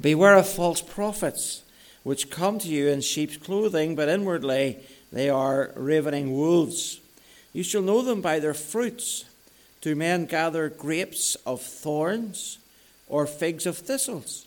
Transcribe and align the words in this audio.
Beware 0.00 0.36
of 0.36 0.48
false 0.48 0.80
prophets, 0.80 1.62
which 2.02 2.30
come 2.30 2.58
to 2.58 2.68
you 2.68 2.88
in 2.88 3.00
sheep's 3.00 3.36
clothing, 3.36 3.94
but 3.94 4.08
inwardly 4.08 4.78
they 5.12 5.30
are 5.30 5.72
ravening 5.76 6.32
wolves. 6.32 7.00
You 7.52 7.62
shall 7.62 7.82
know 7.82 8.02
them 8.02 8.20
by 8.20 8.40
their 8.40 8.54
fruits. 8.54 9.24
Do 9.80 9.94
men 9.94 10.26
gather 10.26 10.68
grapes 10.68 11.36
of 11.46 11.60
thorns 11.60 12.58
or 13.06 13.26
figs 13.26 13.66
of 13.66 13.78
thistles? 13.78 14.46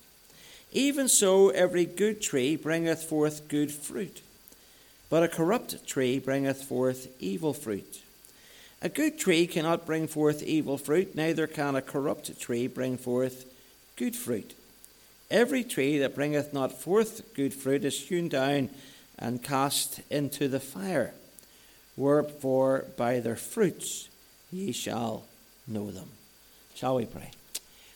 Even 0.73 1.07
so, 1.07 1.49
every 1.49 1.85
good 1.85 2.21
tree 2.21 2.57
bringeth 2.57 3.03
forth 3.03 3.47
good 3.47 3.71
fruit, 3.71 4.21
but 5.09 5.23
a 5.23 5.29
corrupt 5.29 5.87
tree 5.87 6.19
bringeth 6.19 6.63
forth 6.63 7.07
evil 7.21 7.53
fruit. 7.53 8.01
A 8.81 8.89
good 8.89 9.17
tree 9.17 9.47
cannot 9.47 9.85
bring 9.85 10.07
forth 10.07 10.43
evil 10.43 10.77
fruit, 10.77 11.15
neither 11.15 11.47
can 11.47 11.75
a 11.75 11.81
corrupt 11.81 12.39
tree 12.39 12.67
bring 12.67 12.97
forth 12.97 13.45
good 13.95 14.15
fruit. 14.15 14.53
Every 15.29 15.63
tree 15.63 15.99
that 15.99 16.15
bringeth 16.15 16.53
not 16.53 16.71
forth 16.71 17.33
good 17.33 17.53
fruit 17.53 17.83
is 17.83 17.99
hewn 17.99 18.29
down 18.29 18.69
and 19.19 19.43
cast 19.43 20.01
into 20.09 20.47
the 20.47 20.59
fire. 20.59 21.13
Wherefore 21.95 22.85
by 22.95 23.19
their 23.19 23.35
fruits 23.35 24.09
ye 24.51 24.71
shall 24.71 25.25
know 25.67 25.91
them. 25.91 26.09
Shall 26.75 26.95
we 26.95 27.05
pray? 27.05 27.31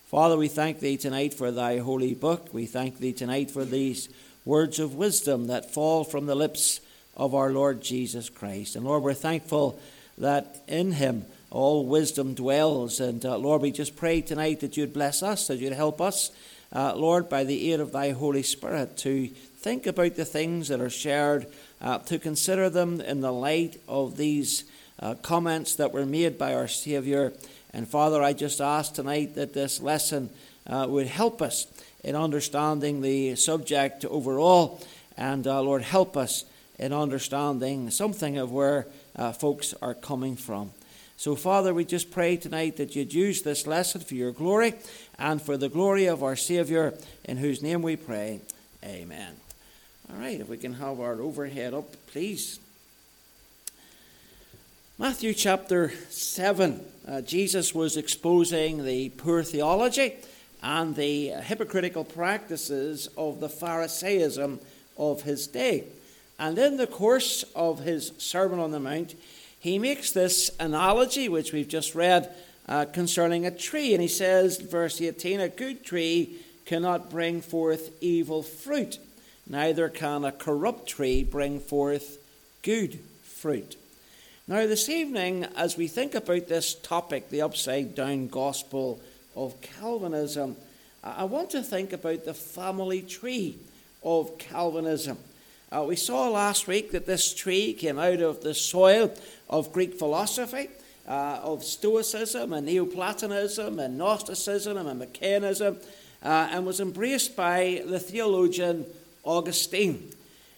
Father, 0.07 0.35
we 0.35 0.49
thank 0.49 0.79
thee 0.79 0.97
tonight 0.97 1.33
for 1.33 1.51
thy 1.51 1.77
holy 1.77 2.13
book. 2.13 2.49
We 2.51 2.65
thank 2.65 2.97
thee 2.97 3.13
tonight 3.13 3.49
for 3.49 3.63
these 3.63 4.09
words 4.43 4.79
of 4.79 4.95
wisdom 4.95 5.47
that 5.47 5.73
fall 5.73 6.03
from 6.03 6.25
the 6.25 6.35
lips 6.35 6.81
of 7.15 7.33
our 7.33 7.51
Lord 7.51 7.81
Jesus 7.81 8.29
Christ. 8.29 8.75
And 8.75 8.83
Lord, 8.83 9.03
we're 9.03 9.13
thankful 9.13 9.79
that 10.17 10.63
in 10.67 10.93
him 10.93 11.25
all 11.49 11.85
wisdom 11.85 12.33
dwells. 12.33 12.99
And 12.99 13.25
uh, 13.25 13.37
Lord, 13.37 13.61
we 13.61 13.71
just 13.71 13.95
pray 13.95 14.21
tonight 14.21 14.59
that 14.61 14.75
you'd 14.75 14.93
bless 14.93 15.23
us, 15.23 15.47
that 15.47 15.59
you'd 15.59 15.73
help 15.73 16.01
us 16.01 16.31
uh, 16.73 16.95
Lord, 16.95 17.29
by 17.29 17.43
the 17.43 17.71
aid 17.71 17.79
of 17.79 17.91
thy 17.91 18.11
Holy 18.11 18.43
Spirit, 18.43 18.97
to 18.97 19.27
think 19.27 19.85
about 19.85 20.15
the 20.15 20.25
things 20.25 20.69
that 20.69 20.81
are 20.81 20.89
shared, 20.89 21.47
uh, 21.81 21.99
to 21.99 22.17
consider 22.17 22.69
them 22.69 23.01
in 23.01 23.21
the 23.21 23.33
light 23.33 23.81
of 23.87 24.17
these 24.17 24.63
uh, 24.99 25.15
comments 25.15 25.75
that 25.75 25.91
were 25.91 26.05
made 26.05 26.37
by 26.37 26.53
our 26.53 26.67
Saviour. 26.67 27.33
And 27.73 27.87
Father, 27.87 28.21
I 28.21 28.33
just 28.33 28.61
ask 28.61 28.93
tonight 28.93 29.35
that 29.35 29.53
this 29.53 29.81
lesson 29.81 30.29
uh, 30.67 30.85
would 30.89 31.07
help 31.07 31.41
us 31.41 31.67
in 32.03 32.15
understanding 32.15 33.01
the 33.01 33.35
subject 33.35 34.05
overall. 34.05 34.81
And 35.17 35.45
uh, 35.47 35.61
Lord, 35.61 35.81
help 35.81 36.17
us 36.17 36.45
in 36.79 36.93
understanding 36.93 37.89
something 37.91 38.37
of 38.37 38.51
where 38.51 38.87
uh, 39.15 39.31
folks 39.31 39.73
are 39.81 39.93
coming 39.93 40.35
from. 40.35 40.71
So, 41.21 41.35
Father, 41.35 41.71
we 41.71 41.85
just 41.85 42.09
pray 42.09 42.35
tonight 42.35 42.77
that 42.77 42.95
you'd 42.95 43.13
use 43.13 43.43
this 43.43 43.67
lesson 43.67 44.01
for 44.01 44.15
your 44.15 44.31
glory 44.31 44.73
and 45.19 45.39
for 45.39 45.55
the 45.55 45.69
glory 45.69 46.07
of 46.07 46.23
our 46.23 46.35
Saviour, 46.35 46.95
in 47.23 47.37
whose 47.37 47.61
name 47.61 47.83
we 47.83 47.95
pray. 47.95 48.41
Amen. 48.83 49.35
All 50.09 50.19
right, 50.19 50.39
if 50.39 50.49
we 50.49 50.57
can 50.57 50.73
have 50.73 50.99
our 50.99 51.21
overhead 51.21 51.75
up, 51.75 51.95
please. 52.07 52.59
Matthew 54.97 55.35
chapter 55.35 55.91
7. 56.09 56.83
Uh, 57.07 57.21
Jesus 57.21 57.75
was 57.75 57.97
exposing 57.97 58.83
the 58.83 59.09
poor 59.09 59.43
theology 59.43 60.15
and 60.63 60.95
the 60.95 61.27
hypocritical 61.27 62.03
practices 62.03 63.07
of 63.15 63.39
the 63.39 63.49
Pharisaism 63.49 64.59
of 64.97 65.21
his 65.21 65.45
day. 65.45 65.83
And 66.39 66.57
in 66.57 66.77
the 66.77 66.87
course 66.87 67.43
of 67.55 67.81
his 67.81 68.11
Sermon 68.17 68.57
on 68.57 68.71
the 68.71 68.79
Mount, 68.79 69.13
he 69.61 69.77
makes 69.77 70.11
this 70.11 70.49
analogy, 70.59 71.29
which 71.29 71.53
we've 71.53 71.67
just 71.67 71.93
read, 71.93 72.33
uh, 72.67 72.85
concerning 72.85 73.45
a 73.45 73.51
tree. 73.51 73.93
And 73.93 74.01
he 74.01 74.07
says, 74.07 74.57
verse 74.57 74.99
18, 74.99 75.39
a 75.39 75.49
good 75.49 75.85
tree 75.85 76.37
cannot 76.65 77.11
bring 77.11 77.41
forth 77.41 77.91
evil 78.01 78.41
fruit, 78.41 78.97
neither 79.47 79.87
can 79.87 80.25
a 80.25 80.31
corrupt 80.31 80.89
tree 80.89 81.23
bring 81.23 81.59
forth 81.59 82.17
good 82.63 82.99
fruit. 83.21 83.75
Now, 84.47 84.65
this 84.65 84.89
evening, 84.89 85.45
as 85.55 85.77
we 85.77 85.87
think 85.87 86.15
about 86.15 86.47
this 86.47 86.73
topic, 86.73 87.29
the 87.29 87.43
upside 87.43 87.93
down 87.93 88.29
gospel 88.29 88.99
of 89.35 89.61
Calvinism, 89.61 90.55
I 91.03 91.25
want 91.25 91.51
to 91.51 91.61
think 91.61 91.93
about 91.93 92.25
the 92.25 92.33
family 92.33 93.03
tree 93.03 93.59
of 94.03 94.39
Calvinism. 94.39 95.19
Uh, 95.73 95.83
we 95.83 95.95
saw 95.95 96.27
last 96.27 96.67
week 96.67 96.91
that 96.91 97.05
this 97.05 97.33
tree 97.33 97.71
came 97.71 97.97
out 97.97 98.19
of 98.19 98.43
the 98.43 98.53
soil 98.53 99.09
of 99.49 99.71
Greek 99.71 99.97
philosophy, 99.97 100.67
uh, 101.07 101.39
of 101.41 101.63
Stoicism 101.63 102.51
and 102.51 102.65
Neoplatonism 102.65 103.79
and 103.79 103.97
Gnosticism 103.97 104.75
and 104.75 104.99
Mechanism, 104.99 105.77
uh, 106.23 106.49
and 106.51 106.65
was 106.65 106.81
embraced 106.81 107.37
by 107.37 107.83
the 107.85 107.99
theologian 107.99 108.85
Augustine. 109.23 110.11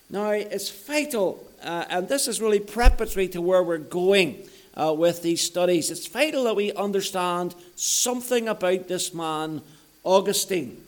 Now, 0.10 0.32
it's 0.32 0.72
vital, 0.72 1.46
uh, 1.62 1.86
and 1.90 2.10
this 2.10 2.28
is 2.28 2.42
really 2.42 2.60
preparatory 2.60 3.28
to 3.30 3.42
where 3.42 3.62
we're 3.62 3.78
going 3.78 4.48
uh, 4.74 4.96
with 4.98 5.22
these 5.22 5.44
studies. 5.44 5.92
It's 5.92 6.08
vital 6.08 6.46
that 6.46 6.56
we 6.56 6.74
understand 6.74 7.54
something 7.76 8.48
about 8.48 8.88
this 8.88 9.14
man, 9.14 9.62
Augustine. 10.04 10.84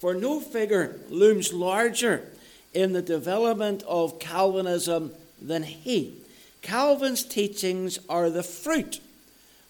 For 0.00 0.12
no 0.12 0.40
figure 0.40 0.98
looms 1.08 1.52
larger 1.52 2.32
in 2.76 2.92
the 2.92 3.00
development 3.00 3.82
of 3.88 4.18
Calvinism 4.18 5.10
than 5.40 5.62
he. 5.62 6.12
Calvin's 6.60 7.24
teachings 7.24 7.98
are 8.06 8.28
the 8.28 8.42
fruit, 8.42 9.00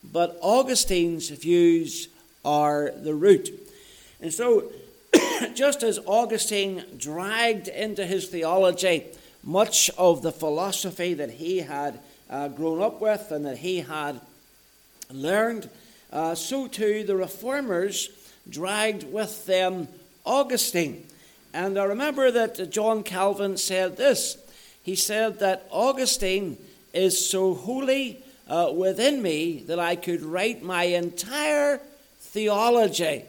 but 0.02 0.36
Augustine's 0.42 1.30
views 1.30 2.08
are 2.44 2.90
the 2.90 3.14
root. 3.14 3.50
And 4.20 4.32
so, 4.32 4.72
just 5.54 5.84
as 5.84 6.00
Augustine 6.04 6.84
dragged 6.98 7.68
into 7.68 8.04
his 8.04 8.26
theology 8.26 9.04
much 9.44 9.88
of 9.96 10.22
the 10.22 10.32
philosophy 10.32 11.14
that 11.14 11.30
he 11.30 11.58
had 11.60 12.00
uh, 12.28 12.48
grown 12.48 12.82
up 12.82 13.00
with 13.00 13.30
and 13.30 13.46
that 13.46 13.58
he 13.58 13.82
had 13.82 14.20
learned, 15.12 15.70
uh, 16.12 16.34
so 16.34 16.66
too 16.66 17.04
the 17.04 17.14
reformers 17.14 18.08
dragged 18.50 19.04
with 19.12 19.46
them 19.46 19.86
Augustine. 20.24 21.06
And 21.56 21.78
I 21.78 21.84
remember 21.84 22.30
that 22.30 22.70
John 22.70 23.02
Calvin 23.02 23.56
said 23.56 23.96
this. 23.96 24.36
He 24.82 24.94
said 24.94 25.38
that 25.38 25.66
Augustine 25.70 26.58
is 26.92 27.30
so 27.30 27.54
wholly 27.54 28.22
uh, 28.46 28.72
within 28.76 29.22
me 29.22 29.64
that 29.66 29.78
I 29.78 29.96
could 29.96 30.20
write 30.20 30.62
my 30.62 30.84
entire 30.84 31.80
theology 32.20 33.24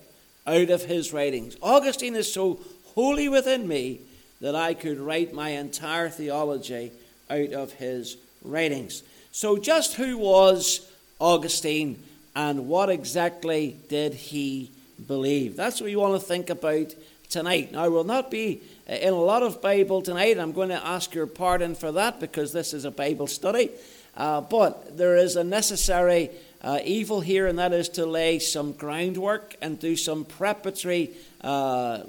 out 0.45 0.69
of 0.69 0.83
his 0.83 1.13
writings. 1.13 1.55
Augustine 1.61 2.17
is 2.17 2.31
so 2.31 2.59
wholly 2.95 3.29
within 3.29 3.65
me 3.65 4.01
that 4.41 4.55
I 4.55 4.73
could 4.73 4.99
write 4.99 5.33
my 5.33 5.51
entire 5.51 6.09
theology 6.09 6.91
out 7.29 7.53
of 7.53 7.71
his 7.71 8.17
writings. 8.43 9.03
So, 9.31 9.57
just 9.57 9.93
who 9.93 10.17
was 10.17 10.91
Augustine 11.19 12.03
and 12.35 12.67
what 12.67 12.89
exactly 12.89 13.77
did 13.87 14.13
he 14.13 14.71
believe? 15.05 15.55
That's 15.55 15.79
what 15.79 15.87
we 15.87 15.95
want 15.95 16.19
to 16.19 16.25
think 16.25 16.49
about 16.49 16.93
tonight. 17.29 17.71
Now, 17.71 17.83
I 17.83 17.87
will 17.89 18.03
not 18.03 18.31
be 18.31 18.61
uh, 18.89 18.93
in 18.93 19.13
a 19.13 19.21
lot 19.21 19.43
of 19.43 19.61
Bible 19.61 20.01
tonight. 20.01 20.37
I'm 20.37 20.53
going 20.53 20.69
to 20.69 20.85
ask 20.85 21.13
your 21.13 21.27
pardon 21.27 21.75
for 21.75 21.91
that 21.91 22.19
because 22.19 22.53
this 22.53 22.73
is 22.73 22.85
a 22.85 22.91
Bible 22.91 23.27
study. 23.27 23.69
Uh, 24.15 24.41
but 24.41 24.97
there 24.97 25.15
is 25.15 25.35
a 25.35 25.43
necessary 25.43 26.31
uh, 26.61 26.79
evil 26.83 27.21
here, 27.21 27.45
and 27.45 27.59
that 27.59 27.71
is 27.71 27.89
to 27.89 28.05
lay 28.05 28.39
some 28.39 28.71
groundwork 28.71 29.55
and 29.61 29.79
do 29.79 29.95
some 29.95 30.25
preparatory 30.25 31.11
uh, 31.41 32.01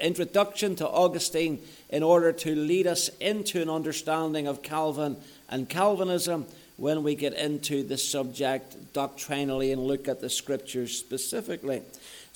introduction 0.00 0.76
to 0.76 0.88
Augustine 0.88 1.58
in 1.90 2.02
order 2.02 2.32
to 2.32 2.54
lead 2.54 2.86
us 2.86 3.08
into 3.20 3.60
an 3.60 3.68
understanding 3.68 4.46
of 4.46 4.62
Calvin 4.62 5.16
and 5.48 5.68
Calvinism 5.68 6.46
when 6.76 7.02
we 7.02 7.14
get 7.14 7.32
into 7.32 7.82
the 7.82 7.96
subject 7.96 8.92
doctrinally 8.92 9.72
and 9.72 9.82
look 9.82 10.08
at 10.08 10.20
the 10.20 10.30
scriptures 10.30 10.96
specifically. 10.96 11.82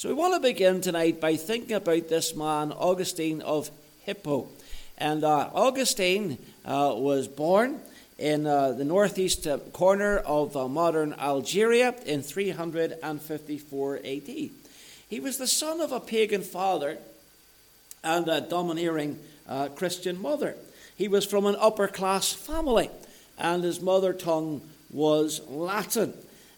So 0.00 0.08
we 0.08 0.14
want 0.14 0.32
to 0.32 0.40
begin 0.40 0.80
tonight 0.80 1.20
by 1.20 1.36
thinking 1.36 1.76
about 1.76 2.08
this 2.08 2.34
man, 2.34 2.72
Augustine 2.72 3.42
of 3.42 3.70
Hippo. 4.00 4.48
And 4.96 5.22
uh, 5.22 5.50
Augustine 5.52 6.38
uh, 6.64 6.94
was 6.96 7.28
born 7.28 7.80
in 8.16 8.46
uh, 8.46 8.72
the 8.72 8.86
northeast 8.86 9.46
uh, 9.46 9.58
corner 9.58 10.16
of 10.16 10.56
uh, 10.56 10.68
modern 10.68 11.12
Algeria 11.12 11.94
in 12.06 12.22
354 12.22 13.96
AD. 13.96 14.26
He 14.26 15.20
was 15.20 15.36
the 15.36 15.46
son 15.46 15.82
of 15.82 15.92
a 15.92 16.00
pagan 16.00 16.40
father 16.44 16.96
and 18.02 18.26
a 18.26 18.40
domineering 18.40 19.18
uh, 19.46 19.68
Christian 19.68 20.18
mother. 20.18 20.56
He 20.96 21.08
was 21.08 21.26
from 21.26 21.44
an 21.44 21.56
upper 21.60 21.88
class 21.88 22.32
family, 22.32 22.88
and 23.36 23.62
his 23.62 23.82
mother 23.82 24.14
tongue 24.14 24.62
was 24.88 25.46
Latin. 25.46 26.14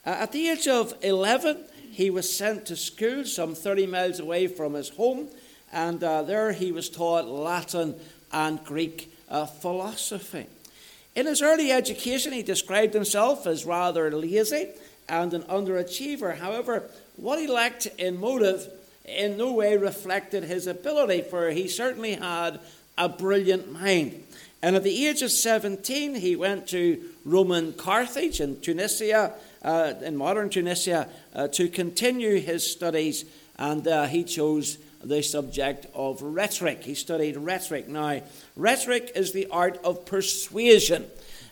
at 0.06 0.30
the 0.30 0.48
age 0.48 0.68
of 0.68 0.94
11, 1.02 1.58
he 1.92 2.08
was 2.08 2.34
sent 2.34 2.64
to 2.66 2.76
school 2.76 3.26
some 3.26 3.54
30 3.54 3.86
miles 3.86 4.18
away 4.18 4.46
from 4.46 4.72
his 4.72 4.88
home, 4.88 5.28
and 5.70 6.02
uh, 6.02 6.22
there 6.22 6.52
he 6.52 6.72
was 6.72 6.88
taught 6.88 7.26
Latin 7.26 7.94
and 8.32 8.64
Greek 8.64 9.14
uh, 9.28 9.44
philosophy. 9.44 10.46
In 11.14 11.26
his 11.26 11.42
early 11.42 11.70
education, 11.70 12.32
he 12.32 12.42
described 12.42 12.94
himself 12.94 13.46
as 13.46 13.66
rather 13.66 14.10
lazy 14.10 14.68
and 15.06 15.34
an 15.34 15.42
underachiever. 15.42 16.38
However, 16.38 16.84
what 17.16 17.38
he 17.38 17.46
lacked 17.46 17.86
in 17.98 18.18
motive 18.18 18.70
in 19.04 19.36
no 19.36 19.52
way 19.52 19.76
reflected 19.76 20.44
his 20.44 20.66
ability, 20.66 21.20
for 21.20 21.50
he 21.50 21.68
certainly 21.68 22.14
had 22.14 22.58
a 22.96 23.10
brilliant 23.10 23.70
mind. 23.70 24.24
And 24.62 24.76
at 24.76 24.84
the 24.84 25.06
age 25.06 25.22
of 25.22 25.32
17, 25.32 26.14
he 26.14 26.36
went 26.36 26.68
to 26.68 27.02
Roman 27.24 27.72
Carthage 27.72 28.40
in 28.40 28.60
Tunisia, 28.60 29.34
uh, 29.62 29.94
in 30.02 30.16
modern 30.16 30.50
Tunisia, 30.50 31.08
uh, 31.34 31.48
to 31.48 31.68
continue 31.68 32.38
his 32.38 32.64
studies, 32.70 33.24
and 33.58 33.86
uh, 33.88 34.06
he 34.06 34.22
chose 34.22 34.78
the 35.02 35.20
subject 35.20 35.86
of 35.94 36.22
rhetoric. 36.22 36.84
He 36.84 36.94
studied 36.94 37.36
rhetoric. 37.36 37.88
Now, 37.88 38.22
rhetoric 38.54 39.10
is 39.16 39.32
the 39.32 39.48
art 39.50 39.80
of 39.82 40.06
persuasion. 40.06 41.06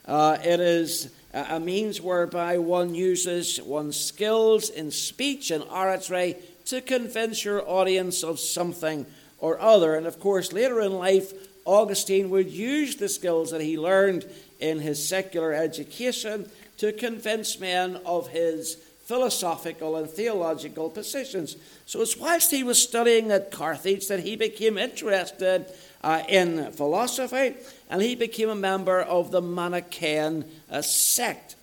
Uh, 0.06 0.38
it 0.44 0.60
is 0.60 1.10
a 1.34 1.58
means 1.58 2.00
whereby 2.00 2.58
one 2.58 2.94
uses 2.94 3.60
one's 3.60 3.98
skills 3.98 4.70
in 4.70 4.90
speech 4.90 5.50
and 5.50 5.64
oratory 5.64 6.36
to 6.66 6.80
convince 6.80 7.44
your 7.44 7.68
audience 7.68 8.22
of 8.22 8.38
something 8.38 9.06
or 9.38 9.60
other. 9.60 9.94
And 9.94 10.06
of 10.06 10.20
course, 10.20 10.52
later 10.52 10.80
in 10.80 10.92
life, 10.92 11.32
Augustine 11.70 12.31
would 12.31 12.50
use 12.50 12.96
the 12.96 13.08
skills 13.08 13.52
that 13.52 13.61
he 13.61 13.78
learned 13.78 14.28
in 14.58 14.81
his 14.81 15.06
secular 15.08 15.52
education 15.52 16.50
to 16.78 16.93
convince 16.93 17.61
men 17.61 18.00
of 18.05 18.28
his 18.28 18.75
philosophical 19.05 19.94
and 19.94 20.11
theological 20.11 20.90
positions. 20.90 21.56
So 21.87 22.00
it's 22.00 22.17
whilst 22.17 22.50
he 22.50 22.64
was 22.64 22.82
studying 22.82 23.31
at 23.31 23.52
Carthage 23.52 24.08
that 24.08 24.20
he 24.20 24.34
became 24.34 24.78
interested 24.78 25.67
uh, 26.02 26.25
in 26.28 26.72
philosophy 26.72 27.55
and 27.88 28.02
he 28.02 28.16
became 28.16 28.49
a 28.49 28.56
member 28.56 29.00
of 29.00 29.31
the 29.31 29.40
Manichaean 29.40 30.44
uh, 30.70 30.82
sect. 30.82 31.55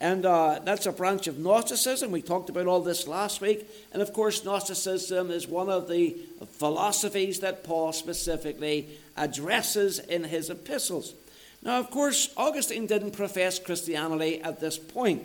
And 0.00 0.26
uh, 0.26 0.58
that's 0.64 0.86
a 0.86 0.92
branch 0.92 1.28
of 1.28 1.38
Gnosticism. 1.38 2.10
We 2.10 2.22
talked 2.22 2.50
about 2.50 2.66
all 2.66 2.80
this 2.80 3.06
last 3.06 3.40
week. 3.40 3.64
And 3.92 4.02
of 4.02 4.12
course, 4.12 4.44
Gnosticism 4.44 5.30
is 5.30 5.46
one 5.46 5.70
of 5.70 5.88
the 5.88 6.16
philosophies 6.58 7.38
that 7.40 7.62
Paul 7.62 7.92
specifically 7.92 8.88
addresses 9.16 9.98
in 9.98 10.24
his 10.24 10.50
epistles. 10.50 11.14
Now, 11.62 11.78
of 11.78 11.90
course, 11.90 12.32
Augustine 12.36 12.86
didn't 12.86 13.12
profess 13.12 13.58
Christianity 13.58 14.40
at 14.42 14.60
this 14.60 14.78
point. 14.78 15.22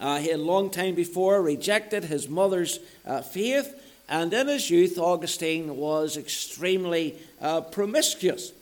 Uh, 0.00 0.18
he 0.18 0.28
had 0.28 0.40
a 0.40 0.42
long 0.42 0.70
time 0.70 0.94
before 0.94 1.42
rejected 1.42 2.04
his 2.04 2.28
mother's 2.28 2.78
uh, 3.04 3.20
faith, 3.20 3.74
and 4.08 4.32
in 4.32 4.48
his 4.48 4.70
youth, 4.70 4.98
Augustine 4.98 5.76
was 5.76 6.16
extremely 6.16 7.16
uh, 7.40 7.60
promiscuous. 7.60 8.52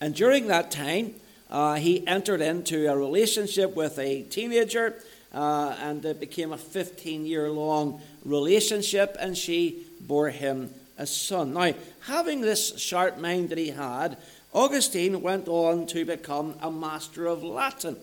And 0.00 0.14
during 0.14 0.48
that 0.48 0.70
time, 0.70 1.14
uh, 1.50 1.74
he 1.74 2.06
entered 2.06 2.40
into 2.40 2.90
a 2.90 2.96
relationship 2.96 3.76
with 3.76 3.98
a 3.98 4.22
teenager, 4.22 4.96
uh, 5.34 5.76
and 5.80 6.04
it 6.04 6.18
became 6.18 6.52
a 6.52 6.58
15 6.58 7.26
year 7.26 7.50
long 7.50 8.00
relationship, 8.24 9.16
and 9.20 9.36
she 9.36 9.84
bore 10.00 10.30
him 10.30 10.72
a 10.98 11.06
son. 11.06 11.54
Now, 11.54 11.74
having 12.02 12.40
this 12.40 12.78
sharp 12.78 13.18
mind 13.18 13.48
that 13.50 13.58
he 13.58 13.70
had, 13.70 14.16
Augustine 14.52 15.22
went 15.22 15.48
on 15.48 15.86
to 15.88 16.04
become 16.04 16.54
a 16.60 16.70
master 16.70 17.26
of 17.26 17.42
Latin. 17.42 17.96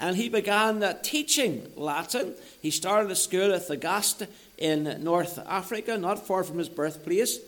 And 0.00 0.16
he 0.16 0.28
began 0.28 0.82
uh, 0.82 0.96
teaching 1.02 1.72
Latin. 1.76 2.34
He 2.62 2.70
started 2.70 3.10
a 3.10 3.16
school 3.16 3.52
at 3.52 3.66
Thagaste 3.66 4.28
in 4.56 5.02
North 5.02 5.38
Africa, 5.46 5.98
not 5.98 6.24
far 6.24 6.44
from 6.44 6.58
his 6.58 6.68
birthplace. 6.68 7.38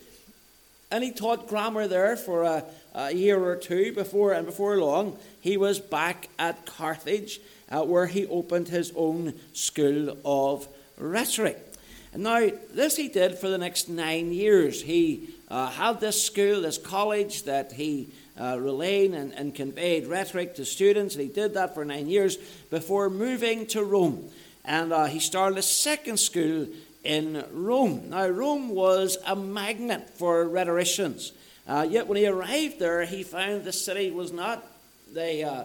And 0.91 1.05
he 1.05 1.13
taught 1.13 1.47
grammar 1.47 1.87
there 1.87 2.17
for 2.17 2.43
a, 2.43 2.65
a 2.95 3.13
year 3.13 3.39
or 3.39 3.55
two 3.55 3.93
before, 3.93 4.33
and 4.33 4.47
before 4.47 4.77
long, 4.79 5.17
he 5.41 5.57
was 5.57 5.79
back 5.79 6.29
at 6.39 6.67
Carthage, 6.67 7.41
uh, 7.71 7.85
where 7.85 8.07
he 8.07 8.27
opened 8.27 8.67
his 8.67 8.93
own 8.97 9.35
school 9.53 10.17
of 10.25 10.67
rhetoric. 10.99 11.70
Now, 12.17 12.49
this 12.73 12.97
he 12.97 13.09
did 13.09 13.39
for 13.39 13.49
the 13.49 13.59
next 13.59 13.89
nine 13.89 14.33
years. 14.33 14.83
He 14.83 15.31
uh, 15.49 15.71
had 15.71 16.01
this 16.01 16.23
school, 16.23 16.63
this 16.63 16.79
college 16.79 17.45
that 17.45 17.73
he 17.73 18.09
uh, 18.39 18.57
relayed 18.59 19.13
and, 19.13 19.33
and 19.33 19.55
conveyed 19.55 20.07
rhetoric 20.07 20.57
to 20.57 20.65
students, 20.65 21.15
and 21.15 21.23
he 21.23 21.31
did 21.31 21.55
that 21.55 21.75
for 21.75 21.85
nine 21.85 22.09
years 22.09 22.37
before 22.71 23.11
moving 23.11 23.67
to 23.67 23.85
Rome. 23.85 24.29
And 24.65 24.93
uh, 24.93 25.05
he 25.07 25.21
started 25.21 25.59
a 25.59 25.63
second 25.63 26.19
school 26.19 26.67
in 27.05 27.45
Rome. 27.53 28.11
Now, 28.11 28.27
Rome 28.29 28.71
was 28.71 29.17
a 29.25 29.37
magnet 29.37 30.11
for 30.11 30.49
rhetoricians. 30.49 31.33
Uh, 31.67 31.87
yet 31.89 32.07
when 32.07 32.19
he 32.19 32.27
arrived 32.27 32.79
there, 32.79 33.05
he 33.05 33.23
found 33.23 33.65
the 33.65 33.73
city 33.73 34.11
was 34.11 34.33
not 34.33 34.67
the 35.13 35.45
uh, 35.45 35.65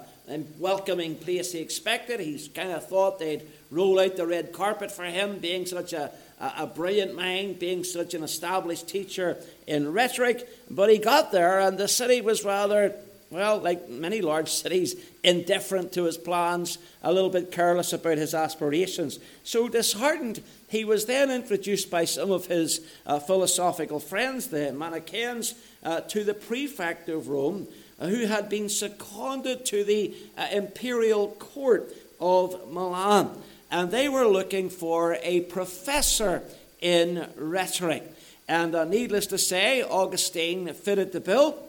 welcoming 0.60 1.16
place 1.16 1.52
he 1.52 1.60
expected. 1.60 2.20
He 2.20 2.48
kind 2.50 2.72
of 2.72 2.88
thought 2.88 3.20
they'd 3.20 3.44
roll 3.72 4.00
out 4.00 4.16
the 4.16 4.28
red 4.28 4.54
carpet 4.54 4.92
for 4.92 5.04
him, 5.04 5.40
being 5.40 5.66
such 5.66 5.94
a, 5.94 6.12
a, 6.40 6.68
brilliant 6.68 7.16
mind, 7.16 7.60
being 7.60 7.84
such 7.84 8.14
an 8.14 8.24
established 8.24 8.88
teacher 8.88 9.38
in 9.68 9.94
rhetoric. 9.94 10.48
But 10.70 10.90
he 10.90 10.98
got 10.98 11.32
there, 11.32 11.60
and 11.60 11.78
the 11.78 11.88
city 11.88 12.22
was 12.22 12.44
rather 12.44 12.96
well, 13.36 13.58
like 13.58 13.90
many 13.90 14.22
large 14.22 14.50
cities, 14.50 14.96
indifferent 15.24 15.92
to 15.94 16.04
his 16.04 16.18
plans, 16.18 16.78
a 17.02 17.12
little 17.12 17.30
bit 17.30 17.52
careless 17.52 17.92
about 17.92 18.18
his 18.18 18.34
aspirations. 18.34 19.20
So 19.44 19.68
disheartened, 19.68 20.42
he 20.70 20.86
was 20.86 21.06
then 21.06 21.32
introduced 21.32 21.90
by 21.90 22.06
some 22.06 22.32
of 22.32 22.46
his 22.46 22.82
uh, 23.06 23.20
philosophical 23.20 24.00
friends, 24.00 24.48
the 24.48 24.72
Manichaeans, 24.72 25.56
uh, 25.84 26.02
to 26.02 26.24
the 26.24 26.34
prefect 26.34 27.10
of 27.10 27.28
Rome, 27.28 27.68
uh, 28.00 28.08
who 28.08 28.26
had 28.26 28.48
been 28.48 28.70
seconded 28.70 29.66
to 29.66 29.84
the 29.84 30.16
uh, 30.38 30.48
imperial 30.52 31.30
court 31.30 31.94
of 32.20 32.72
Milan. 32.72 33.42
And 33.76 33.92
they 33.92 34.08
were 34.08 34.26
looking 34.26 34.70
for 34.70 35.18
a 35.22 35.42
professor 35.42 36.42
in 36.80 37.28
rhetoric. 37.36 38.04
And 38.48 38.74
uh, 38.74 38.86
needless 38.86 39.28
to 39.28 39.38
say, 39.38 39.84
Augustine 39.84 40.74
fitted 40.74 41.12
the 41.12 41.20
bill. 41.20 41.62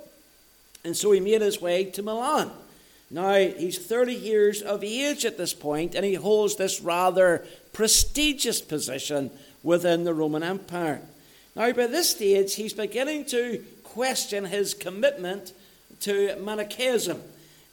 And 0.84 0.96
so 0.96 1.10
he 1.10 1.18
made 1.18 1.40
his 1.40 1.60
way 1.60 1.82
to 1.82 2.04
Milan. 2.04 2.52
Now, 3.10 3.34
he's 3.34 3.84
30 3.84 4.14
years 4.14 4.62
of 4.62 4.84
age 4.84 5.24
at 5.24 5.36
this 5.36 5.52
point, 5.52 5.96
and 5.96 6.04
he 6.04 6.14
holds 6.14 6.54
this 6.54 6.80
rather 6.80 7.44
prestigious 7.72 8.60
position 8.60 9.32
within 9.64 10.04
the 10.04 10.14
Roman 10.14 10.44
Empire. 10.44 11.02
Now, 11.56 11.72
by 11.72 11.88
this 11.88 12.10
stage, 12.10 12.54
he's 12.54 12.72
beginning 12.72 13.24
to 13.26 13.64
question 13.82 14.44
his 14.44 14.74
commitment 14.74 15.52
to 16.02 16.36
Manichaeism. 16.36 17.20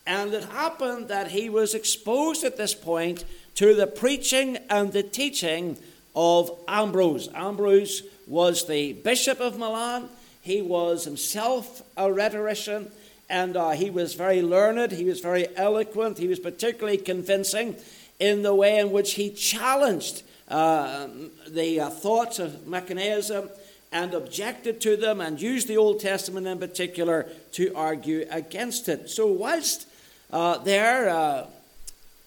And 0.05 0.33
it 0.33 0.45
happened 0.45 1.07
that 1.07 1.31
he 1.31 1.49
was 1.49 1.73
exposed 1.73 2.43
at 2.43 2.57
this 2.57 2.73
point 2.73 3.23
to 3.55 3.73
the 3.73 3.87
preaching 3.87 4.57
and 4.69 4.91
the 4.91 5.03
teaching 5.03 5.77
of 6.15 6.51
Ambrose. 6.67 7.29
Ambrose 7.33 8.03
was 8.27 8.67
the 8.67 8.93
bishop 8.93 9.39
of 9.39 9.57
Milan, 9.57 10.09
he 10.41 10.61
was 10.61 11.05
himself 11.05 11.81
a 11.95 12.11
rhetorician 12.11 12.91
and 13.29 13.55
uh, 13.55 13.71
he 13.71 13.89
was 13.89 14.13
very 14.13 14.41
learned, 14.41 14.91
he 14.91 15.05
was 15.05 15.19
very 15.19 15.47
eloquent, 15.55 16.17
he 16.17 16.27
was 16.27 16.39
particularly 16.39 16.97
convincing 16.97 17.75
in 18.19 18.41
the 18.41 18.53
way 18.53 18.77
in 18.77 18.91
which 18.91 19.13
he 19.13 19.29
challenged 19.29 20.23
uh, 20.49 21.07
the 21.47 21.79
uh, 21.79 21.89
thoughts 21.89 22.39
of 22.39 22.67
Manichaeism 22.67 23.49
and 23.91 24.13
objected 24.13 24.81
to 24.81 24.97
them 24.97 25.21
and 25.21 25.41
used 25.41 25.67
the 25.67 25.77
Old 25.77 25.99
Testament 25.99 26.45
in 26.45 26.59
particular 26.59 27.27
to 27.53 27.73
argue 27.73 28.25
against 28.29 28.89
it. 28.89 29.09
So, 29.09 29.27
whilst 29.27 29.87
uh, 30.33 30.57
there, 30.57 31.11
uh, 31.11 31.45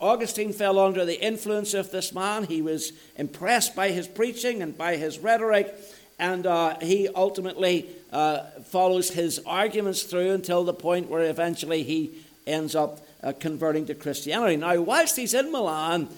Augustine 0.00 0.52
fell 0.52 0.78
under 0.78 1.04
the 1.04 1.20
influence 1.20 1.74
of 1.74 1.90
this 1.90 2.14
man. 2.14 2.44
He 2.44 2.62
was 2.62 2.92
impressed 3.16 3.74
by 3.74 3.88
his 3.88 4.06
preaching 4.06 4.62
and 4.62 4.78
by 4.78 4.94
his 4.94 5.18
rhetoric, 5.18 5.74
and 6.16 6.46
uh, 6.46 6.78
he 6.78 7.08
ultimately 7.08 7.88
uh, 8.12 8.44
follows 8.66 9.10
his 9.10 9.40
arguments 9.44 10.04
through 10.04 10.30
until 10.30 10.62
the 10.62 10.72
point 10.72 11.10
where 11.10 11.28
eventually 11.28 11.82
he 11.82 12.12
ends 12.46 12.76
up 12.76 13.04
uh, 13.24 13.32
converting 13.40 13.86
to 13.86 13.94
Christianity. 13.96 14.54
Now, 14.54 14.80
whilst 14.82 15.16
he's 15.16 15.34
in 15.34 15.50
Milan, 15.50 16.08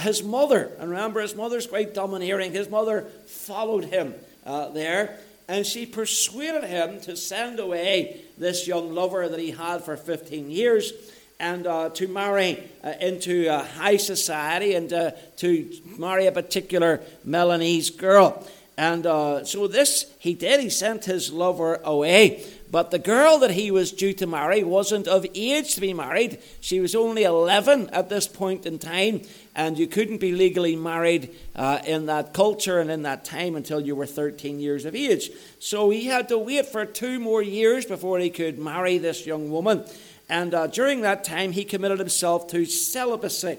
his 0.00 0.24
mother, 0.24 0.72
and 0.80 0.90
remember 0.90 1.20
his 1.20 1.36
mother's 1.36 1.68
quite 1.68 1.94
domineering, 1.94 2.52
his 2.52 2.68
mother 2.68 3.02
followed 3.26 3.84
him 3.84 4.12
there, 4.44 5.20
and 5.46 5.64
she 5.64 5.86
persuaded 5.86 6.64
him 6.64 7.00
to 7.02 7.16
send 7.16 7.60
away 7.60 8.22
this 8.36 8.66
young 8.66 8.92
lover 8.92 9.28
that 9.28 9.38
he 9.38 9.52
had 9.52 9.84
for 9.84 9.96
15 9.96 10.50
years 10.50 10.92
and 11.40 11.66
uh, 11.66 11.90
to 11.90 12.08
marry 12.08 12.62
uh, 12.82 12.94
into 13.00 13.48
high 13.50 13.96
society 13.96 14.74
and 14.74 14.92
uh, 14.92 15.12
to 15.36 15.70
marry 15.96 16.26
a 16.26 16.32
particular 16.32 17.00
Milanese 17.24 17.90
girl. 17.90 18.44
And 18.76 19.06
uh, 19.06 19.44
so 19.44 19.66
this 19.66 20.06
he 20.20 20.34
did. 20.34 20.60
He 20.60 20.70
sent 20.70 21.04
his 21.04 21.32
lover 21.32 21.80
away. 21.82 22.44
But 22.70 22.90
the 22.90 22.98
girl 22.98 23.38
that 23.38 23.50
he 23.50 23.70
was 23.70 23.92
due 23.92 24.12
to 24.14 24.26
marry 24.26 24.62
wasn't 24.62 25.08
of 25.08 25.26
age 25.34 25.74
to 25.74 25.80
be 25.80 25.94
married. 25.94 26.38
She 26.60 26.78
was 26.78 26.94
only 26.94 27.24
11 27.24 27.90
at 27.90 28.08
this 28.08 28.28
point 28.28 28.66
in 28.66 28.78
time, 28.78 29.22
and 29.56 29.78
you 29.78 29.86
couldn't 29.86 30.18
be 30.18 30.32
legally 30.32 30.76
married 30.76 31.34
uh, 31.56 31.80
in 31.86 32.06
that 32.06 32.34
culture 32.34 32.78
and 32.78 32.90
in 32.90 33.02
that 33.02 33.24
time 33.24 33.56
until 33.56 33.80
you 33.80 33.96
were 33.96 34.06
13 34.06 34.60
years 34.60 34.84
of 34.84 34.94
age. 34.94 35.30
So 35.58 35.90
he 35.90 36.06
had 36.06 36.28
to 36.28 36.38
wait 36.38 36.66
for 36.66 36.84
two 36.84 37.18
more 37.18 37.42
years 37.42 37.86
before 37.86 38.18
he 38.18 38.30
could 38.30 38.58
marry 38.58 38.98
this 38.98 39.26
young 39.26 39.50
woman. 39.50 39.84
And 40.28 40.54
uh, 40.54 40.66
during 40.66 41.00
that 41.02 41.24
time, 41.24 41.52
he 41.52 41.64
committed 41.64 41.98
himself 41.98 42.48
to 42.48 42.64
celibacy. 42.66 43.58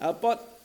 Uh, 0.00 0.12
but 0.12 0.60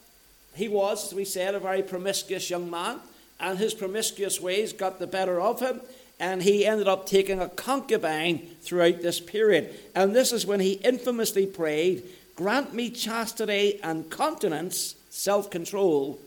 he 0.55 0.67
was, 0.67 1.07
as 1.07 1.13
we 1.13 1.25
said, 1.25 1.55
a 1.55 1.59
very 1.59 1.83
promiscuous 1.83 2.49
young 2.49 2.69
man 2.69 2.99
and 3.41 3.57
his 3.57 3.73
promiscuous 3.73 4.39
ways 4.39 4.71
got 4.71 4.99
the 4.99 5.07
better 5.07 5.41
of 5.41 5.59
him, 5.59 5.81
and 6.19 6.43
he 6.43 6.65
ended 6.65 6.87
up 6.87 7.07
taking 7.07 7.39
a 7.41 7.49
concubine 7.49 8.47
throughout 8.61 9.01
this 9.01 9.19
period. 9.19 9.73
And 9.95 10.15
this 10.15 10.31
is 10.31 10.45
when 10.45 10.59
he 10.59 10.73
infamously 10.73 11.47
prayed, 11.47 12.03
Grant 12.35 12.73
me 12.73 12.89
chastity 12.91 13.79
and 13.83 14.09
continence, 14.09 14.95
self 15.09 15.49
control, 15.49 16.19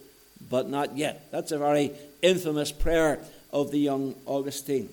but 0.51 0.69
not 0.69 0.97
yet. 0.97 1.31
That's 1.31 1.53
a 1.53 1.59
very 1.59 1.93
infamous 2.21 2.73
prayer 2.73 3.21
of 3.53 3.71
the 3.71 3.79
young 3.79 4.15
Augustine. 4.27 4.89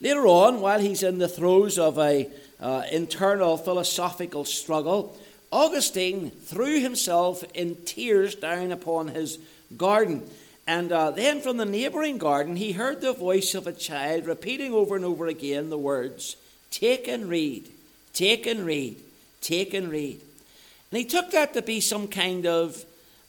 Later 0.00 0.26
on, 0.26 0.60
while 0.60 0.80
he's 0.80 1.02
in 1.02 1.18
the 1.18 1.28
throes 1.28 1.78
of 1.78 1.98
a 1.98 2.28
uh, 2.60 2.82
internal 2.90 3.56
philosophical 3.56 4.44
struggle, 4.44 5.16
Augustine 5.50 6.30
threw 6.30 6.80
himself 6.80 7.44
in 7.54 7.76
tears 7.84 8.34
down 8.34 8.72
upon 8.72 9.08
his 9.08 9.38
garden. 9.76 10.22
And 10.66 10.90
uh, 10.90 11.10
then 11.10 11.40
from 11.40 11.58
the 11.58 11.64
neighboring 11.64 12.18
garden, 12.18 12.56
he 12.56 12.72
heard 12.72 13.00
the 13.00 13.12
voice 13.12 13.54
of 13.54 13.66
a 13.66 13.72
child 13.72 14.26
repeating 14.26 14.72
over 14.72 14.96
and 14.96 15.04
over 15.04 15.26
again 15.26 15.70
the 15.70 15.78
words, 15.78 16.36
Take 16.70 17.06
and 17.06 17.28
read, 17.28 17.68
take 18.12 18.46
and 18.46 18.64
read, 18.64 18.96
take 19.40 19.74
and 19.74 19.90
read. 19.90 20.20
And 20.90 20.98
he 20.98 21.04
took 21.04 21.30
that 21.32 21.54
to 21.54 21.62
be 21.62 21.80
some 21.80 22.08
kind 22.08 22.46
of 22.46 22.84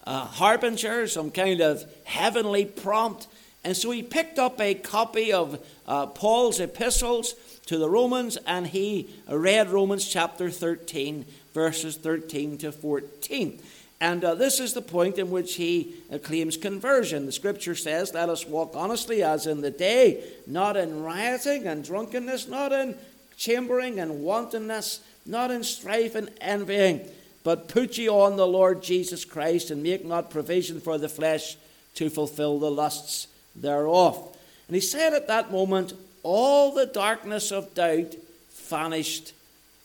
uh, 0.06 0.26
harbinger, 0.26 1.08
some 1.08 1.32
kind 1.32 1.62
of 1.62 1.84
heavenly 2.06 2.66
prompt. 2.66 3.28
And 3.66 3.76
so 3.76 3.90
he 3.90 4.04
picked 4.04 4.38
up 4.38 4.62
a 4.62 4.76
copy 4.76 5.34
of 5.34 5.60
uh, 5.88 6.06
Paul's 6.06 6.60
epistles 6.60 7.34
to 7.66 7.80
the 7.80 7.90
Romans 7.90 8.38
and 8.46 8.68
he 8.68 9.10
read 9.28 9.72
Romans 9.72 10.08
chapter 10.08 10.52
13, 10.52 11.26
verses 11.52 11.98
13 11.98 12.60
to 12.60 12.72
14. 12.72 13.60
And 14.00 14.24
uh, 14.24 14.36
this 14.36 14.60
is 14.60 14.74
the 14.74 14.84
point 14.84 15.18
in 15.18 15.32
which 15.32 15.56
he 15.56 15.96
uh, 16.14 16.20
claims 16.20 16.58
conversion. 16.58 17.26
The 17.26 17.32
scripture 17.32 17.74
says, 17.74 18.14
Let 18.14 18.30
us 18.30 18.46
walk 18.46 18.74
honestly 18.76 19.24
as 19.24 19.48
in 19.48 19.62
the 19.62 19.72
day, 19.72 20.24
not 20.46 20.78
in 20.78 21.02
rioting 21.02 21.66
and 21.66 21.84
drunkenness, 21.84 22.48
not 22.48 22.72
in 22.72 22.96
chambering 23.36 24.00
and 24.00 24.22
wantonness, 24.22 25.00
not 25.26 25.50
in 25.50 25.64
strife 25.64 26.14
and 26.14 26.30
envying, 26.40 27.02
but 27.44 27.68
put 27.68 27.98
ye 27.98 28.08
on 28.08 28.36
the 28.36 28.46
Lord 28.46 28.84
Jesus 28.84 29.26
Christ 29.26 29.72
and 29.72 29.82
make 29.82 30.06
not 30.06 30.30
provision 30.30 30.80
for 30.80 31.00
the 31.00 31.10
flesh 31.10 31.58
to 31.96 32.12
fulfill 32.12 32.60
the 32.60 32.70
lusts 32.70 33.28
thereof. 33.56 34.36
And 34.68 34.76
he 34.76 34.82
said 34.82 35.14
at 35.14 35.28
that 35.28 35.52
moment, 35.52 35.94
all 36.24 36.74
the 36.74 36.86
darkness 36.86 37.52
of 37.52 37.74
doubt 37.76 38.16
vanished 38.54 39.34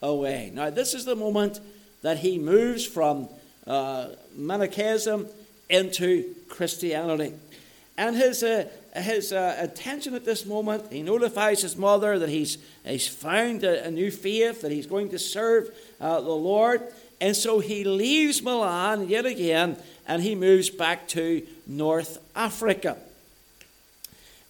away. 0.03 0.51
Now, 0.55 0.71
this 0.71 0.95
is 0.95 1.05
the 1.05 1.17
moment 1.17 1.61
that 2.03 2.19
he 2.19 2.39
moves 2.39 2.87
from 2.87 3.29
uh, 3.67 4.09
Manichaeism 4.37 5.29
into 5.69 6.35
Christianity. 6.49 7.35
And 7.99 8.17
his, 8.17 8.43
uh, 8.43 8.69
his 8.97 9.33
uh, 9.33 9.57
attention 9.59 10.15
at 10.15 10.25
this 10.25 10.47
moment, 10.47 10.91
he 10.91 11.03
notifies 11.03 11.61
his 11.61 11.77
mother 11.77 12.19
that 12.19 12.31
he's, 12.31 12.57
he's 12.85 13.07
found 13.07 13.63
a, 13.63 13.85
a 13.85 13.91
new 13.91 14.11
faith, 14.11 14.63
that 14.63 14.73
he's 14.73 14.87
going 14.87 15.11
to 15.11 15.19
serve 15.19 15.71
uh, 16.01 16.21
the 16.21 16.31
Lord. 16.31 16.83
And 17.21 17.37
so 17.37 17.59
he 17.59 17.85
leaves 17.85 18.43
Milan 18.43 19.09
yet 19.09 19.27
again 19.27 19.77
and 20.09 20.23
he 20.23 20.35
moves 20.35 20.71
back 20.71 21.07
to 21.09 21.47
North 21.67 22.19
Africa. 22.35 22.97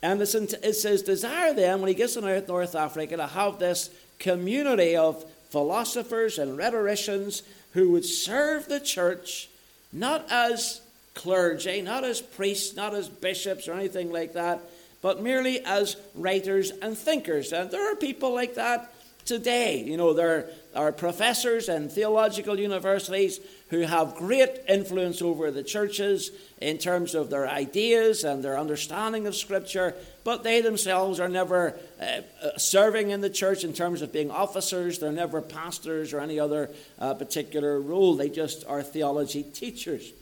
And 0.02 0.20
it's, 0.22 0.82
his 0.82 1.02
desire 1.02 1.52
then, 1.52 1.80
when 1.80 1.88
he 1.88 1.94
gets 1.94 2.14
to 2.14 2.42
North 2.46 2.74
Africa, 2.74 3.16
to 3.16 3.26
have 3.26 3.58
this 3.58 3.90
community 4.18 4.96
of 4.96 5.24
philosophers 5.50 6.38
and 6.38 6.56
rhetoricians 6.56 7.42
who 7.72 7.90
would 7.90 8.04
serve 8.04 8.66
the 8.66 8.80
church 8.80 9.48
not 9.92 10.26
as 10.30 10.80
clergy, 11.14 11.82
not 11.82 12.04
as 12.04 12.20
priests, 12.20 12.76
not 12.76 12.94
as 12.94 13.08
bishops 13.08 13.68
or 13.68 13.74
anything 13.74 14.10
like 14.12 14.34
that, 14.34 14.60
but 15.02 15.22
merely 15.22 15.60
as 15.64 15.96
writers 16.14 16.70
and 16.82 16.96
thinkers. 16.96 17.52
And 17.52 17.70
there 17.70 17.92
are 17.92 17.96
people 17.96 18.32
like 18.34 18.54
that 18.54 18.92
today. 19.24 19.82
You 19.82 19.96
know, 19.96 20.12
there 20.12 20.48
are 20.74 20.92
professors 20.92 21.68
in 21.68 21.88
theological 21.88 22.58
universities 22.58 23.40
who 23.70 23.80
have 23.80 24.14
great 24.14 24.60
influence 24.68 25.20
over 25.22 25.50
the 25.50 25.62
churches 25.62 26.30
in 26.60 26.78
terms 26.78 27.14
of 27.14 27.30
their 27.30 27.48
ideas 27.48 28.24
and 28.24 28.42
their 28.42 28.58
understanding 28.58 29.26
of 29.26 29.34
Scripture, 29.34 29.94
but 30.24 30.42
they 30.42 30.60
themselves 30.60 31.18
are 31.18 31.28
never 31.28 31.74
uh, 32.00 32.04
uh, 32.42 32.56
serving 32.56 33.10
in 33.10 33.20
the 33.20 33.30
church 33.30 33.64
in 33.64 33.72
terms 33.72 34.02
of 34.02 34.12
being 34.12 34.30
officers. 34.30 34.98
They're 34.98 35.12
never 35.12 35.40
pastors 35.40 36.12
or 36.12 36.20
any 36.20 36.38
other 36.38 36.70
uh, 36.98 37.14
particular 37.14 37.80
role. 37.80 38.14
They 38.14 38.28
just 38.28 38.64
are 38.66 38.82
theology 38.82 39.42
teachers. 39.42 40.12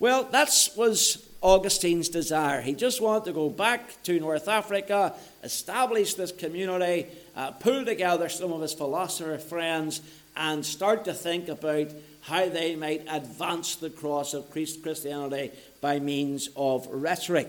Well, 0.00 0.24
that 0.24 0.48
was 0.76 1.28
Augustine's 1.42 2.08
desire. 2.08 2.60
He 2.60 2.74
just 2.74 3.00
wanted 3.00 3.26
to 3.26 3.32
go 3.32 3.48
back 3.48 4.02
to 4.04 4.18
North 4.18 4.48
Africa, 4.48 5.14
establish 5.42 6.14
this 6.14 6.32
community, 6.32 7.06
uh, 7.36 7.52
pull 7.52 7.84
together 7.84 8.28
some 8.28 8.52
of 8.52 8.60
his 8.60 8.74
philosopher 8.74 9.38
friends, 9.38 10.00
and 10.36 10.64
start 10.64 11.04
to 11.04 11.14
think 11.14 11.48
about 11.48 11.88
how 12.22 12.48
they 12.48 12.76
might 12.76 13.06
advance 13.08 13.76
the 13.76 13.90
cross 13.90 14.34
of 14.34 14.50
Christ 14.50 14.82
Christianity 14.82 15.50
by 15.80 15.98
means 15.98 16.48
of 16.56 16.86
rhetoric. 16.88 17.48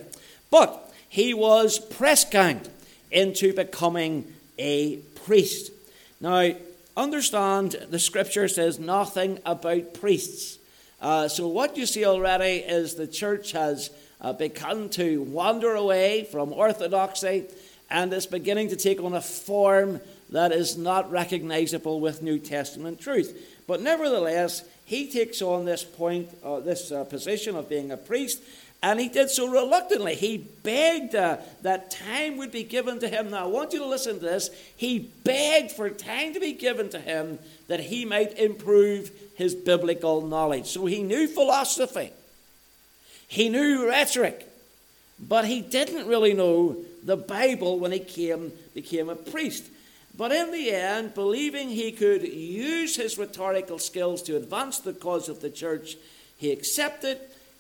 But 0.50 0.92
he 1.08 1.34
was 1.34 1.78
press 1.78 2.24
ganged 2.26 2.70
into 3.12 3.54
becoming 3.54 4.34
a 4.58 4.98
priest. 5.26 5.72
Now, 6.20 6.52
understand 6.96 7.72
the 7.90 8.00
scripture 8.00 8.48
says 8.48 8.80
nothing 8.80 9.40
about 9.46 9.94
priests. 9.94 10.59
Uh, 11.02 11.28
so, 11.28 11.48
what 11.48 11.78
you 11.78 11.86
see 11.86 12.06
already 12.06 12.58
is 12.58 12.96
the 12.96 13.08
church 13.08 13.54
has 13.54 13.90
uh, 14.20 14.34
begun 14.34 14.90
to 14.90 15.22
wander 15.24 15.76
away 15.76 16.26
from 16.26 16.52
orthodoxy 16.52 17.46
and 17.90 18.12
is 18.14 18.26
beginning 18.28 18.70
to 18.70 18.76
take 18.76 19.02
on 19.02 19.14
a 19.14 19.22
form 19.22 20.02
that 20.30 20.52
is 20.52 20.78
not 20.78 21.10
recognizable 21.10 22.00
with 22.00 22.22
New 22.22 22.38
Testament 22.38 23.00
truth. 23.00 23.58
But 23.66 23.82
nevertheless, 23.82 24.64
he 24.86 25.10
takes 25.10 25.42
on 25.42 25.66
this 25.66 25.84
point, 25.84 26.30
uh, 26.44 26.60
this 26.60 26.92
uh, 26.92 27.04
position 27.06 27.56
of 27.56 27.70
being 27.70 27.92
a 27.92 27.98
priest, 27.98 28.42
and 28.82 29.00
he 29.00 29.10
did 29.10 29.30
so 29.30 29.48
reluctantly. 29.48 30.16
He 30.16 30.38
begged 30.38 31.14
uh, 31.14 31.38
that 31.64 31.92
time 31.92 32.38
would 32.38 32.52
be 32.52 32.64
given 32.64 33.00
to 33.00 33.10
him. 33.10 33.32
Now, 33.32 33.44
I 33.44 33.48
want 33.48 33.74
you 33.74 33.80
to 33.80 33.86
listen 33.86 34.16
to 34.16 34.26
this. 34.26 34.50
He 34.78 35.00
begged 35.24 35.72
for 35.72 35.90
time 35.90 36.34
to 36.34 36.40
be 36.40 36.54
given 36.54 36.90
to 36.90 37.00
him 37.00 37.40
that 37.68 37.82
he 37.82 38.06
might 38.06 38.38
improve 38.38 39.12
his 39.36 39.54
biblical 39.54 40.22
knowledge. 40.22 40.68
So 40.68 40.86
he 40.86 41.04
knew 41.04 41.28
philosophy, 41.28 42.12
he 43.28 43.50
knew 43.50 43.88
rhetoric, 43.88 44.48
but 45.20 45.46
he 45.46 45.62
didn't 45.62 46.08
really 46.08 46.34
know 46.34 46.78
the 47.04 47.18
Bible 47.18 47.80
when 47.80 47.92
he 47.92 48.00
came, 48.00 48.54
became 48.74 49.10
a 49.10 49.16
priest. 49.16 49.66
But 50.18 50.32
in 50.32 50.52
the 50.52 50.72
end, 50.72 51.14
believing 51.14 51.70
he 51.70 51.92
could 51.92 52.24
use 52.24 52.96
his 52.96 53.18
rhetorical 53.18 53.80
skills 53.80 54.22
to 54.24 54.36
advance 54.36 54.80
the 54.80 54.94
cause 54.94 55.30
of 55.30 55.40
the 55.40 55.50
church, 55.50 55.96
he 56.38 56.52
accepted 56.52 57.20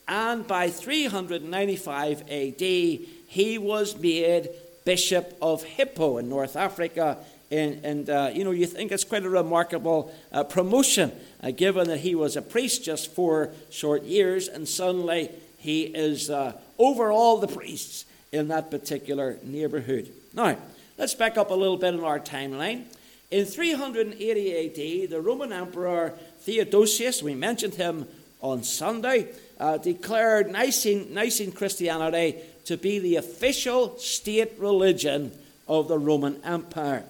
and 0.10 0.46
by 0.48 0.70
395 0.70 2.24
AD, 2.24 2.62
he 2.62 3.58
was 3.60 3.96
made 3.98 4.50
Bishop 4.84 5.38
of 5.39 5.63
Hippo 5.63 6.18
in 6.18 6.28
North 6.28 6.56
Africa. 6.56 7.20
And, 7.51 7.86
and 7.86 8.10
uh, 8.10 8.32
you 8.34 8.44
know, 8.44 8.51
you 8.51 8.66
think 8.66 8.92
it's 8.92 9.04
quite 9.04 9.24
a 9.24 9.30
remarkable 9.30 10.13
uh, 10.32 10.44
promotion, 10.44 11.12
uh, 11.44 11.51
given 11.51 11.88
that 11.88 12.00
he 12.00 12.16
was 12.16 12.36
a 12.36 12.42
priest 12.42 12.84
just 12.84 13.13
four 13.13 13.51
short 13.70 14.04
years, 14.04 14.48
and 14.48 14.68
suddenly 14.68 15.30
he 15.58 15.84
is 15.84 16.30
uh, 16.30 16.54
over 16.80 17.12
all 17.12 17.38
the 17.38 17.48
priests 17.48 18.06
in 18.32 18.48
that 18.48 18.72
particular 18.72 19.38
neighborhood. 19.44 20.12
Now, 20.34 20.58
let's 20.98 21.13
back 21.13 21.38
up 21.38 21.51
a 21.51 21.56
little 21.56 21.78
bit 21.78 21.94
in 21.94 22.04
our 22.04 22.20
timeline. 22.20 22.86
In 23.30 23.46
380 23.46 25.06
AD, 25.06 25.10
the 25.12 25.22
Roman 25.22 25.54
Emperor 25.54 26.13
Theodosius, 26.39 27.22
we 27.22 27.36
mentioned 27.36 27.75
him 27.75 28.08
on 28.42 28.63
Sunday, 28.63 29.28
uh, 29.60 29.78
declared 29.78 30.51
Nicene, 30.51 31.13
Nicene 31.13 31.51
Christianity 31.51 32.38
to 32.66 32.78
be 32.78 33.00
the 33.00 33.18
official 33.18 33.98
state 33.98 34.54
religion 34.58 35.32
of 35.68 35.88
the 35.88 35.98
Roman 35.98 36.42
Empire. 36.44 37.04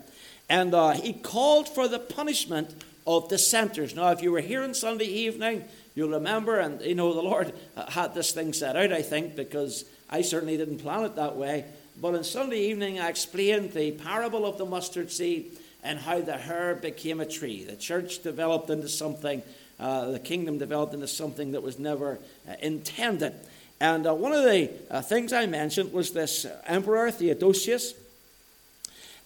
And 0.50 0.74
uh, 0.74 0.91
he 0.91 1.13
called 1.13 1.70
for 1.70 1.88
the 1.88 2.00
punishment 2.00 2.84
of 3.06 3.29
dissenters. 3.29 3.96
Now, 3.96 4.12
if 4.12 4.22
you 4.22 4.32
were 4.32 4.41
here 4.41 4.63
on 4.63 4.74
Sunday 4.74 5.06
evening, 5.06 5.63
you'll 5.96 6.10
remember, 6.10 6.60
and 6.60 6.82
you 6.82 6.96
know, 6.96 7.13
the 7.13 7.22
Lord 7.22 7.53
had 7.89 8.13
this 8.13 8.32
thing 8.32 8.53
set 8.53 8.75
out, 8.75 8.91
I 8.91 9.01
think, 9.01 9.36
because 9.36 9.86
I 10.10 10.22
certainly 10.22 10.58
didn't 10.58 10.79
plan 10.79 11.03
it 11.03 11.15
that 11.15 11.36
way. 11.36 11.65
But 12.01 12.15
on 12.15 12.24
Sunday 12.24 12.70
evening, 12.70 13.00
I 13.00 13.10
explained 13.10 13.74
the 13.74 13.91
parable 13.91 14.46
of 14.46 14.58
the 14.58 14.65
mustard 14.65 15.12
seed 15.12 15.58
and 15.84 16.00
how 16.00 16.22
the 16.22 16.38
herb 16.38 16.82
became 16.82 17.20
a 17.20 17.25
tree. 17.25 17.63
The 17.63 17.75
church 17.75 18.24
developed 18.24 18.70
into 18.70 18.88
something 18.88 19.44
uh, 19.79 20.12
the 20.12 20.19
kingdom 20.19 20.57
developed 20.57 20.93
into 20.93 21.07
something 21.07 21.51
that 21.53 21.63
was 21.63 21.79
never 21.79 22.19
uh, 22.48 22.53
intended. 22.62 23.33
And 23.79 24.05
uh, 24.05 24.13
one 24.13 24.33
of 24.33 24.43
the 24.43 24.69
uh, 24.89 25.01
things 25.01 25.31
I 25.31 25.45
mentioned 25.45 25.93
was 25.93 26.12
this 26.12 26.45
Emperor 26.65 27.12
Theodosius. 27.12 27.93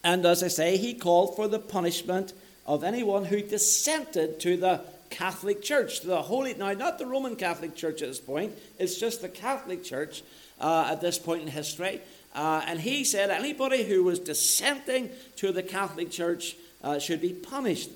And 0.04 0.24
as 0.24 0.42
I 0.42 0.48
say, 0.48 0.76
he 0.76 0.94
called 0.94 1.34
for 1.34 1.48
the 1.48 1.58
punishment 1.58 2.32
of 2.66 2.84
anyone 2.84 3.24
who 3.24 3.40
dissented 3.40 4.38
to 4.40 4.56
the 4.56 4.80
Catholic 5.10 5.62
Church, 5.62 6.00
the 6.00 6.22
Holy, 6.22 6.54
now 6.54 6.72
not 6.72 6.98
the 6.98 7.06
Roman 7.06 7.36
Catholic 7.36 7.74
Church 7.74 8.02
at 8.02 8.08
this 8.08 8.20
point, 8.20 8.52
it's 8.78 8.98
just 8.98 9.22
the 9.22 9.28
Catholic 9.28 9.82
Church. 9.84 10.22
uh, 10.60 10.88
at 10.90 11.00
this 11.00 11.18
point 11.18 11.42
in 11.42 11.48
history. 11.48 12.00
Uh, 12.34 12.62
and 12.66 12.80
he 12.80 13.04
said 13.04 13.30
anybody 13.30 13.84
who 13.84 14.02
was 14.02 14.18
dissenting 14.18 15.10
to 15.36 15.52
the 15.52 15.62
Catholic 15.62 16.10
Church 16.10 16.56
uh, 16.82 16.98
should 16.98 17.20
be 17.20 17.32
punished. 17.32 17.90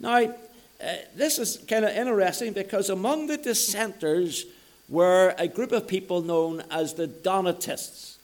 Now, 0.00 0.34
uh, 0.82 0.96
this 1.14 1.38
is 1.38 1.58
kind 1.68 1.84
of 1.84 1.92
interesting 1.96 2.52
because 2.52 2.90
among 2.90 3.28
the 3.28 3.36
dissenters 3.36 4.44
were 4.88 5.34
a 5.38 5.46
group 5.46 5.72
of 5.72 5.86
people 5.86 6.22
known 6.22 6.62
as 6.70 6.94
the 6.94 7.06
Donatists. 7.06 8.18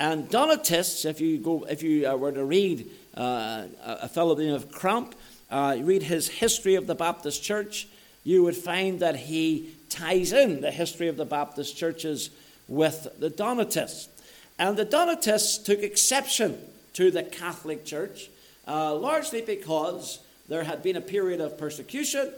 And 0.00 0.28
Donatists, 0.28 1.04
if 1.04 1.20
you, 1.20 1.38
go, 1.38 1.64
if 1.68 1.82
you 1.82 2.08
uh, 2.08 2.16
were 2.16 2.32
to 2.32 2.44
read 2.44 2.90
uh, 3.14 3.66
a 3.84 4.08
fellow 4.08 4.34
by 4.34 4.42
the 4.42 4.66
Cramp, 4.72 5.14
uh, 5.50 5.76
read 5.80 6.02
his 6.02 6.28
history 6.28 6.74
of 6.74 6.86
the 6.86 6.94
Baptist 6.94 7.42
Church, 7.42 7.86
you 8.24 8.42
would 8.42 8.56
find 8.56 9.00
that 9.00 9.16
he 9.16 9.74
ties 9.88 10.32
in 10.32 10.60
the 10.60 10.70
history 10.70 11.08
of 11.08 11.16
the 11.16 11.24
Baptist 11.24 11.76
churches 11.76 12.30
with 12.68 13.08
the 13.18 13.30
Donatists. 13.30 14.08
And 14.58 14.76
the 14.76 14.84
Donatists 14.84 15.58
took 15.58 15.80
exception 15.80 16.58
to 16.94 17.10
the 17.10 17.22
Catholic 17.22 17.84
Church, 17.84 18.30
uh, 18.66 18.94
largely 18.94 19.42
because 19.42 20.20
there 20.50 20.64
had 20.64 20.82
been 20.82 20.96
a 20.96 21.00
period 21.00 21.40
of 21.40 21.56
persecution. 21.56 22.30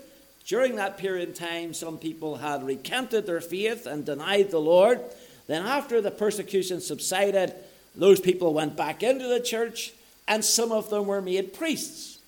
During 0.47 0.77
that 0.77 0.99
period 0.99 1.31
of 1.31 1.35
time, 1.35 1.75
some 1.75 1.99
people 1.99 2.37
had 2.37 2.65
recanted 2.65 3.27
their 3.27 3.41
faith 3.41 3.87
and 3.87 4.05
denied 4.05 4.53
the 4.53 4.61
Lord. 4.61 5.01
Then, 5.49 5.67
after 5.67 6.01
the 6.01 6.13
persecution 6.13 6.81
subsided, 6.81 7.53
those 7.97 8.21
people 8.21 8.55
went 8.55 8.77
back 8.77 9.03
into 9.03 9.27
the 9.27 9.41
church, 9.41 9.93
and 10.29 10.45
some 10.45 10.71
of 10.71 10.91
them 10.91 11.07
were 11.07 11.21
made 11.21 11.53
priests. 11.53 12.21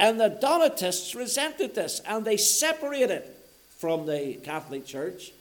And 0.00 0.18
the 0.18 0.28
Donatists 0.28 1.14
resented 1.14 1.74
this, 1.74 2.00
and 2.06 2.24
they 2.24 2.38
separated 2.38 3.22
from 3.76 4.06
the 4.06 4.38
Catholic 4.42 4.86
Church 4.86 5.32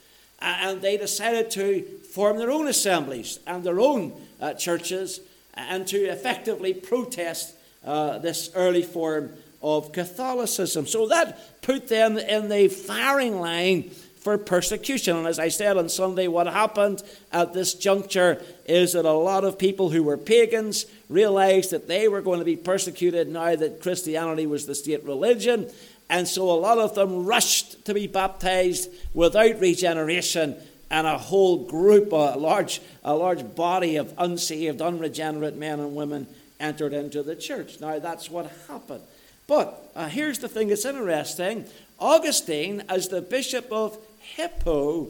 and 0.41 0.81
they 0.81 0.97
decided 0.97 1.49
to 1.51 1.81
form 2.11 2.37
their 2.37 2.51
own 2.51 2.67
assemblies 2.67 3.39
and 3.47 3.63
their 3.63 3.79
own 3.79 4.13
uh, 4.41 4.53
churches 4.53 5.21
and 5.53 5.87
to 5.87 5.97
effectively 5.97 6.73
protest 6.73 7.55
uh, 7.85 8.17
this 8.17 8.49
early 8.55 8.83
form 8.83 9.31
of 9.61 9.91
Catholicism. 9.91 10.87
So 10.87 11.07
that 11.07 11.61
put 11.61 11.87
them 11.87 12.17
in 12.17 12.49
the 12.49 12.67
firing 12.67 13.39
line 13.39 13.91
for 14.25 14.37
persecution. 14.39 15.15
And 15.15 15.27
as 15.27 15.37
I 15.37 15.49
said 15.49 15.77
on 15.77 15.87
Sunday, 15.87 16.27
what 16.27 16.47
happened 16.47 17.03
at 17.31 17.53
this 17.53 17.75
juncture 17.75 18.41
is 18.65 18.93
that 18.93 19.05
a 19.05 19.11
lot 19.11 19.43
of 19.43 19.59
people 19.59 19.91
who 19.91 20.01
were 20.01 20.17
pagans 20.17 20.87
realized 21.09 21.69
that 21.69 21.87
they 21.87 22.07
were 22.07 22.21
going 22.21 22.39
to 22.39 22.45
be 22.45 22.55
persecuted 22.55 23.27
now 23.27 23.55
that 23.55 23.81
Christianity 23.81 24.47
was 24.47 24.65
the 24.65 24.73
state 24.73 25.03
religion. 25.03 25.69
And 26.09 26.27
so 26.27 26.49
a 26.49 26.57
lot 26.57 26.79
of 26.79 26.95
them 26.95 27.25
rushed 27.25 27.85
to 27.85 27.93
be 27.93 28.07
baptized 28.07 28.89
without 29.13 29.59
regeneration, 29.59 30.55
and 30.89 31.07
a 31.07 31.17
whole 31.17 31.65
group, 31.65 32.11
a 32.11 32.37
large, 32.37 32.81
a 33.03 33.15
large 33.15 33.55
body 33.55 33.95
of 33.95 34.13
unsaved, 34.17 34.81
unregenerate 34.81 35.55
men 35.55 35.79
and 35.79 35.95
women 35.95 36.27
entered 36.59 36.93
into 36.93 37.23
the 37.23 37.35
church. 37.35 37.79
Now, 37.81 37.99
that's 37.99 38.29
what 38.29 38.51
happened. 38.67 39.03
But 39.47 39.91
uh, 39.95 40.07
here's 40.07 40.39
the 40.39 40.47
thing 40.47 40.69
that's 40.69 40.85
interesting 40.85 41.65
Augustine, 41.99 42.83
as 42.89 43.07
the 43.07 43.21
Bishop 43.21 43.71
of 43.71 43.97
Hippo, 44.19 45.09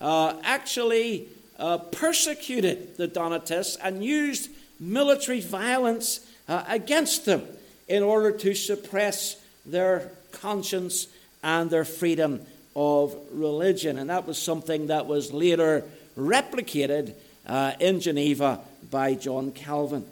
uh, 0.00 0.34
actually 0.42 1.28
uh, 1.58 1.78
persecuted 1.78 2.96
the 2.96 3.06
Donatists 3.06 3.76
and 3.76 4.04
used 4.04 4.50
military 4.78 5.40
violence 5.40 6.20
uh, 6.48 6.64
against 6.68 7.24
them 7.24 7.42
in 7.88 8.02
order 8.02 8.30
to 8.30 8.54
suppress 8.54 9.36
their 9.64 10.10
conscience 10.32 11.08
and 11.42 11.70
their 11.70 11.84
freedom 11.84 12.44
of 12.74 13.16
religion. 13.32 13.98
And 13.98 14.10
that 14.10 14.26
was 14.26 14.40
something 14.40 14.88
that 14.88 15.06
was 15.06 15.32
later 15.32 15.84
replicated 16.18 17.14
uh, 17.46 17.72
in 17.80 18.00
Geneva 18.00 18.60
by 18.90 19.14
John 19.14 19.52
Calvin. 19.52 20.04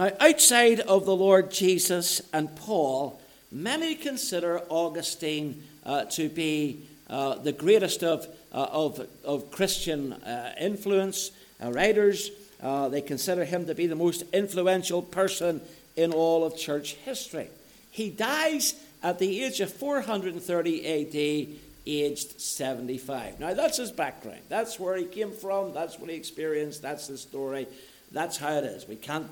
Now, 0.00 0.12
outside 0.18 0.80
of 0.80 1.04
the 1.04 1.14
Lord 1.14 1.50
Jesus 1.50 2.22
and 2.32 2.56
Paul, 2.56 3.20
many 3.52 3.94
consider 3.94 4.62
Augustine 4.70 5.62
uh, 5.84 6.04
to 6.04 6.30
be 6.30 6.88
uh, 7.10 7.34
the 7.34 7.52
greatest 7.52 8.02
of, 8.02 8.26
uh, 8.50 8.66
of, 8.70 9.06
of 9.26 9.50
Christian 9.50 10.14
uh, 10.14 10.54
influence 10.58 11.32
uh, 11.62 11.70
writers. 11.72 12.30
they 12.62 13.02
consider 13.02 13.44
him 13.44 13.66
to 13.66 13.74
be 13.74 13.86
the 13.86 13.94
most 13.94 14.22
influential 14.32 15.02
person 15.02 15.60
in 15.96 16.14
all 16.14 16.46
of 16.46 16.56
church 16.56 16.94
history. 16.94 17.50
He 17.90 18.08
dies 18.08 18.72
at 19.02 19.18
the 19.18 19.44
age 19.44 19.60
of 19.60 19.70
430 19.70 20.86
AD, 20.86 21.58
aged 21.84 22.40
75. 22.40 23.38
Now, 23.38 23.52
that's 23.52 23.76
his 23.76 23.92
background. 23.92 24.40
That's 24.48 24.80
where 24.80 24.96
he 24.96 25.04
came 25.04 25.32
from. 25.32 25.74
That's 25.74 25.98
what 25.98 26.08
he 26.08 26.16
experienced. 26.16 26.80
That's 26.80 27.06
the 27.06 27.18
story. 27.18 27.68
That's 28.10 28.38
how 28.38 28.54
it 28.54 28.64
is. 28.64 28.88
We 28.88 28.96
can't, 28.96 29.26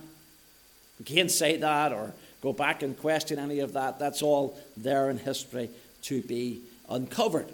we 0.98 1.04
can't 1.04 1.30
say 1.30 1.56
that 1.56 1.92
or 1.92 2.12
go 2.42 2.52
back 2.52 2.82
and 2.82 2.98
question 2.98 3.38
any 3.38 3.60
of 3.60 3.72
that. 3.74 3.98
That's 3.98 4.22
all 4.22 4.58
there 4.76 5.10
in 5.10 5.18
history 5.18 5.70
to 6.02 6.22
be 6.22 6.62
uncovered. 6.88 7.48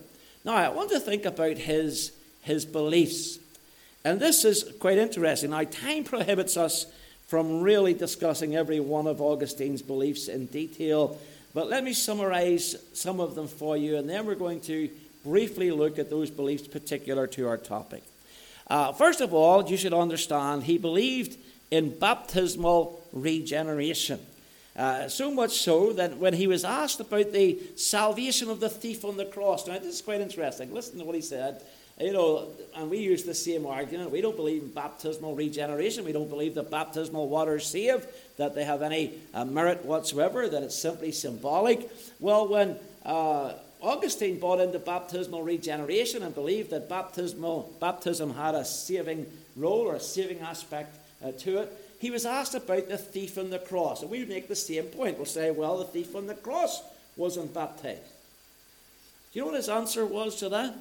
Now, 0.45 0.55
I 0.55 0.69
want 0.69 0.91
to 0.91 1.01
think 1.01 1.25
about 1.25 1.57
his, 1.57 2.13
his 2.43 2.65
beliefs. 2.65 3.39
And 4.05 4.21
this 4.21 4.45
is 4.45 4.71
quite 4.81 4.99
interesting. 4.99 5.51
Now, 5.51 5.65
time 5.65 6.05
prohibits 6.05 6.57
us 6.57 6.87
from 7.27 7.63
really 7.63 7.95
discussing 7.95 8.55
every 8.55 8.81
one 8.81 9.07
of 9.07 9.21
Augustine's 9.21 9.83
beliefs 9.83 10.29
in 10.29 10.47
detail. 10.47 11.19
But 11.55 11.69
let 11.69 11.83
me 11.83 11.93
summarize 11.93 12.77
some 12.93 13.21
of 13.21 13.35
them 13.35 13.49
for 13.49 13.77
you, 13.77 13.97
and 13.97 14.09
then 14.09 14.27
we're 14.27 14.35
going 14.35 14.61
to 14.63 14.91
briefly 15.25 15.71
look 15.71 15.99
at 15.99 16.11
those 16.11 16.31
beliefs 16.31 16.69
particular 16.69 17.27
to 17.29 17.49
our 17.49 17.57
topic. 17.57 18.03
Uh, 18.69 18.93
first 18.93 19.21
of 19.21 19.33
all, 19.33 19.65
you 19.69 19.77
should 19.77 19.95
understand 19.95 20.65
he 20.65 20.79
believed 20.79 21.39
in 21.71 21.99
baptismal 21.99 23.01
regeneration. 23.13 24.21
Uh, 24.77 25.09
so 25.09 25.31
much 25.31 25.61
so 25.61 25.93
that 25.93 26.17
when 26.19 26.35
he 26.35 26.47
was 26.47 26.65
asked 26.65 26.99
about 26.99 27.33
the 27.33 27.61
salvation 27.77 28.51
of 28.51 28.59
the 28.59 28.69
thief 28.69 29.05
on 29.05 29.17
the 29.17 29.25
cross, 29.25 29.67
now 29.69 29.79
this 29.79 29.95
is 29.95 30.03
quite 30.03 30.21
interesting. 30.21 30.75
Listen 30.75 30.99
to 30.99 31.05
what 31.05 31.15
he 31.15 31.21
said. 31.21 31.63
You 32.01 32.13
know, 32.13 32.49
and 32.75 32.91
we 32.91 32.99
use 32.99 33.23
the 33.23 33.35
same 33.35 33.67
argument. 33.67 34.11
We 34.11 34.21
don't 34.21 34.35
believe 34.35 34.63
in 34.63 34.69
baptismal 34.71 35.37
regeneration. 35.37 36.05
We 36.05 36.11
don't 36.11 36.29
believe 36.29 36.57
that 36.57 36.69
baptismal 36.69 37.29
waters 37.29 37.69
save, 37.69 38.05
that 38.37 38.57
they 38.57 38.65
have 38.65 38.83
any 38.83 39.13
uh, 39.33 39.45
merit 39.45 39.85
whatsoever, 39.85 40.49
that 40.49 40.63
it's 40.65 40.77
simply 40.77 41.13
symbolic. 41.13 41.89
Well, 42.19 42.49
when 42.49 42.79
uh, 43.05 43.53
Augustine 43.81 44.41
bought 44.41 44.59
into 44.59 44.81
baptismal 44.81 45.45
regeneration 45.45 46.25
and 46.25 46.35
believed 46.35 46.71
that 46.71 46.89
baptismal, 46.89 47.73
baptism 47.79 48.35
had 48.35 48.57
a 48.57 48.65
saving 48.65 49.31
role 49.55 49.83
or 49.83 49.95
a 49.95 50.01
saving 50.01 50.41
aspect 50.41 50.99
uh, 51.25 51.33
to 51.33 51.59
it, 51.59 51.73
he 51.99 52.11
was 52.11 52.27
asked 52.27 52.55
about 52.55 52.89
the 52.89 52.99
thief 52.99 53.39
on 53.39 53.51
the 53.51 53.59
cross. 53.59 54.03
And 54.03 54.11
we 54.11 54.25
make 54.25 54.49
the 54.49 54.57
same 54.57 54.85
point. 54.85 55.17
We'll 55.17 55.27
say, 55.27 55.51
well, 55.51 55.79
the 55.79 55.85
thief 55.85 56.15
on 56.15 56.27
the 56.27 56.35
cross 56.35 56.83
wasn't 57.17 57.55
baptized. 57.55 58.01
Do 59.33 59.39
you 59.39 59.41
know 59.41 59.47
what 59.47 59.57
his 59.57 59.69
answer 59.69 60.05
was 60.05 60.37
to 60.37 60.49
that? 60.51 60.75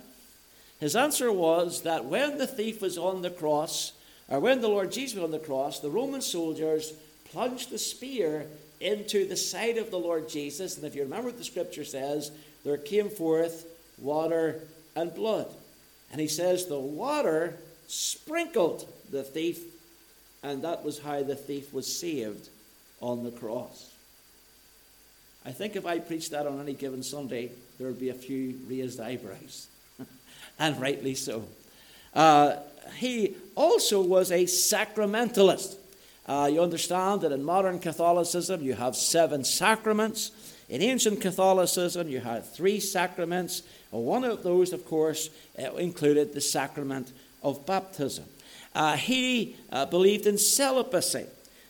His 0.80 0.96
answer 0.96 1.32
was 1.32 1.84
that 1.84 2.06
when 2.06 2.38
the 2.38 2.48
thief 2.48 2.82
was 2.82 2.98
on 2.98 3.22
the 3.22 3.30
cross, 3.30 3.94
or 4.28 4.40
when 4.40 4.62
the 4.62 4.68
Lord 4.68 4.92
Jesus 4.92 5.16
was 5.16 5.24
on 5.24 5.32
the 5.32 5.40
cross, 5.40 5.80
the 5.80 5.90
Roman 5.90 6.22
soldiers 6.22 6.94
plunged 7.32 7.72
the 7.72 7.78
spear 7.78 8.46
into 8.80 9.26
the 9.28 9.38
side 9.38 9.78
of 9.78 9.92
the 9.92 10.00
Lord 10.00 10.28
Jesus. 10.28 10.76
And 10.76 10.86
if 10.86 10.94
you 10.94 11.04
remember 11.04 11.30
what 11.30 11.38
the 11.38 11.44
scripture 11.44 11.86
says, 11.86 12.32
there 12.66 12.78
came 12.78 13.10
forth 13.10 13.66
water 13.98 14.60
and 14.96 15.14
blood. 15.16 15.48
And 16.12 16.20
he 16.20 16.28
says 16.28 16.66
the 16.66 16.78
water 16.78 17.58
sprinkled 17.88 18.88
the 19.10 19.24
thief, 19.24 19.62
and 20.44 20.62
that 20.64 20.84
was 20.84 21.00
how 21.00 21.24
the 21.24 21.36
thief 21.36 21.74
was 21.74 21.88
saved 21.88 22.50
on 23.02 23.24
the 23.24 23.32
cross. 23.32 23.90
I 25.46 25.52
think 25.52 25.76
if 25.76 25.86
I 25.86 26.00
preached 26.00 26.32
that 26.32 26.48
on 26.48 26.60
any 26.60 26.74
given 26.74 27.04
Sunday, 27.04 27.52
there 27.78 27.88
would 27.88 28.00
be 28.00 28.10
a 28.10 28.14
few 28.14 28.60
raised 28.68 29.00
eyebrows 29.00 29.68
and 30.60 30.80
rightly 30.80 31.16
so. 31.16 31.46
Uh, 32.14 32.58
he 32.96 33.36
also 33.56 34.02
was 34.02 34.32
a 34.32 34.44
sacramentalist. 34.44 35.78
Uh, 36.26 36.50
you 36.52 36.62
understand 36.62 37.22
that 37.22 37.32
in 37.32 37.44
modern 37.44 37.80
Catholicism 37.80 38.62
you 38.62 38.74
have 38.74 38.96
seven 38.96 39.44
sacraments. 39.44 40.32
In 40.70 40.82
ancient 40.82 41.20
Catholicism 41.20 42.08
you 42.08 42.22
had 42.22 42.46
three 42.46 42.80
sacraments. 42.80 43.64
One 43.92 44.24
of 44.24 44.44
those, 44.44 44.72
of 44.72 44.86
course, 44.86 45.30
uh, 45.60 45.74
included 45.74 46.34
the 46.34 46.42
sacrament 46.42 47.12
of 47.42 47.66
baptism. 47.66 48.26
Uh, 48.76 48.96
he 48.96 49.56
uh, 49.72 49.86
believed 49.86 50.26
in 50.26 50.38
celibacy. 50.38 51.26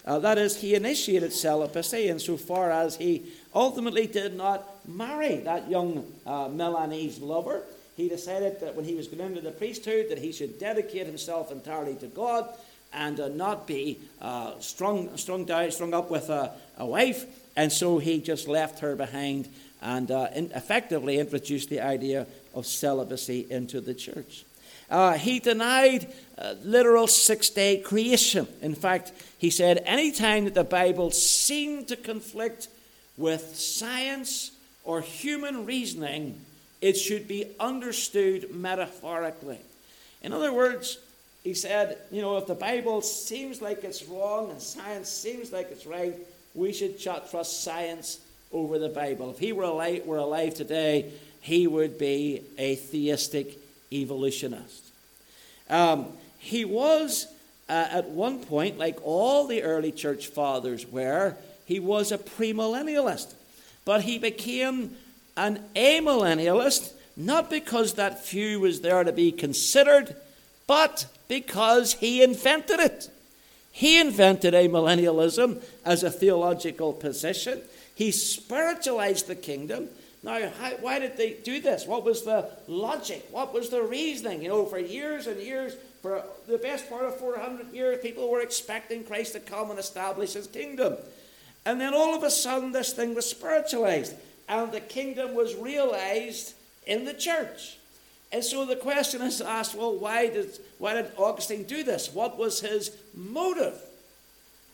Uh, 0.06 0.20
that 0.20 0.38
is, 0.38 0.58
he 0.58 0.76
initiated 0.76 1.32
celibacy 1.32 2.08
insofar 2.08 2.72
as 2.72 2.98
he 2.98 3.32
ultimately 3.56 4.08
did 4.08 4.36
not 4.36 4.68
marry 4.88 5.38
that 5.38 5.70
young 5.70 6.06
Milanese 6.26 7.20
lover 7.20 7.64
he 7.96 8.10
decided 8.10 8.60
that 8.62 8.76
when 8.76 8.86
he 8.86 8.96
was 8.96 9.08
going 9.08 9.30
into 9.30 9.42
the 9.42 9.52
priesthood 9.52 10.08
that 10.10 10.18
he 10.18 10.32
should 10.32 10.60
dedicate 10.60 11.06
himself 11.06 11.52
entirely 11.52 11.96
to 11.96 12.08
God 12.08 12.50
and 12.92 13.20
uh, 13.20 13.28
not 13.28 13.68
be 13.68 14.00
uh, 14.22 14.60
strung, 14.60 15.16
strung, 15.18 15.46
down, 15.46 15.72
strung 15.72 15.94
up 15.94 16.10
with 16.10 16.30
a, 16.30 16.52
a, 16.78 16.86
wife. 16.86 17.26
And 17.56 17.72
so 17.72 18.00
he 18.00 18.20
just 18.20 18.48
left 18.48 18.80
her 18.80 18.96
behind 18.96 19.50
and 19.82 20.10
uh, 20.10 20.30
in, 20.34 20.52
effectively 20.56 21.20
introduced 21.20 21.70
the 21.70 21.82
idea 21.82 22.26
of 22.54 22.66
celibacy 22.66 23.48
into 23.50 23.82
the 23.82 23.94
church. 23.94 24.46
Uh, 24.94 25.14
he 25.14 25.40
denied 25.40 26.06
uh, 26.38 26.54
literal 26.64 27.08
six 27.08 27.50
day 27.50 27.78
creation. 27.78 28.48
In 28.62 28.76
fact, 28.76 29.12
he 29.40 29.50
said 29.50 29.82
anytime 29.88 30.46
that 30.46 30.54
the 30.54 30.64
Bible 30.64 31.10
seemed 31.10 31.88
to 31.88 31.96
conflict 31.96 32.68
with 33.18 33.56
science 33.56 34.52
or 34.84 35.02
human 35.02 35.66
reasoning, 35.66 36.40
it 36.80 36.94
should 36.94 37.28
be 37.28 37.48
understood 37.60 38.54
metaphorically. 38.54 39.58
In 40.22 40.32
other 40.32 40.54
words, 40.54 41.00
he 41.44 41.56
said, 41.56 41.98
you 42.12 42.22
know, 42.22 42.38
if 42.38 42.46
the 42.46 42.54
Bible 42.54 43.02
seems 43.02 43.64
like 43.64 43.84
it's 43.84 44.04
wrong 44.04 44.52
and 44.52 44.62
science 44.62 45.10
seems 45.10 45.52
like 45.52 45.72
it's 45.72 45.88
right, 45.88 46.16
we 46.54 46.72
should 46.72 47.00
trust 47.00 47.64
science 47.64 48.20
over 48.52 48.78
the 48.78 48.90
Bible. 48.90 49.32
If 49.32 49.40
he 49.40 49.54
were 49.54 49.64
alive, 49.64 50.06
were 50.06 50.18
alive 50.18 50.54
today, 50.54 51.12
he 51.42 51.66
would 51.66 51.98
be 51.98 52.44
a 52.60 52.76
theistic 52.76 53.58
evolutionist. 53.92 54.83
Um, 55.70 56.08
he 56.38 56.66
was, 56.66 57.28
uh, 57.70 57.88
at 57.92 58.10
one 58.10 58.40
point, 58.40 58.78
like 58.78 58.98
all 59.04 59.48
the 59.48 59.64
early 59.64 59.92
church 59.92 60.28
fathers 60.28 60.86
were, 60.86 61.36
he 61.66 61.80
was 61.80 62.12
a 62.12 62.18
premillennialist. 62.18 63.34
But 63.86 64.02
he 64.02 64.18
became 64.20 64.96
an 65.36 65.64
amillennialist, 65.76 66.94
not 67.16 67.50
because 67.50 67.94
that 67.94 68.24
few 68.24 68.60
was 68.60 68.82
there 68.82 69.04
to 69.04 69.12
be 69.12 69.32
considered, 69.32 70.16
but 70.68 71.06
because 71.28 71.94
he 71.94 72.24
invented 72.24 72.80
it. 72.80 73.10
He 73.72 74.00
invented 74.00 74.54
amillennialism 74.54 75.64
as 75.84 76.04
a 76.04 76.12
theological 76.12 76.94
position. 76.94 77.62
He 77.96 78.12
spiritualized 78.12 79.28
the 79.28 79.36
kingdom. 79.36 79.90
Now, 80.24 80.50
how, 80.60 80.70
why 80.80 81.00
did 81.00 81.18
they 81.18 81.34
do 81.34 81.60
this? 81.60 81.86
What 81.86 82.06
was 82.06 82.24
the 82.24 82.50
logic? 82.68 83.28
What 83.30 83.54
was 83.54 83.70
the 83.70 83.84
reasoning? 83.84 84.42
You 84.42 84.50
know, 84.50 84.66
for 84.66 84.80
years 84.80 85.28
and 85.28 85.40
years, 85.40 85.76
for 86.02 86.24
the 86.48 86.58
best 86.58 86.90
part 86.90 87.04
of 87.04 87.18
400 87.18 87.74
years, 87.74 88.02
people 88.02 88.30
were 88.30 88.40
expecting 88.40 89.04
Christ 89.04 89.34
to 89.34 89.42
come 89.42 89.70
and 89.70 89.78
establish 89.78 90.34
his 90.34 90.48
kingdom. 90.48 90.96
And 91.66 91.80
then 91.80 91.94
all 91.94 92.16
of 92.16 92.24
a 92.24 92.32
sudden, 92.32 92.72
this 92.72 92.94
thing 92.94 93.16
was 93.16 93.30
spiritualized, 93.30 94.16
and 94.48 94.72
the 94.72 94.82
kingdom 94.82 95.36
was 95.36 95.56
realized 95.56 96.54
in 96.86 97.04
the 97.04 97.14
church. 97.14 97.78
And 98.32 98.44
so 98.44 98.66
the 98.66 98.76
question 98.76 99.22
is 99.22 99.42
asked 99.42 99.76
well, 99.76 99.96
why 99.96 100.28
did, 100.28 100.58
why 100.80 100.96
did 100.96 101.12
Augustine 101.18 101.64
do 101.64 101.84
this? 101.84 102.12
What 102.12 102.38
was 102.38 102.62
his 102.62 102.96
motive? 103.14 103.80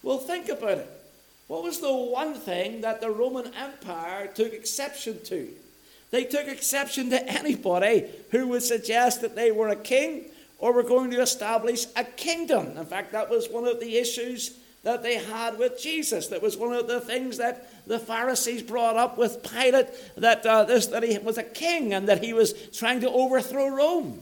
Well, 0.01 0.19
think 0.19 0.47
about 0.47 0.77
it. 0.77 0.98
What 1.49 1.63
was 1.63 1.79
the 1.79 1.91
one 1.91 2.35
thing 2.35 2.81
that 2.81 3.01
the 3.01 3.09
Roman 3.09 3.51
Empire 3.55 4.27
took 4.27 4.53
exception 4.53 5.23
to? 5.23 5.49
They 6.11 6.23
took 6.23 6.47
exception 6.47 7.09
to 7.09 7.27
anybody 7.27 8.05
who 8.29 8.47
would 8.49 8.61
suggest 8.61 9.21
that 9.21 9.35
they 9.35 9.49
were 9.49 9.69
a 9.69 9.75
king 9.75 10.25
or 10.59 10.73
were 10.73 10.83
going 10.83 11.09
to 11.09 11.21
establish 11.21 11.87
a 11.95 12.03
kingdom. 12.03 12.77
In 12.77 12.85
fact, 12.85 13.13
that 13.13 13.31
was 13.31 13.49
one 13.49 13.65
of 13.65 13.79
the 13.79 13.97
issues 13.97 14.59
that 14.83 15.01
they 15.01 15.15
had 15.15 15.57
with 15.57 15.81
Jesus. 15.81 16.27
That 16.27 16.43
was 16.43 16.55
one 16.55 16.71
of 16.71 16.87
the 16.87 17.01
things 17.01 17.37
that 17.37 17.67
the 17.87 17.97
Pharisees 17.97 18.61
brought 18.61 18.95
up 18.95 19.17
with 19.17 19.41
Pilate 19.41 19.87
that, 20.17 20.45
uh, 20.45 20.65
this, 20.65 20.85
that 20.85 21.01
he 21.01 21.17
was 21.17 21.39
a 21.39 21.43
king 21.43 21.95
and 21.95 22.07
that 22.09 22.23
he 22.23 22.31
was 22.31 22.53
trying 22.77 23.01
to 23.01 23.09
overthrow 23.09 23.69
Rome. 23.69 24.21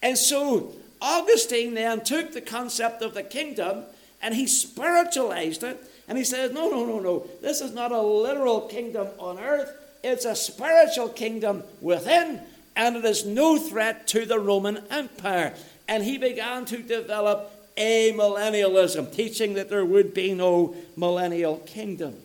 And 0.00 0.16
so 0.16 0.76
Augustine 1.02 1.74
then 1.74 2.04
took 2.04 2.30
the 2.30 2.40
concept 2.40 3.02
of 3.02 3.14
the 3.14 3.24
kingdom 3.24 3.82
and 4.22 4.32
he 4.32 4.46
spiritualized 4.46 5.64
it. 5.64 5.90
And 6.08 6.18
he 6.18 6.24
says, 6.24 6.52
no, 6.52 6.68
no, 6.68 6.84
no, 6.84 7.00
no. 7.00 7.26
This 7.40 7.60
is 7.60 7.72
not 7.72 7.92
a 7.92 8.00
literal 8.00 8.62
kingdom 8.62 9.08
on 9.18 9.38
earth, 9.38 9.72
it's 10.02 10.24
a 10.24 10.34
spiritual 10.34 11.08
kingdom 11.08 11.62
within, 11.80 12.40
and 12.76 12.96
it 12.96 13.04
is 13.04 13.24
no 13.24 13.58
threat 13.58 14.06
to 14.08 14.26
the 14.26 14.38
Roman 14.38 14.82
Empire. 14.90 15.54
And 15.88 16.02
he 16.02 16.18
began 16.18 16.64
to 16.66 16.78
develop 16.78 17.50
amillennialism, 17.76 19.14
teaching 19.14 19.54
that 19.54 19.68
there 19.68 19.84
would 19.84 20.14
be 20.14 20.34
no 20.34 20.74
millennial 20.96 21.58
kingdom. 21.58 22.16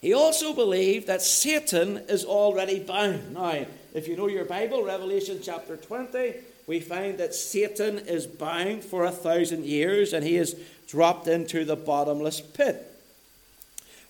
He 0.00 0.12
also 0.12 0.52
believed 0.52 1.06
that 1.06 1.22
Satan 1.22 1.98
is 2.08 2.24
already 2.24 2.80
bound. 2.80 3.34
Now, 3.34 3.64
if 3.94 4.08
you 4.08 4.16
know 4.16 4.26
your 4.26 4.44
Bible, 4.44 4.82
Revelation 4.84 5.38
chapter 5.40 5.76
20, 5.76 6.34
we 6.72 6.80
find 6.80 7.18
that 7.18 7.34
Satan 7.34 7.98
is 7.98 8.26
bound 8.26 8.82
for 8.82 9.04
a 9.04 9.10
thousand 9.10 9.66
years 9.66 10.14
and 10.14 10.24
he 10.24 10.36
is 10.36 10.56
dropped 10.88 11.28
into 11.28 11.66
the 11.66 11.76
bottomless 11.76 12.40
pit. 12.40 12.98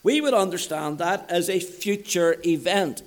We 0.04 0.20
would 0.20 0.32
understand 0.32 0.98
that 0.98 1.28
as 1.28 1.50
a 1.50 1.58
future 1.58 2.36
event. 2.46 3.02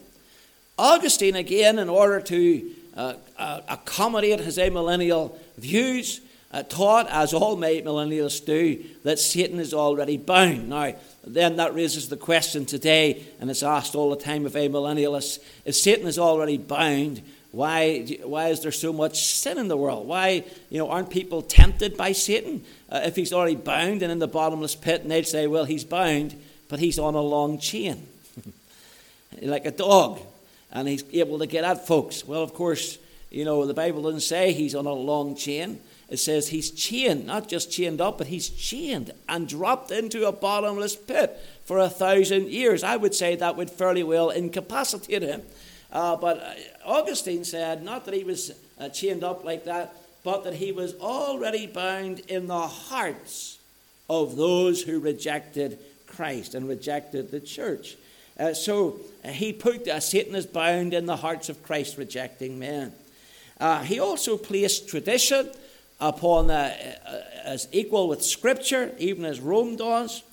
Augustine, 0.78 1.38
again, 1.38 1.80
in 1.80 1.88
order 1.88 2.20
to 2.20 2.70
uh, 2.98 3.14
uh, 3.38 3.62
accommodate 3.70 4.42
his 4.42 4.58
amillennial 4.58 5.38
views, 5.58 6.20
uh, 6.52 6.64
taught, 6.64 7.08
as 7.10 7.34
all 7.34 7.56
millennials 7.56 8.46
do, 8.46 8.84
that 9.04 9.20
Satan 9.20 9.62
is 9.62 9.74
already 9.74 10.18
bound. 10.18 10.68
Now, 10.68 10.96
then 11.26 11.56
that 11.56 11.74
raises 11.74 12.10
the 12.10 12.18
question 12.18 12.66
today, 12.66 13.24
and 13.40 13.50
it's 13.50 13.64
asked 13.64 13.96
all 13.96 14.10
the 14.10 14.22
time 14.22 14.46
of 14.46 14.52
amillennialists 14.52 15.40
if 15.64 15.76
Satan 15.76 16.08
is 16.08 16.20
already 16.20 16.58
bound, 16.58 17.22
why, 17.56 18.02
why 18.24 18.50
is 18.50 18.62
there 18.62 18.72
so 18.72 18.92
much 18.92 19.24
sin 19.24 19.58
in 19.58 19.68
the 19.68 19.78
world? 19.78 20.08
Why 20.08 20.44
you 20.70 20.78
know, 20.78 20.90
aren't 20.90 21.10
people 21.10 21.42
tempted 21.42 21.96
by 21.96 22.12
Satan? 22.12 22.64
Uh, 22.90 23.02
if 23.06 23.16
he's 23.16 23.32
already 23.32 23.56
bound 23.56 24.02
and 24.02 24.12
in 24.12 24.20
the 24.20 24.28
bottomless 24.28 24.76
pit, 24.76 25.02
and 25.02 25.10
they'd 25.10 25.28
say, 25.28 25.48
well, 25.48 25.66
he's 25.66 25.84
bound, 25.84 26.40
but 26.68 26.80
he's 26.80 27.00
on 27.00 27.16
a 27.16 27.22
long 27.22 27.58
chain, 27.58 28.08
like 29.42 29.66
a 29.66 29.72
dog, 29.72 30.20
and 30.72 30.88
he's 30.88 31.04
able 31.14 31.40
to 31.40 31.48
get 31.48 31.64
at 31.64 31.88
folks. 31.88 32.28
Well, 32.28 32.44
of 32.44 32.54
course, 32.54 32.98
you 33.32 33.46
know, 33.46 33.66
the 33.66 33.74
Bible 33.74 34.04
doesn't 34.04 34.22
say 34.22 34.52
he's 34.52 34.76
on 34.76 34.86
a 34.86 34.94
long 34.94 35.36
chain 35.36 35.80
it 36.08 36.18
says 36.18 36.50
he's 36.50 36.70
chained, 36.70 37.26
not 37.26 37.50
just 37.50 37.72
chained 37.72 38.00
up, 38.00 38.20
but 38.20 38.28
he's 38.28 38.50
chained 38.50 39.12
and 39.28 39.48
dropped 39.48 39.90
into 39.92 40.28
a 40.28 40.32
bottomless 40.32 40.96
pit 40.96 41.40
for 41.66 41.80
a 41.80 41.90
thousand 41.90 42.50
years. 42.50 42.84
I 42.84 42.96
would 42.96 43.16
say 43.16 43.36
that 43.36 43.56
would 43.56 43.72
fairly 43.72 44.04
well 44.04 44.30
incapacitate 44.30 45.24
him. 45.24 45.42
Uh, 45.96 46.18
but 46.18 46.44
uh, 46.44 46.54
Augustine 46.86 47.46
said 47.46 47.82
not 47.82 48.04
that 48.04 48.14
he 48.14 48.26
was 48.26 48.52
uh, 48.78 48.90
chained 48.90 49.24
up 49.24 49.46
like 49.46 49.64
that, 49.64 49.96
but 50.26 50.44
that 50.44 50.54
he 50.54 50.74
was 50.74 50.94
already 50.96 51.68
bound 51.68 52.20
in 52.28 52.48
the 52.48 52.68
hearts 52.68 53.60
of 54.10 54.36
those 54.36 54.82
who 54.82 55.00
rejected 55.00 55.80
Christ 56.06 56.54
and 56.54 56.68
rejected 56.68 57.32
the 57.32 57.40
church. 57.40 57.96
Uh, 58.38 58.54
so 58.54 59.00
uh, 59.24 59.30
he 59.30 59.54
put 59.54 59.88
uh, 59.88 60.02
Satan 60.02 60.36
is 60.36 60.46
bound 60.46 60.94
in 60.94 61.06
the 61.06 61.16
hearts 61.16 61.48
of 61.48 61.64
Christ 61.64 61.98
rejecting 61.98 62.60
men. 62.60 62.92
he 63.86 63.98
also 63.98 64.36
placed 64.36 64.90
tradition 64.90 65.50
upon 66.02 66.52
as 66.52 67.70
equal 67.72 68.10
with 68.10 68.22
Scripture, 68.22 68.94
even 69.00 69.24
as 69.24 69.40
Rome 69.40 69.78
does. 69.78 70.24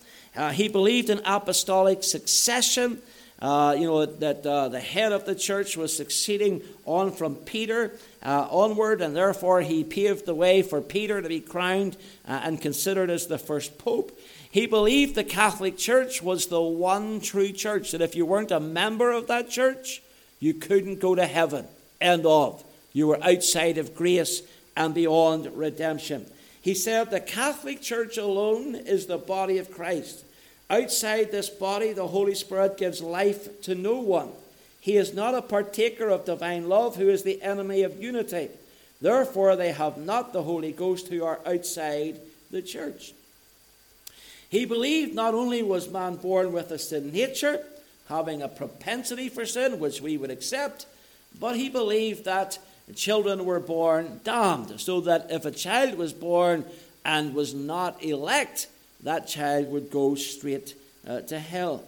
He 0.55 0.67
believed 0.67 1.09
in 1.09 1.21
apostolic 1.25 2.03
succession. 2.03 3.01
Uh, 3.43 3.75
you 3.77 3.89
know 3.89 4.07
that 4.07 4.47
uh, 4.47 4.69
the 4.69 4.79
head 4.79 5.11
of 5.11 5.25
the 5.25 5.35
church 5.35 5.77
was 5.77 5.95
succeeding 5.95 6.63
on 6.85 7.11
from 7.11 7.35
Peter 7.35 7.93
uh, 8.23 8.47
onward, 8.49 9.01
and 9.01 9.17
therefore 9.17 9.63
he 9.63 9.83
paved 9.83 10.25
the 10.27 10.35
way 10.35 10.63
for 10.63 10.81
Peter 10.81 11.21
to 11.21 11.29
be 11.29 11.41
crowned 11.41 11.97
and 12.25 12.61
considered 12.61 13.11
as 13.11 13.27
the 13.27 13.39
first 13.39 13.79
pope. 13.79 14.17
He 14.49 14.67
believed 14.67 15.17
the 15.17 15.25
Catholic 15.25 15.77
Church 15.77 16.23
was 16.23 16.47
the 16.47 16.63
one 16.63 17.21
true 17.21 17.51
church. 17.51 17.91
That 17.91 18.01
if 18.01 18.15
you 18.15 18.25
weren't 18.25 18.53
a 18.53 18.61
member 18.61 19.11
of 19.11 19.27
that 19.27 19.51
church, 19.51 20.03
you 20.39 20.55
couldn't 20.55 21.01
go 21.01 21.17
to 21.17 21.27
heaven. 21.27 21.67
End 22.01 22.25
of. 22.25 22.63
You 22.93 23.09
were 23.09 23.25
outside 23.25 23.77
of 23.77 23.97
grace 23.97 24.43
and 24.77 24.95
beyond 24.95 25.47
redemption. 25.57 26.27
He 26.61 26.75
said 26.75 27.11
the 27.11 27.19
Catholic 27.19 27.83
Church 27.83 28.19
alone 28.19 28.77
is 28.77 29.07
the 29.07 29.19
body 29.19 29.59
of 29.59 29.73
Christ. 29.73 30.25
Outside 30.73 31.31
this 31.31 31.51
body, 31.51 31.93
the 31.93 32.09
Holy 32.09 32.35
Spirit 32.35 32.79
gives 32.79 33.03
life 33.03 33.61
to 33.63 33.75
no 33.75 34.01
one. 34.01 34.31
He 34.81 34.97
is 34.97 35.13
not 35.13 35.35
a 35.35 35.43
partaker 35.43 36.09
of 36.09 36.25
divine 36.25 36.67
love, 36.67 36.97
who 36.97 37.11
is 37.11 37.23
the 37.23 37.43
enemy 37.43 37.83
of 37.83 38.03
unity. 38.03 38.49
Therefore, 39.03 39.55
they 39.55 39.73
have 39.73 39.99
not 39.99 40.33
the 40.33 40.43
Holy 40.43 40.73
Ghost 40.73 41.09
who 41.09 41.25
are 41.25 41.41
outside 41.45 42.19
the 42.51 42.63
church. 42.63 43.13
He 44.49 44.65
believed 44.65 45.15
not 45.15 45.35
only 45.35 45.63
was 45.63 45.91
man 45.91 46.17
born 46.17 46.53
with 46.53 46.71
a 46.71 46.79
sin 46.79 47.13
nature, 47.13 47.63
having 48.09 48.41
a 48.41 48.49
propensity 48.49 49.29
for 49.29 49.45
sin, 49.45 49.79
which 49.79 50.01
we 50.01 50.17
would 50.17 50.31
accept, 50.31 50.87
but 51.39 51.55
he 51.55 51.69
believed 51.69 52.25
that 52.25 52.59
children 52.95 53.45
were 53.45 53.61
born 53.61 54.21
damned, 54.25 54.81
so 54.81 55.03
that 55.03 55.31
if 55.31 55.45
a 55.45 55.51
child 55.51 55.99
was 55.99 56.15
born 56.15 56.65
and 57.05 57.35
was 57.35 57.53
not 57.53 58.03
elect, 58.03 58.69
that 59.03 59.27
child 59.27 59.71
would 59.71 59.91
go 59.91 60.15
straight 60.15 60.75
uh, 61.07 61.21
to 61.23 61.39
hell. 61.39 61.85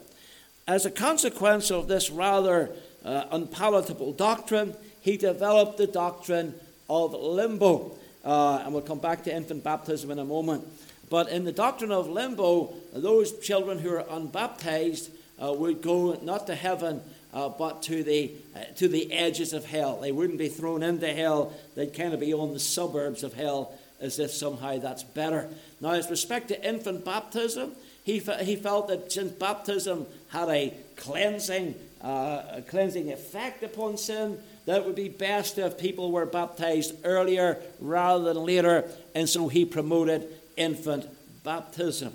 As 0.67 0.87
a 0.87 0.91
consequence 0.91 1.71
of 1.71 1.89
this 1.89 2.11
rather 2.11 2.71
uh, 3.05 3.25
unpalatable 3.31 4.13
doctrine, 4.13 4.75
he 5.01 5.17
developed 5.17 5.79
the 5.79 5.87
doctrine 5.87 6.55
of 6.89 7.13
limbo. 7.13 7.97
Uh, 8.25 8.63
and 8.65 8.73
we'll 8.73 8.83
come 8.83 8.99
back 8.99 9.23
to 9.25 9.35
infant 9.35 9.63
baptism 9.63 10.11
in 10.11 10.19
a 10.19 10.25
moment. 10.25 10.67
But 11.11 11.29
in 11.29 11.45
the 11.45 11.53
doctrine 11.53 11.93
of 11.93 12.09
limbo, 12.09 12.73
those 12.95 13.39
children 13.41 13.79
who 13.79 13.91
are 13.91 14.07
unbaptized 14.11 15.11
uh, 15.43 15.53
would 15.53 15.83
go 15.83 16.19
not 16.23 16.47
to 16.47 16.55
heaven 16.55 17.03
uh, 17.35 17.49
but 17.49 17.83
to 17.83 18.03
the, 18.03 18.33
uh, 18.55 18.61
to 18.77 18.89
the 18.89 19.13
edges 19.13 19.53
of 19.53 19.67
hell. 19.67 20.01
They 20.01 20.13
wouldn't 20.13 20.39
be 20.39 20.49
thrown 20.49 20.83
into 20.83 21.13
hell, 21.13 21.53
they'd 21.75 21.93
kind 21.93 22.15
of 22.15 22.21
be 22.21 22.33
on 22.33 22.53
the 22.53 22.61
suburbs 22.61 23.23
of 23.23 23.35
hell 23.35 23.77
as 24.01 24.19
if 24.19 24.31
somehow 24.31 24.79
that's 24.79 25.03
better. 25.03 25.49
Now, 25.81 25.93
with 25.93 26.11
respect 26.11 26.49
to 26.49 26.69
infant 26.69 27.05
baptism, 27.05 27.73
he, 28.05 28.19
he 28.19 28.57
felt 28.57 28.89
that 28.89 29.11
since 29.11 29.33
baptism 29.33 30.07
had 30.29 30.49
a 30.49 30.75
cleansing, 30.97 31.75
uh, 32.03 32.43
a 32.53 32.63
cleansing 32.63 33.11
effect 33.11 33.63
upon 33.63 33.97
sin, 33.97 34.39
that 34.67 34.83
it 34.83 34.87
would 34.87 34.95
be 34.95 35.09
best 35.09 35.59
if 35.59 35.79
people 35.79 36.11
were 36.11 36.27
baptized 36.27 36.95
earlier 37.05 37.59
rather 37.81 38.25
than 38.25 38.45
later, 38.45 38.85
and 39.15 39.29
so 39.29 39.49
he 39.49 39.65
promoted 39.65 40.27
infant 40.57 41.07
baptism. 41.43 42.13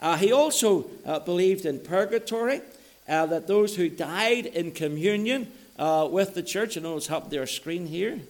Uh, 0.00 0.16
he 0.16 0.32
also 0.32 0.86
uh, 1.06 1.20
believed 1.20 1.64
in 1.64 1.78
purgatory, 1.78 2.60
uh, 3.08 3.26
that 3.26 3.46
those 3.46 3.76
who 3.76 3.88
died 3.88 4.46
in 4.46 4.72
communion 4.72 5.50
uh, 5.78 6.08
with 6.10 6.34
the 6.34 6.42
church, 6.42 6.76
you 6.76 6.82
know 6.82 6.94
what's 6.94 7.10
up 7.10 7.30
their 7.30 7.46
screen 7.46 7.86
here. 7.86 8.20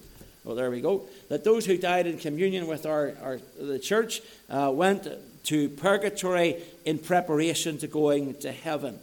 Well, 0.45 0.57
there 0.57 0.71
we 0.71 0.81
go. 0.81 1.07
That 1.33 1.45
those 1.45 1.65
who 1.65 1.79
died 1.79 2.07
in 2.07 2.19
communion 2.19 2.67
with 2.67 2.85
our, 2.85 3.15
our 3.23 3.39
the 3.59 3.79
church 3.79 4.21
uh, 4.51 4.71
went 4.71 5.09
to 5.45 5.69
purgatory 5.71 6.63
in 6.85 6.99
preparation 6.99 7.79
to 7.79 7.87
going 7.87 8.35
to 8.41 8.53
heaven. 8.53 8.99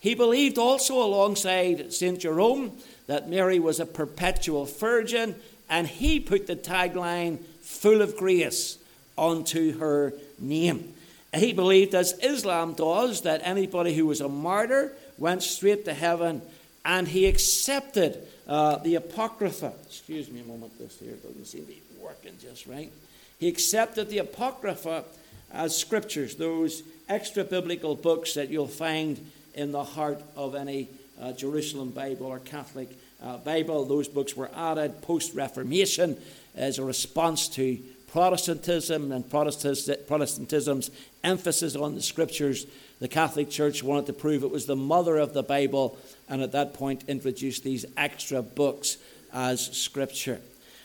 He 0.00 0.14
believed 0.14 0.56
also, 0.56 1.02
alongside 1.02 1.92
St. 1.92 2.18
Jerome, 2.18 2.72
that 3.06 3.28
Mary 3.28 3.58
was 3.58 3.80
a 3.80 3.84
perpetual 3.84 4.64
virgin, 4.64 5.34
and 5.68 5.86
he 5.86 6.20
put 6.20 6.46
the 6.46 6.56
tagline, 6.56 7.44
full 7.60 8.00
of 8.00 8.16
grace, 8.16 8.78
onto 9.18 9.78
her 9.78 10.14
name. 10.38 10.94
He 11.34 11.52
believed, 11.52 11.94
as 11.94 12.18
Islam 12.22 12.72
does, 12.72 13.20
that 13.20 13.42
anybody 13.44 13.94
who 13.94 14.06
was 14.06 14.22
a 14.22 14.28
martyr 14.30 14.96
went 15.18 15.42
straight 15.42 15.84
to 15.84 15.92
heaven, 15.92 16.40
and 16.82 17.08
he 17.08 17.26
accepted 17.26 18.26
uh, 18.46 18.76
the 18.76 18.96
Apocrypha. 18.96 19.72
Excuse 19.86 20.30
me 20.30 20.40
a 20.40 20.44
moment, 20.44 20.78
this 20.78 20.98
here 20.98 21.14
doesn't 21.14 21.46
seem 21.46 21.62
to 21.62 21.68
be 21.68 21.82
working 22.00 22.32
just 22.40 22.66
right. 22.66 22.92
He 23.38 23.48
accepted 23.48 24.08
the 24.08 24.18
Apocrypha 24.18 25.04
as 25.52 25.76
scriptures, 25.76 26.36
those 26.36 26.82
extra 27.08 27.44
biblical 27.44 27.94
books 27.94 28.34
that 28.34 28.50
you'll 28.50 28.66
find 28.66 29.30
in 29.54 29.72
the 29.72 29.84
heart 29.84 30.20
of 30.36 30.54
any 30.54 30.88
uh, 31.20 31.32
Jerusalem 31.32 31.90
Bible 31.90 32.26
or 32.26 32.40
Catholic 32.40 32.88
uh, 33.22 33.38
Bible. 33.38 33.84
Those 33.84 34.08
books 34.08 34.36
were 34.36 34.50
added 34.54 35.00
post 35.02 35.34
Reformation 35.34 36.16
as 36.54 36.78
a 36.78 36.84
response 36.84 37.48
to 37.48 37.78
Protestantism 38.14 39.10
and 39.10 39.28
Protestantism's 39.28 40.92
emphasis 41.24 41.74
on 41.74 41.96
the 41.96 42.00
scriptures. 42.00 42.64
The 43.00 43.08
Catholic 43.08 43.50
Church 43.50 43.82
wanted 43.82 44.06
to 44.06 44.12
prove 44.12 44.44
it 44.44 44.52
was 44.52 44.66
the 44.66 44.76
mother 44.76 45.16
of 45.16 45.34
the 45.34 45.42
Bible, 45.42 45.98
and 46.28 46.40
at 46.40 46.52
that 46.52 46.74
point 46.74 47.02
introduced 47.08 47.64
these 47.64 47.84
extra 47.96 48.40
books 48.40 48.98
as 49.32 49.66
scripture. 49.76 50.40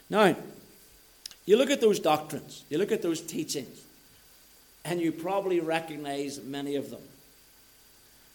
Now, 0.10 0.36
you 1.46 1.56
look 1.56 1.70
at 1.70 1.82
those 1.82 2.00
doctrines, 2.00 2.64
you 2.68 2.80
look 2.80 2.92
at 2.92 3.04
those 3.04 3.22
teachings, 3.22 3.80
and 4.84 5.00
you 5.00 5.12
probably 5.12 5.60
recognize 5.60 6.42
many 6.42 6.78
of 6.78 6.90
them. 6.90 7.02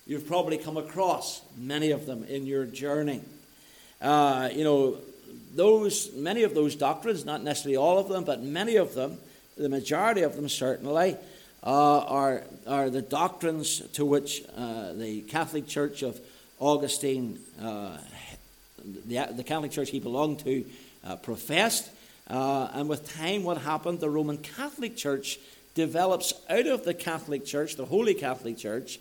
You've 0.06 0.28
probably 0.28 0.56
come 0.56 0.76
across 0.76 1.42
many 1.58 1.90
of 1.90 2.06
them 2.06 2.22
in 2.28 2.46
your 2.46 2.64
journey. 2.64 3.22
Uh, 4.00 4.50
you 4.52 4.62
know, 4.62 4.98
those 5.54 6.12
many 6.14 6.42
of 6.42 6.54
those 6.54 6.74
doctrines, 6.74 7.24
not 7.24 7.42
necessarily 7.42 7.76
all 7.76 7.98
of 7.98 8.08
them, 8.08 8.24
but 8.24 8.42
many 8.42 8.76
of 8.76 8.94
them, 8.94 9.18
the 9.56 9.68
majority 9.68 10.22
of 10.22 10.36
them 10.36 10.48
certainly, 10.48 11.16
uh, 11.62 11.98
are, 12.00 12.42
are 12.66 12.90
the 12.90 13.02
doctrines 13.02 13.80
to 13.92 14.04
which 14.04 14.42
uh, 14.56 14.92
the 14.92 15.22
Catholic 15.22 15.66
Church 15.66 16.02
of 16.02 16.20
Augustine, 16.60 17.38
uh, 17.60 17.96
the, 19.06 19.28
the, 19.32 19.44
Catholic 19.44 19.70
Church 19.70 19.90
he 19.90 20.00
belonged 20.00 20.40
to, 20.40 20.64
uh, 21.04 21.16
professed. 21.16 21.90
Uh, 22.28 22.68
and 22.74 22.88
with 22.88 23.14
time, 23.14 23.44
what 23.44 23.58
happened? 23.58 24.00
The 24.00 24.10
Roman 24.10 24.38
Catholic 24.38 24.96
Church 24.96 25.38
develops 25.74 26.34
out 26.48 26.66
of 26.66 26.84
the 26.84 26.94
Catholic 26.94 27.44
Church, 27.44 27.76
the 27.76 27.84
Holy 27.84 28.14
Catholic 28.14 28.58
Church, 28.58 28.98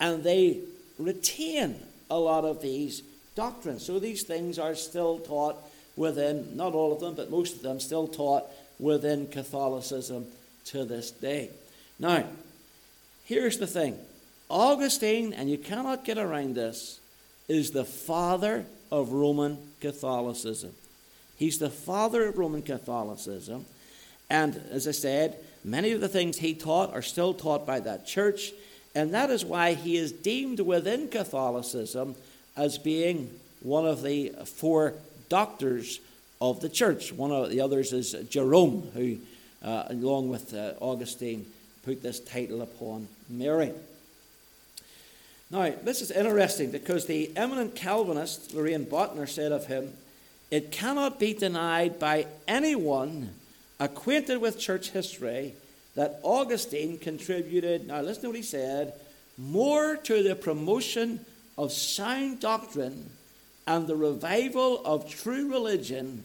and 0.00 0.24
they 0.24 0.60
retain 0.98 1.76
a 2.10 2.18
lot 2.18 2.44
of 2.44 2.62
these 2.62 3.02
doctrines. 3.34 3.84
So 3.84 3.98
these 3.98 4.22
things 4.22 4.58
are 4.58 4.74
still 4.74 5.18
taught 5.18 5.56
within, 5.96 6.56
not 6.56 6.74
all 6.74 6.92
of 6.92 7.00
them, 7.00 7.14
but 7.14 7.30
most 7.30 7.56
of 7.56 7.62
them 7.62 7.80
still 7.80 8.06
taught 8.06 8.44
within 8.78 9.26
Catholicism 9.26 10.26
to 10.66 10.84
this 10.84 11.10
day. 11.10 11.50
Now, 11.98 12.24
here's 13.24 13.58
the 13.58 13.66
thing 13.66 13.98
Augustine, 14.48 15.32
and 15.32 15.50
you 15.50 15.58
cannot 15.58 16.04
get 16.04 16.18
around 16.18 16.54
this, 16.54 17.00
is 17.48 17.70
the 17.70 17.84
father 17.84 18.66
of 18.90 19.12
Roman 19.12 19.58
Catholicism. 19.80 20.72
He's 21.36 21.58
the 21.58 21.70
father 21.70 22.26
of 22.26 22.38
Roman 22.38 22.62
Catholicism. 22.62 23.66
And 24.30 24.60
as 24.70 24.88
I 24.88 24.92
said, 24.92 25.36
many 25.64 25.92
of 25.92 26.00
the 26.00 26.08
things 26.08 26.38
he 26.38 26.54
taught 26.54 26.92
are 26.92 27.02
still 27.02 27.34
taught 27.34 27.66
by 27.66 27.80
that 27.80 28.06
church. 28.06 28.52
And 28.94 29.12
that 29.14 29.30
is 29.30 29.44
why 29.44 29.74
he 29.74 29.96
is 29.96 30.12
deemed 30.12 30.60
within 30.60 31.08
Catholicism 31.08 32.16
as 32.56 32.78
being 32.78 33.30
one 33.60 33.86
of 33.86 34.02
the 34.02 34.30
four 34.44 34.94
doctors 35.28 36.00
of 36.40 36.60
the 36.60 36.68
church. 36.68 37.12
One 37.12 37.32
of 37.32 37.50
the 37.50 37.60
others 37.60 37.92
is 37.92 38.12
Jerome, 38.28 38.90
who, 38.94 39.18
uh, 39.62 39.84
along 39.88 40.28
with 40.28 40.54
uh, 40.54 40.74
Augustine, 40.80 41.46
put 41.84 42.02
this 42.02 42.20
title 42.20 42.62
upon 42.62 43.08
Mary. 43.28 43.72
Now, 45.50 45.72
this 45.82 46.02
is 46.02 46.10
interesting 46.10 46.72
because 46.72 47.06
the 47.06 47.30
eminent 47.36 47.76
Calvinist, 47.76 48.52
Loraine 48.52 48.84
Boettner, 48.84 49.28
said 49.28 49.52
of 49.52 49.66
him, 49.66 49.92
It 50.50 50.72
cannot 50.72 51.20
be 51.20 51.34
denied 51.34 51.98
by 51.98 52.26
anyone 52.48 53.30
acquainted 53.78 54.38
with 54.38 54.58
church 54.58 54.90
history 54.90 55.54
that 55.94 56.20
Augustine 56.22 56.98
contributed, 56.98 57.86
now 57.86 58.00
listen 58.00 58.22
to 58.22 58.28
what 58.28 58.36
he 58.36 58.42
said, 58.42 58.94
more 59.38 59.96
to 59.96 60.22
the 60.22 60.34
promotion 60.34 61.24
of 61.56 61.72
sound 61.72 62.40
doctrine 62.40 63.10
and 63.66 63.86
the 63.86 63.96
revival 63.96 64.84
of 64.84 65.08
true 65.08 65.50
religion 65.50 66.24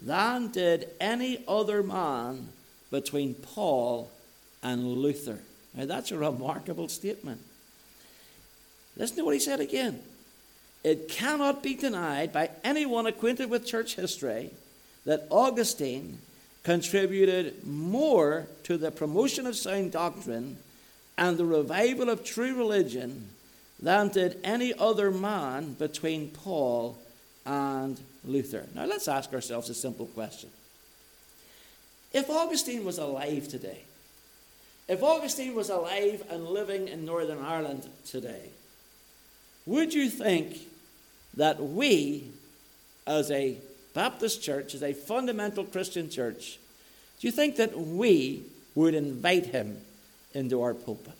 than 0.00 0.48
did 0.48 0.88
any 1.00 1.42
other 1.48 1.82
man 1.82 2.48
between 2.90 3.34
Paul 3.34 4.10
and 4.62 4.86
Luther. 4.86 5.38
Now, 5.74 5.86
that's 5.86 6.12
a 6.12 6.18
remarkable 6.18 6.88
statement. 6.88 7.40
Listen 8.96 9.16
to 9.16 9.24
what 9.24 9.34
he 9.34 9.40
said 9.40 9.60
again. 9.60 10.02
It 10.84 11.08
cannot 11.08 11.62
be 11.62 11.74
denied 11.74 12.32
by 12.32 12.50
anyone 12.64 13.06
acquainted 13.06 13.48
with 13.48 13.64
church 13.64 13.94
history 13.94 14.50
that 15.06 15.26
Augustine 15.30 16.18
contributed 16.62 17.66
more 17.66 18.46
to 18.64 18.76
the 18.76 18.90
promotion 18.90 19.46
of 19.46 19.56
sound 19.56 19.92
doctrine 19.92 20.58
and 21.16 21.36
the 21.36 21.44
revival 21.44 22.10
of 22.10 22.24
true 22.24 22.54
religion 22.54 23.28
than 23.82 24.08
did 24.08 24.38
any 24.44 24.72
other 24.78 25.10
man 25.10 25.72
between 25.74 26.30
Paul 26.30 26.96
and 27.44 28.00
Luther. 28.24 28.66
Now 28.74 28.86
let's 28.86 29.08
ask 29.08 29.34
ourselves 29.34 29.68
a 29.68 29.74
simple 29.74 30.06
question. 30.06 30.48
If 32.12 32.30
Augustine 32.30 32.84
was 32.84 32.98
alive 32.98 33.48
today, 33.48 33.80
if 34.88 35.02
Augustine 35.02 35.54
was 35.54 35.68
alive 35.68 36.24
and 36.30 36.46
living 36.46 36.88
in 36.88 37.04
Northern 37.04 37.42
Ireland 37.42 37.88
today, 38.06 38.50
would 39.66 39.92
you 39.92 40.08
think 40.08 40.58
that 41.36 41.60
we, 41.60 42.24
as 43.06 43.30
a 43.30 43.56
Baptist 43.94 44.42
church, 44.42 44.74
as 44.74 44.82
a 44.82 44.92
fundamental 44.92 45.64
Christian 45.64 46.08
church, 46.08 46.58
do 47.20 47.26
you 47.26 47.32
think 47.32 47.56
that 47.56 47.76
we 47.78 48.42
would 48.74 48.94
invite 48.94 49.46
him 49.46 49.78
into 50.34 50.62
our 50.62 50.74
pulpit? 50.74 51.14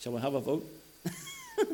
Shall 0.00 0.12
we 0.12 0.20
have 0.20 0.34
a 0.34 0.40
vote? 0.40 0.66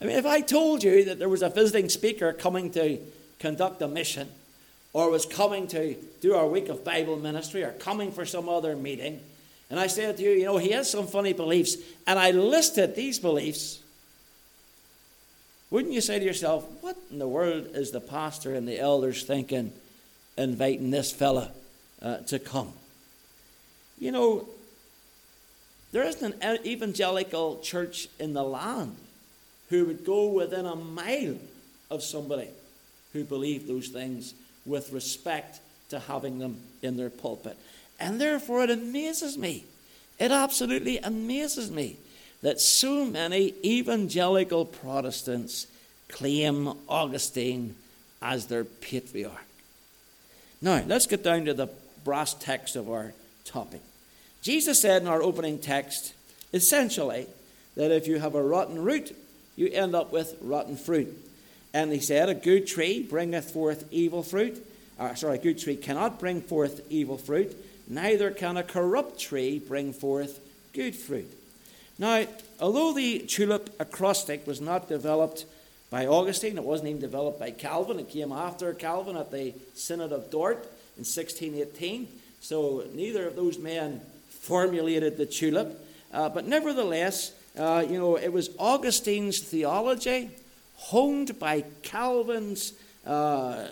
I 0.00 0.04
mean, 0.04 0.16
if 0.16 0.26
I 0.26 0.40
told 0.40 0.82
you 0.82 1.04
that 1.06 1.18
there 1.18 1.28
was 1.28 1.42
a 1.42 1.48
visiting 1.48 1.88
speaker 1.88 2.32
coming 2.32 2.70
to 2.72 2.98
conduct 3.38 3.80
a 3.82 3.88
mission, 3.88 4.28
or 4.92 5.10
was 5.10 5.26
coming 5.26 5.66
to 5.68 5.96
do 6.20 6.34
our 6.34 6.46
week 6.46 6.68
of 6.68 6.84
Bible 6.84 7.16
ministry, 7.16 7.64
or 7.64 7.72
coming 7.72 8.12
for 8.12 8.24
some 8.24 8.48
other 8.48 8.76
meeting, 8.76 9.20
and 9.70 9.80
I 9.80 9.86
said 9.86 10.16
to 10.18 10.22
you, 10.22 10.30
you 10.30 10.44
know, 10.44 10.58
he 10.58 10.70
has 10.70 10.90
some 10.90 11.06
funny 11.06 11.32
beliefs, 11.32 11.76
and 12.06 12.18
I 12.18 12.30
listed 12.30 12.94
these 12.94 13.18
beliefs, 13.18 13.80
wouldn't 15.70 15.92
you 15.92 16.00
say 16.00 16.18
to 16.18 16.24
yourself, 16.24 16.64
what 16.80 16.96
in 17.10 17.18
the 17.18 17.26
world 17.26 17.70
is 17.74 17.90
the 17.90 18.00
pastor 18.00 18.54
and 18.54 18.68
the 18.68 18.78
elders 18.78 19.24
thinking, 19.24 19.72
inviting 20.36 20.90
this 20.90 21.10
fella 21.10 21.50
uh, 22.00 22.18
to 22.18 22.38
come? 22.38 22.72
You 23.98 24.12
know, 24.12 24.48
there 25.94 26.02
isn't 26.02 26.34
an 26.42 26.58
evangelical 26.66 27.60
church 27.60 28.08
in 28.18 28.32
the 28.32 28.42
land 28.42 28.96
who 29.70 29.84
would 29.84 30.04
go 30.04 30.26
within 30.26 30.66
a 30.66 30.74
mile 30.74 31.36
of 31.88 32.02
somebody 32.02 32.48
who 33.12 33.22
believed 33.22 33.68
those 33.68 33.86
things 33.90 34.34
with 34.66 34.92
respect 34.92 35.60
to 35.90 36.00
having 36.00 36.40
them 36.40 36.56
in 36.82 36.96
their 36.96 37.10
pulpit. 37.10 37.56
And 38.00 38.20
therefore, 38.20 38.64
it 38.64 38.70
amazes 38.72 39.38
me. 39.38 39.66
It 40.18 40.32
absolutely 40.32 40.98
amazes 40.98 41.70
me 41.70 41.96
that 42.42 42.60
so 42.60 43.04
many 43.04 43.54
evangelical 43.64 44.64
Protestants 44.64 45.68
claim 46.08 46.72
Augustine 46.88 47.76
as 48.20 48.48
their 48.48 48.64
patriarch. 48.64 49.46
Now, 50.60 50.82
let's 50.88 51.06
get 51.06 51.22
down 51.22 51.44
to 51.44 51.54
the 51.54 51.68
brass 52.02 52.34
text 52.34 52.74
of 52.74 52.90
our 52.90 53.12
topic. 53.44 53.80
Jesus 54.44 54.78
said 54.78 55.00
in 55.00 55.08
our 55.08 55.22
opening 55.22 55.58
text, 55.58 56.12
essentially, 56.52 57.26
that 57.76 57.90
if 57.90 58.06
you 58.06 58.18
have 58.18 58.34
a 58.34 58.42
rotten 58.42 58.84
root, 58.84 59.16
you 59.56 59.68
end 59.68 59.94
up 59.94 60.12
with 60.12 60.36
rotten 60.42 60.76
fruit. 60.76 61.16
And 61.72 61.90
he 61.90 61.98
said, 61.98 62.28
A 62.28 62.34
good 62.34 62.66
tree 62.66 63.02
bringeth 63.02 63.52
forth 63.52 63.88
evil 63.90 64.22
fruit. 64.22 64.62
Or, 64.98 65.16
sorry, 65.16 65.38
a 65.38 65.42
good 65.42 65.58
tree 65.58 65.76
cannot 65.76 66.20
bring 66.20 66.42
forth 66.42 66.82
evil 66.90 67.16
fruit, 67.16 67.56
neither 67.88 68.30
can 68.30 68.58
a 68.58 68.62
corrupt 68.62 69.18
tree 69.18 69.58
bring 69.58 69.94
forth 69.94 70.40
good 70.74 70.94
fruit. 70.94 71.32
Now, 71.98 72.26
although 72.60 72.92
the 72.92 73.20
tulip 73.20 73.74
acrostic 73.80 74.46
was 74.46 74.60
not 74.60 74.90
developed 74.90 75.46
by 75.88 76.06
Augustine, 76.06 76.58
it 76.58 76.64
wasn't 76.64 76.90
even 76.90 77.00
developed 77.00 77.40
by 77.40 77.50
Calvin, 77.50 77.98
it 77.98 78.10
came 78.10 78.30
after 78.30 78.74
Calvin 78.74 79.16
at 79.16 79.32
the 79.32 79.54
Synod 79.74 80.12
of 80.12 80.30
Dort 80.30 80.58
in 80.98 81.04
1618. 81.04 82.08
So 82.40 82.84
neither 82.92 83.26
of 83.26 83.36
those 83.36 83.58
men 83.58 84.02
formulated 84.44 85.16
the 85.16 85.26
tulip. 85.26 85.80
Uh, 86.12 86.28
but 86.28 86.46
nevertheless, 86.46 87.32
uh, 87.58 87.84
you 87.88 87.98
know, 87.98 88.16
it 88.16 88.32
was 88.32 88.50
Augustine's 88.58 89.40
theology, 89.40 90.30
honed 90.76 91.38
by 91.38 91.64
Calvin's, 91.82 92.74
uh, 93.06 93.68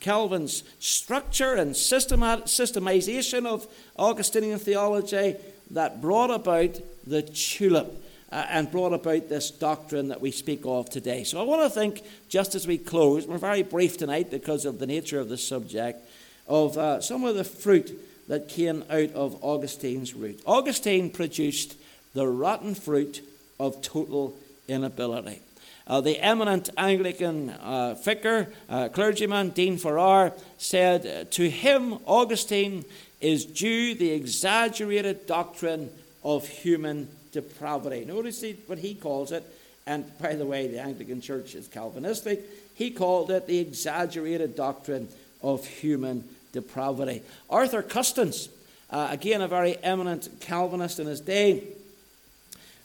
Calvin's 0.00 0.64
structure 0.80 1.54
and 1.54 1.72
systemization 1.72 3.46
of 3.46 3.66
Augustinian 3.98 4.58
theology, 4.58 5.36
that 5.70 6.00
brought 6.00 6.30
about 6.30 6.78
the 7.06 7.22
tulip. 7.22 8.02
Uh, 8.32 8.44
and 8.50 8.72
brought 8.72 8.92
about 8.92 9.28
this 9.28 9.52
doctrine 9.52 10.08
that 10.08 10.20
we 10.20 10.32
speak 10.32 10.62
of 10.64 10.90
today. 10.90 11.22
So 11.22 11.38
I 11.38 11.44
want 11.44 11.62
to 11.62 11.70
think, 11.70 12.02
just 12.28 12.56
as 12.56 12.66
we 12.66 12.76
close, 12.76 13.24
we're 13.24 13.38
very 13.38 13.62
brief 13.62 13.98
tonight 13.98 14.32
because 14.32 14.64
of 14.64 14.80
the 14.80 14.86
nature 14.86 15.20
of 15.20 15.28
the 15.28 15.38
subject, 15.38 16.00
of 16.48 16.76
uh, 16.76 17.00
some 17.00 17.24
of 17.24 17.36
the 17.36 17.44
fruit 17.44 17.96
that 18.28 18.48
came 18.48 18.84
out 18.90 19.12
of 19.12 19.42
Augustine's 19.42 20.14
root. 20.14 20.40
Augustine 20.46 21.10
produced 21.10 21.76
the 22.14 22.26
rotten 22.26 22.74
fruit 22.74 23.20
of 23.58 23.82
total 23.82 24.36
inability. 24.68 25.40
Uh, 25.86 26.00
the 26.00 26.18
eminent 26.18 26.68
Anglican 26.76 27.50
uh, 27.50 27.94
vicar, 27.94 28.48
uh, 28.68 28.88
clergyman, 28.88 29.50
Dean 29.50 29.78
Farrar, 29.78 30.32
said, 30.58 31.30
To 31.32 31.48
him, 31.48 31.98
Augustine, 32.06 32.84
is 33.20 33.44
due 33.44 33.94
the 33.94 34.10
exaggerated 34.10 35.26
doctrine 35.26 35.90
of 36.24 36.46
human 36.46 37.08
depravity. 37.30 38.04
Notice 38.04 38.44
what 38.66 38.78
he 38.78 38.94
calls 38.94 39.30
it, 39.30 39.44
and 39.86 40.04
by 40.18 40.34
the 40.34 40.44
way, 40.44 40.66
the 40.66 40.80
Anglican 40.80 41.20
Church 41.20 41.54
is 41.54 41.68
Calvinistic. 41.68 42.42
He 42.74 42.90
called 42.90 43.30
it 43.30 43.46
the 43.46 43.58
exaggerated 43.58 44.56
doctrine 44.56 45.08
of 45.42 45.64
human 45.64 46.28
depravity. 46.56 47.22
Arthur 47.48 47.82
Custance, 47.82 48.48
uh, 48.90 49.08
again 49.10 49.42
a 49.42 49.48
very 49.48 49.76
eminent 49.82 50.28
Calvinist 50.40 50.98
in 50.98 51.06
his 51.06 51.20
day, 51.20 51.62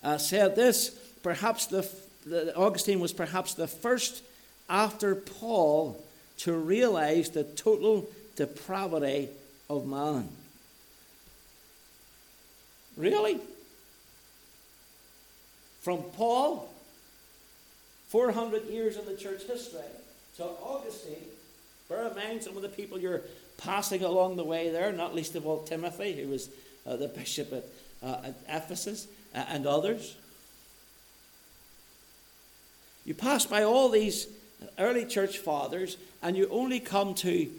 uh, 0.03 0.17
said 0.17 0.55
this 0.55 0.89
perhaps 1.23 1.67
the, 1.67 1.87
the, 2.25 2.55
Augustine 2.55 2.99
was 2.99 3.13
perhaps 3.13 3.53
the 3.53 3.67
first 3.67 4.21
after 4.69 5.15
Paul 5.15 5.97
to 6.37 6.53
realize 6.53 7.29
the 7.29 7.43
total 7.43 8.07
depravity 8.35 9.29
of 9.69 9.87
man. 9.87 10.27
Really? 12.97 13.39
From 15.81 16.03
Paul, 16.17 16.69
400 18.09 18.65
years 18.65 18.97
in 18.97 19.05
the 19.05 19.15
church 19.15 19.43
history, 19.43 19.79
to 20.37 20.43
Augustine, 20.43 21.15
bear 21.91 22.07
in 22.07 22.15
mind 22.15 22.41
some 22.41 22.55
of 22.55 22.61
the 22.61 22.69
people 22.69 22.97
you're 22.97 23.21
passing 23.57 24.03
along 24.03 24.37
the 24.37 24.43
way 24.43 24.71
there, 24.71 24.91
not 24.93 25.13
least 25.13 25.35
of 25.35 25.45
all 25.45 25.61
Timothy, 25.63 26.13
who 26.13 26.29
was 26.29 26.49
uh, 26.87 26.95
the 26.95 27.09
bishop 27.09 27.51
at, 27.51 27.65
uh, 28.01 28.21
at 28.23 28.35
Ephesus, 28.47 29.07
uh, 29.35 29.43
and 29.49 29.67
others. 29.67 30.15
You 33.05 33.13
pass 33.13 33.45
by 33.45 33.63
all 33.63 33.89
these 33.89 34.27
early 34.79 35.05
church 35.05 35.37
fathers, 35.37 35.97
and 36.21 36.37
you 36.37 36.47
only 36.49 36.79
come 36.79 37.13
to 37.15 37.51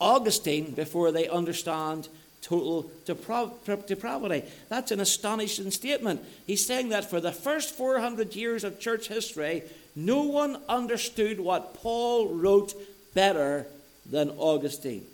Augustine 0.00 0.70
before 0.70 1.10
they 1.10 1.28
understand 1.28 2.08
total 2.42 2.90
depravity. 3.06 4.44
That's 4.68 4.92
an 4.92 5.00
astonishing 5.00 5.70
statement. 5.72 6.24
He's 6.46 6.64
saying 6.64 6.90
that 6.90 7.10
for 7.10 7.20
the 7.20 7.32
first 7.32 7.74
400 7.74 8.36
years 8.36 8.62
of 8.62 8.78
church 8.78 9.08
history, 9.08 9.62
no 9.96 10.22
one 10.22 10.62
understood 10.68 11.40
what 11.40 11.74
Paul 11.74 12.28
wrote 12.28 12.72
better 13.14 13.66
than 14.10 14.30
Augustine. 14.30 15.06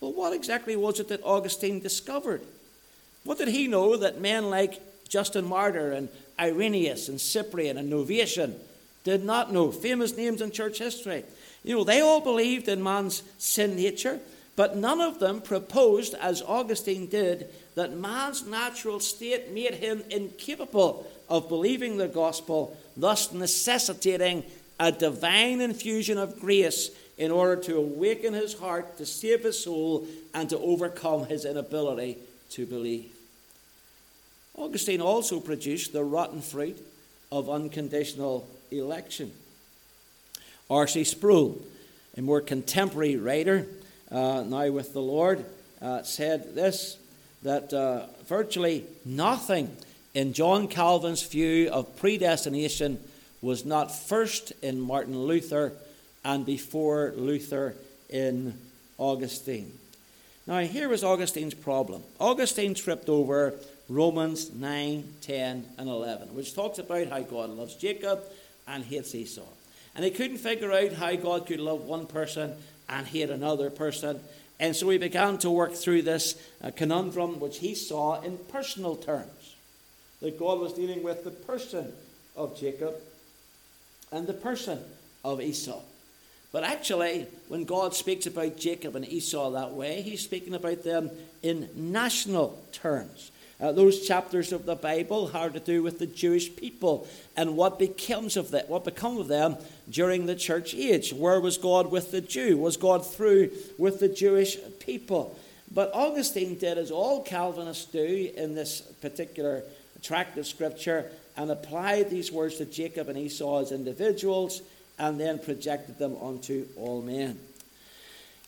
Well, 0.00 0.12
what 0.12 0.32
exactly 0.32 0.76
was 0.76 1.00
it 1.00 1.08
that 1.08 1.24
Augustine 1.24 1.80
discovered? 1.80 2.42
What 3.24 3.38
did 3.38 3.48
he 3.48 3.68
know 3.68 3.96
that 3.96 4.20
men 4.20 4.50
like 4.50 4.80
Justin 5.08 5.46
Martyr 5.46 5.92
and 5.92 6.08
Irenaeus 6.38 7.08
and 7.08 7.20
Cyprian 7.20 7.78
and 7.78 7.90
Novatian 7.90 8.54
did 9.02 9.24
not 9.24 9.52
know? 9.52 9.72
Famous 9.72 10.16
names 10.16 10.42
in 10.42 10.50
church 10.50 10.78
history. 10.78 11.24
You 11.62 11.76
know, 11.76 11.84
they 11.84 12.00
all 12.00 12.20
believed 12.20 12.68
in 12.68 12.82
man's 12.82 13.22
sin 13.38 13.76
nature, 13.76 14.20
but 14.56 14.76
none 14.76 15.00
of 15.00 15.18
them 15.18 15.40
proposed, 15.40 16.14
as 16.14 16.42
Augustine 16.42 17.06
did, 17.06 17.48
that 17.74 17.96
man's 17.96 18.46
natural 18.46 19.00
state 19.00 19.50
made 19.50 19.74
him 19.74 20.04
incapable 20.10 21.10
of 21.28 21.48
believing 21.48 21.96
the 21.96 22.08
gospel, 22.08 22.76
thus 22.96 23.32
necessitating 23.32 24.44
a 24.78 24.92
divine 24.92 25.60
infusion 25.60 26.18
of 26.18 26.38
grace 26.38 26.90
in 27.16 27.30
order 27.30 27.56
to 27.62 27.76
awaken 27.76 28.34
his 28.34 28.54
heart, 28.54 28.98
to 28.98 29.06
save 29.06 29.44
his 29.44 29.62
soul, 29.62 30.06
and 30.32 30.48
to 30.50 30.58
overcome 30.58 31.26
his 31.26 31.44
inability 31.44 32.18
to 32.50 32.66
believe. 32.66 33.12
Augustine 34.56 35.00
also 35.00 35.40
produced 35.40 35.92
the 35.92 36.04
rotten 36.04 36.40
fruit 36.40 36.78
of 37.30 37.50
unconditional 37.50 38.48
election. 38.70 39.32
R.C. 40.70 41.04
Sproul, 41.04 41.60
a 42.16 42.22
more 42.22 42.40
contemporary 42.40 43.16
writer, 43.16 43.66
uh, 44.10 44.44
now 44.46 44.70
with 44.70 44.92
the 44.92 45.02
Lord, 45.02 45.44
uh, 45.82 46.02
said 46.02 46.54
this 46.54 46.98
that 47.42 47.74
uh, 47.74 48.06
virtually 48.26 48.86
nothing 49.04 49.76
in 50.14 50.32
John 50.32 50.66
Calvin's 50.66 51.22
view 51.22 51.68
of 51.68 51.94
predestination 51.96 52.98
was 53.42 53.66
not 53.66 53.94
first 53.94 54.52
in 54.62 54.80
Martin 54.80 55.18
Luther 55.18 55.74
and 56.24 56.46
before 56.46 57.12
Luther 57.16 57.74
in 58.08 58.58
Augustine. 58.98 59.72
Now, 60.46 60.60
here 60.60 60.88
was 60.88 61.02
Augustine's 61.02 61.54
problem. 61.54 62.02
Augustine 62.20 62.74
tripped 62.74 63.08
over 63.08 63.54
Romans 63.88 64.52
9, 64.52 65.14
10, 65.20 65.66
and 65.78 65.88
11, 65.88 66.34
which 66.34 66.54
talks 66.54 66.78
about 66.78 67.08
how 67.08 67.20
God 67.20 67.50
loves 67.50 67.74
Jacob 67.76 68.22
and 68.66 68.84
hates 68.84 69.14
Esau. 69.14 69.42
And 69.94 70.04
he 70.04 70.10
couldn't 70.10 70.38
figure 70.38 70.72
out 70.72 70.92
how 70.92 71.14
God 71.16 71.46
could 71.46 71.60
love 71.60 71.82
one 71.82 72.06
person 72.06 72.54
and 72.88 73.06
hate 73.06 73.30
another 73.30 73.70
person. 73.70 74.20
And 74.60 74.74
so 74.74 74.88
he 74.90 74.98
began 74.98 75.38
to 75.38 75.50
work 75.50 75.74
through 75.74 76.02
this 76.02 76.36
uh, 76.62 76.70
conundrum, 76.74 77.40
which 77.40 77.58
he 77.58 77.74
saw 77.74 78.20
in 78.20 78.38
personal 78.48 78.96
terms. 78.96 79.54
That 80.20 80.38
God 80.38 80.60
was 80.60 80.72
dealing 80.72 81.02
with 81.02 81.24
the 81.24 81.30
person 81.30 81.92
of 82.36 82.58
Jacob 82.58 82.94
and 84.10 84.26
the 84.26 84.34
person 84.34 84.80
of 85.24 85.40
Esau. 85.40 85.80
But 86.54 86.62
actually, 86.62 87.26
when 87.48 87.64
God 87.64 87.96
speaks 87.96 88.26
about 88.26 88.56
Jacob 88.56 88.94
and 88.94 89.04
Esau 89.04 89.50
that 89.50 89.72
way, 89.72 90.02
he's 90.02 90.22
speaking 90.22 90.54
about 90.54 90.84
them 90.84 91.10
in 91.42 91.68
national 91.74 92.62
terms. 92.70 93.32
Uh, 93.60 93.72
those 93.72 94.06
chapters 94.06 94.52
of 94.52 94.64
the 94.64 94.76
Bible 94.76 95.32
are 95.34 95.50
to 95.50 95.58
do 95.58 95.82
with 95.82 95.98
the 95.98 96.06
Jewish 96.06 96.54
people 96.54 97.08
and 97.36 97.56
what 97.56 97.80
becomes 97.80 98.36
of 98.36 98.52
them, 98.52 98.66
what 98.68 98.84
become 98.84 99.18
of 99.18 99.26
them 99.26 99.56
during 99.90 100.26
the 100.26 100.36
church 100.36 100.76
age. 100.76 101.12
Where 101.12 101.40
was 101.40 101.58
God 101.58 101.90
with 101.90 102.12
the 102.12 102.20
Jew? 102.20 102.56
Was 102.58 102.76
God 102.76 103.04
through 103.04 103.50
with 103.76 103.98
the 103.98 104.08
Jewish 104.08 104.56
people? 104.78 105.36
But 105.72 105.92
Augustine 105.92 106.56
did 106.56 106.78
as 106.78 106.92
all 106.92 107.24
Calvinists 107.24 107.86
do 107.86 108.30
in 108.36 108.54
this 108.54 108.80
particular 108.80 109.64
tract 110.04 110.38
of 110.38 110.46
Scripture 110.46 111.10
and 111.36 111.50
applied 111.50 112.10
these 112.10 112.30
words 112.30 112.58
to 112.58 112.64
Jacob 112.64 113.08
and 113.08 113.18
Esau 113.18 113.62
as 113.62 113.72
individuals 113.72 114.62
and 114.98 115.20
then 115.20 115.38
projected 115.38 115.98
them 115.98 116.14
onto 116.16 116.66
all 116.76 117.02
men. 117.02 117.38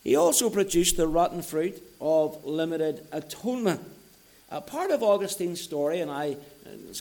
He 0.02 0.16
also 0.16 0.50
produced 0.50 0.96
the 0.96 1.08
rotten 1.08 1.42
fruit 1.42 1.82
of 2.00 2.44
limited 2.44 3.06
atonement. 3.10 3.80
A 4.50 4.60
part 4.60 4.92
of 4.92 5.02
Augustine's 5.02 5.60
story, 5.60 6.00
and 6.00 6.10
I 6.10 6.36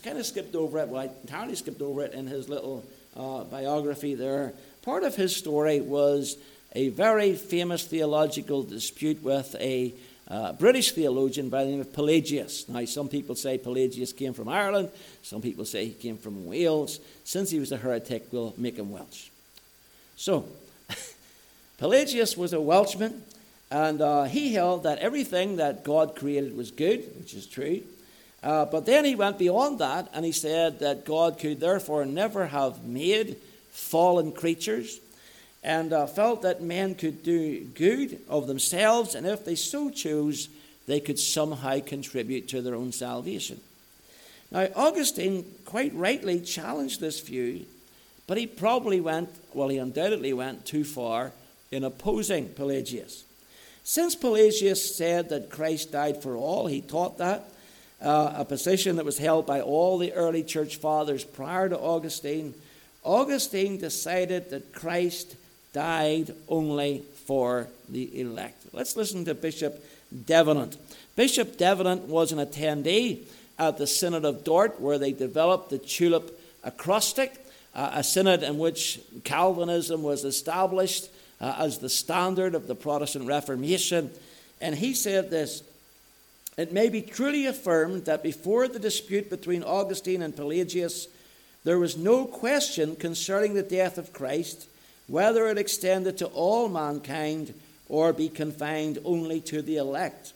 kind 0.03 0.17
of 0.17 0.25
skipped 0.25 0.55
over 0.55 0.79
it, 0.79 0.87
well, 0.87 1.01
I 1.01 1.09
entirely 1.21 1.55
skipped 1.55 1.81
over 1.81 2.03
it 2.03 2.13
in 2.13 2.25
his 2.25 2.49
little 2.49 2.83
uh, 3.15 3.43
biography 3.43 4.15
there. 4.15 4.53
Part 4.81 5.03
of 5.03 5.15
his 5.15 5.35
story 5.35 5.81
was 5.81 6.37
a 6.73 6.89
very 6.89 7.35
famous 7.35 7.85
theological 7.85 8.63
dispute 8.63 9.21
with 9.21 9.55
a, 9.59 9.93
uh, 10.27 10.53
British 10.53 10.91
theologian 10.91 11.49
by 11.49 11.63
the 11.63 11.69
name 11.69 11.81
of 11.81 11.93
Pelagius. 11.93 12.67
Now, 12.67 12.83
some 12.85 13.07
people 13.07 13.35
say 13.35 13.57
Pelagius 13.57 14.11
came 14.11 14.33
from 14.33 14.49
Ireland, 14.49 14.89
some 15.21 15.41
people 15.41 15.65
say 15.65 15.85
he 15.85 15.93
came 15.93 16.17
from 16.17 16.45
Wales. 16.45 16.99
Since 17.23 17.51
he 17.51 17.59
was 17.59 17.71
a 17.71 17.77
heretic, 17.77 18.27
we'll 18.31 18.53
make 18.57 18.77
him 18.77 18.91
Welsh. 18.91 19.29
So, 20.15 20.47
Pelagius 21.77 22.37
was 22.37 22.53
a 22.53 22.61
Welshman, 22.61 23.23
and 23.71 24.01
uh, 24.01 24.23
he 24.23 24.53
held 24.53 24.83
that 24.83 24.99
everything 24.99 25.57
that 25.57 25.83
God 25.83 26.15
created 26.15 26.55
was 26.55 26.71
good, 26.71 27.11
which 27.17 27.33
is 27.33 27.45
true. 27.45 27.81
Uh, 28.43 28.65
but 28.65 28.85
then 28.85 29.05
he 29.05 29.15
went 29.15 29.39
beyond 29.39 29.79
that, 29.79 30.09
and 30.13 30.23
he 30.23 30.31
said 30.31 30.79
that 30.79 31.05
God 31.05 31.39
could 31.39 31.59
therefore 31.59 32.05
never 32.05 32.47
have 32.47 32.83
made 32.83 33.37
fallen 33.71 34.31
creatures 34.31 34.99
and 35.63 35.91
uh, 35.91 36.05
felt 36.05 36.43
that 36.43 36.61
men 36.61 36.93
could 36.93 37.23
do 37.23 37.61
good 37.73 38.21
of 38.29 38.45
themselves, 38.45 39.15
and 39.15 39.25
if 39.25 39.43
they 39.43 39.55
so 39.55 39.89
chose, 39.89 40.47
they 40.85 40.99
could 40.99 41.17
somehow 41.17 41.79
contribute 41.79 42.47
to 42.49 42.61
their 42.61 42.75
own 42.75 42.91
salvation. 42.91 43.59
Now, 44.51 44.67
Augustine 44.75 45.43
quite 45.65 45.91
rightly 45.95 46.39
challenged 46.39 47.01
this 47.01 47.19
view, 47.19 47.65
but 48.27 48.37
he 48.37 48.47
probably 48.47 48.99
went, 48.99 49.29
well, 49.53 49.69
he 49.69 49.77
undoubtedly 49.77 50.33
went 50.33 50.65
too 50.65 50.83
far 50.83 51.31
in 51.71 51.83
opposing 51.83 52.49
Pelagius. 52.49 53.23
Since 53.83 54.15
Pelagius 54.15 54.95
said 54.95 55.29
that 55.29 55.51
Christ 55.51 55.91
died 55.91 56.23
for 56.23 56.35
all, 56.35 56.67
he 56.67 56.81
taught 56.81 57.19
that, 57.19 57.45
uh, 58.01 58.33
a 58.37 58.45
position 58.45 58.95
that 58.95 59.05
was 59.05 59.17
held 59.17 59.45
by 59.45 59.61
all 59.61 59.97
the 59.97 60.13
early 60.13 60.43
church 60.43 60.77
fathers 60.77 61.23
prior 61.23 61.69
to 61.69 61.79
Augustine, 61.79 62.53
Augustine 63.03 63.77
decided 63.77 64.49
that 64.49 64.73
Christ 64.73 65.35
died 65.73 66.33
only 66.49 67.03
for 67.25 67.67
the 67.87 68.19
elect. 68.19 68.63
Let's 68.73 68.95
listen 68.95 69.25
to 69.25 69.35
Bishop 69.35 69.85
Davenant. 70.25 70.77
Bishop 71.15 71.57
Davenant 71.57 72.03
was 72.03 72.31
an 72.31 72.39
attendee 72.39 73.23
at 73.59 73.77
the 73.77 73.87
Synod 73.87 74.25
of 74.25 74.43
Dort, 74.43 74.81
where 74.81 74.97
they 74.97 75.11
developed 75.11 75.69
the 75.69 75.77
tulip 75.77 76.39
acrostic, 76.63 77.44
uh, 77.75 77.91
a 77.93 78.03
synod 78.03 78.43
in 78.43 78.57
which 78.57 78.99
Calvinism 79.23 80.01
was 80.01 80.23
established 80.23 81.09
uh, 81.41 81.55
as 81.59 81.79
the 81.79 81.89
standard 81.89 82.55
of 82.55 82.67
the 82.67 82.75
Protestant 82.75 83.27
Reformation. 83.27 84.09
And 84.61 84.75
he 84.75 84.93
said 84.93 85.29
this 85.29 85.63
It 86.57 86.71
may 86.71 86.89
be 86.89 87.01
truly 87.01 87.45
affirmed 87.45 88.05
that 88.05 88.23
before 88.23 88.67
the 88.67 88.79
dispute 88.79 89.29
between 89.29 89.63
Augustine 89.63 90.21
and 90.21 90.35
Pelagius, 90.35 91.07
there 91.63 91.79
was 91.79 91.97
no 91.97 92.25
question 92.25 92.95
concerning 92.95 93.53
the 93.53 93.63
death 93.63 93.97
of 93.97 94.13
Christ 94.13 94.67
whether 95.07 95.47
it 95.47 95.57
extended 95.57 96.17
to 96.17 96.27
all 96.27 96.67
mankind 96.67 97.53
or 97.87 98.13
be 98.13 98.29
confined 98.29 98.99
only 99.05 99.39
to 99.41 99.61
the 99.61 99.77
elect. 99.77 100.33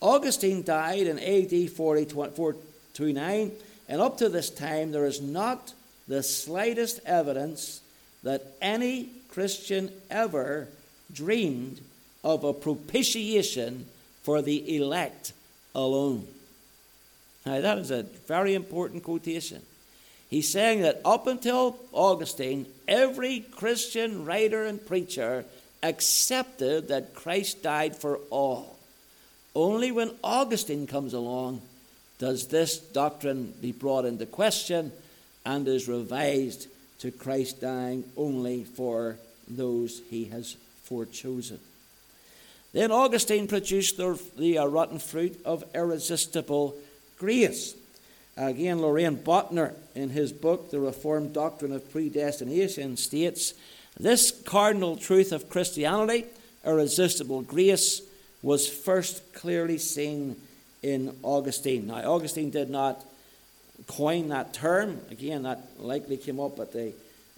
Augustine 0.00 0.62
died 0.62 1.06
in 1.06 1.18
AD 1.18 1.70
429, 1.70 3.52
and 3.88 4.00
up 4.00 4.18
to 4.18 4.28
this 4.28 4.50
time, 4.50 4.92
there 4.92 5.06
is 5.06 5.20
not 5.20 5.72
the 6.08 6.22
slightest 6.22 7.00
evidence 7.04 7.80
that 8.22 8.46
any 8.60 9.10
Christian 9.28 9.90
ever 10.10 10.68
dreamed 11.12 11.80
of 12.24 12.44
a 12.44 12.52
propitiation 12.52 13.86
for 14.22 14.42
the 14.42 14.76
elect 14.76 15.32
alone. 15.74 16.26
Now, 17.44 17.60
that 17.60 17.78
is 17.78 17.90
a 17.90 18.02
very 18.02 18.54
important 18.54 19.04
quotation. 19.04 19.62
He's 20.28 20.50
saying 20.50 20.82
that 20.82 21.00
up 21.04 21.28
until 21.28 21.78
Augustine, 21.92 22.66
every 22.88 23.40
Christian 23.40 24.24
writer 24.24 24.64
and 24.64 24.84
preacher 24.84 25.44
accepted 25.82 26.88
that 26.88 27.14
Christ 27.14 27.62
died 27.62 27.96
for 27.96 28.18
all. 28.30 28.76
Only 29.54 29.92
when 29.92 30.10
Augustine 30.24 30.86
comes 30.86 31.14
along 31.14 31.62
does 32.18 32.48
this 32.48 32.78
doctrine 32.78 33.54
be 33.60 33.72
brought 33.72 34.04
into 34.04 34.26
question 34.26 34.90
and 35.46 35.66
is 35.68 35.88
revised 35.88 36.66
to 36.98 37.10
Christ 37.10 37.60
dying 37.60 38.04
only 38.16 38.64
for 38.64 39.16
those 39.48 40.02
he 40.10 40.26
has 40.26 40.56
forechosen. 40.82 41.60
Then 42.72 42.90
Augustine 42.90 43.46
produced 43.46 43.96
the, 43.96 44.20
the 44.36 44.58
uh, 44.58 44.66
rotten 44.66 44.98
fruit 44.98 45.40
of 45.44 45.64
irresistible 45.74 46.76
grace. 47.16 47.74
Again, 48.36 48.80
Loraine 48.80 49.16
Boettner, 49.16 49.74
in 49.94 50.10
his 50.10 50.32
book, 50.32 50.70
The 50.70 50.80
Reformed 50.80 51.32
Doctrine 51.32 51.72
of 51.72 51.90
Predestination, 51.90 52.98
states 52.98 53.54
this 53.98 54.30
cardinal 54.30 54.96
truth 54.96 55.32
of 55.32 55.48
Christianity, 55.48 56.26
irresistible 56.66 57.40
grace, 57.40 58.02
was 58.42 58.68
first 58.68 59.32
clearly 59.32 59.78
seen 59.78 60.36
in 60.82 61.16
Augustine. 61.22 61.86
Now, 61.86 62.12
Augustine 62.12 62.50
did 62.50 62.68
not 62.68 63.02
coin 63.86 64.28
that 64.28 64.52
term. 64.52 65.00
Again, 65.10 65.42
that 65.44 65.68
likely 65.78 66.16
came 66.16 66.40
up 66.40 66.58
at 66.58 66.72
the 66.72 66.92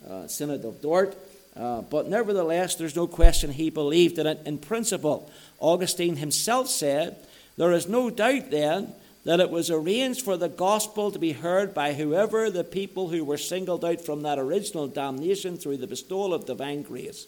uh, 0.08 0.26
Synod 0.26 0.64
of 0.64 0.80
Dort. 0.80 1.16
Uh, 1.56 1.82
but 1.82 2.08
nevertheless, 2.08 2.76
there's 2.76 2.96
no 2.96 3.06
question 3.06 3.50
he 3.50 3.70
believed 3.70 4.18
in 4.18 4.26
it 4.26 4.40
in 4.46 4.58
principle. 4.58 5.30
Augustine 5.58 6.16
himself 6.16 6.68
said, 6.68 7.16
There 7.56 7.72
is 7.72 7.88
no 7.88 8.10
doubt 8.10 8.50
then 8.50 8.92
that 9.24 9.40
it 9.40 9.50
was 9.50 9.70
arranged 9.70 10.22
for 10.22 10.36
the 10.36 10.48
gospel 10.48 11.10
to 11.10 11.18
be 11.18 11.32
heard 11.32 11.74
by 11.74 11.94
whoever 11.94 12.50
the 12.50 12.64
people 12.64 13.08
who 13.08 13.24
were 13.24 13.36
singled 13.36 13.84
out 13.84 14.00
from 14.00 14.22
that 14.22 14.38
original 14.38 14.86
damnation 14.86 15.56
through 15.56 15.78
the 15.78 15.86
bestowal 15.86 16.32
of 16.32 16.46
divine 16.46 16.82
grace. 16.82 17.26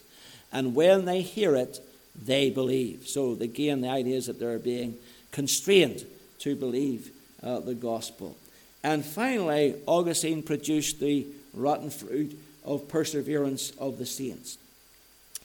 And 0.51 0.75
when 0.75 1.05
they 1.05 1.21
hear 1.21 1.55
it, 1.55 1.79
they 2.15 2.49
believe. 2.49 3.07
So, 3.07 3.33
again, 3.33 3.81
the 3.81 3.89
idea 3.89 4.17
is 4.17 4.27
that 4.27 4.39
they're 4.39 4.59
being 4.59 4.95
constrained 5.31 6.05
to 6.39 6.55
believe 6.55 7.11
uh, 7.43 7.59
the 7.59 7.75
gospel. 7.75 8.35
And 8.83 9.05
finally, 9.05 9.75
Augustine 9.85 10.41
produced 10.41 10.99
the 10.99 11.27
rotten 11.53 11.89
fruit 11.89 12.37
of 12.65 12.87
perseverance 12.87 13.71
of 13.77 13.97
the 13.97 14.05
saints. 14.05 14.57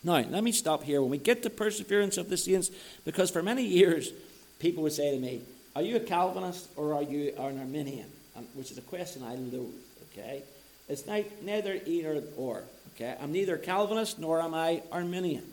Now, 0.03 0.23
let 0.29 0.43
me 0.43 0.51
stop 0.51 0.83
here. 0.83 1.01
When 1.01 1.11
we 1.11 1.17
get 1.17 1.43
to 1.43 1.49
perseverance 1.49 2.17
of 2.17 2.29
the 2.29 2.37
saints, 2.37 2.71
because 3.05 3.31
for 3.31 3.43
many 3.43 3.63
years, 3.63 4.11
people 4.59 4.83
would 4.83 4.93
say 4.93 5.11
to 5.11 5.19
me, 5.19 5.41
are 5.75 5.81
you 5.81 5.97
a 5.97 5.99
Calvinist 5.99 6.69
or 6.75 6.93
are 6.93 7.03
you 7.03 7.33
an 7.37 7.59
Arminian? 7.59 8.09
Um, 8.35 8.45
which 8.53 8.71
is 8.71 8.77
a 8.77 8.81
question 8.81 9.23
I 9.23 9.35
loathe, 9.35 9.73
okay? 10.11 10.43
It's 10.89 11.05
neither 11.05 11.79
either 11.85 12.23
or, 12.37 12.63
okay? 12.95 13.15
I'm 13.21 13.31
neither 13.31 13.57
Calvinist 13.57 14.19
nor 14.19 14.41
am 14.41 14.53
I 14.53 14.81
Arminian. 14.91 15.43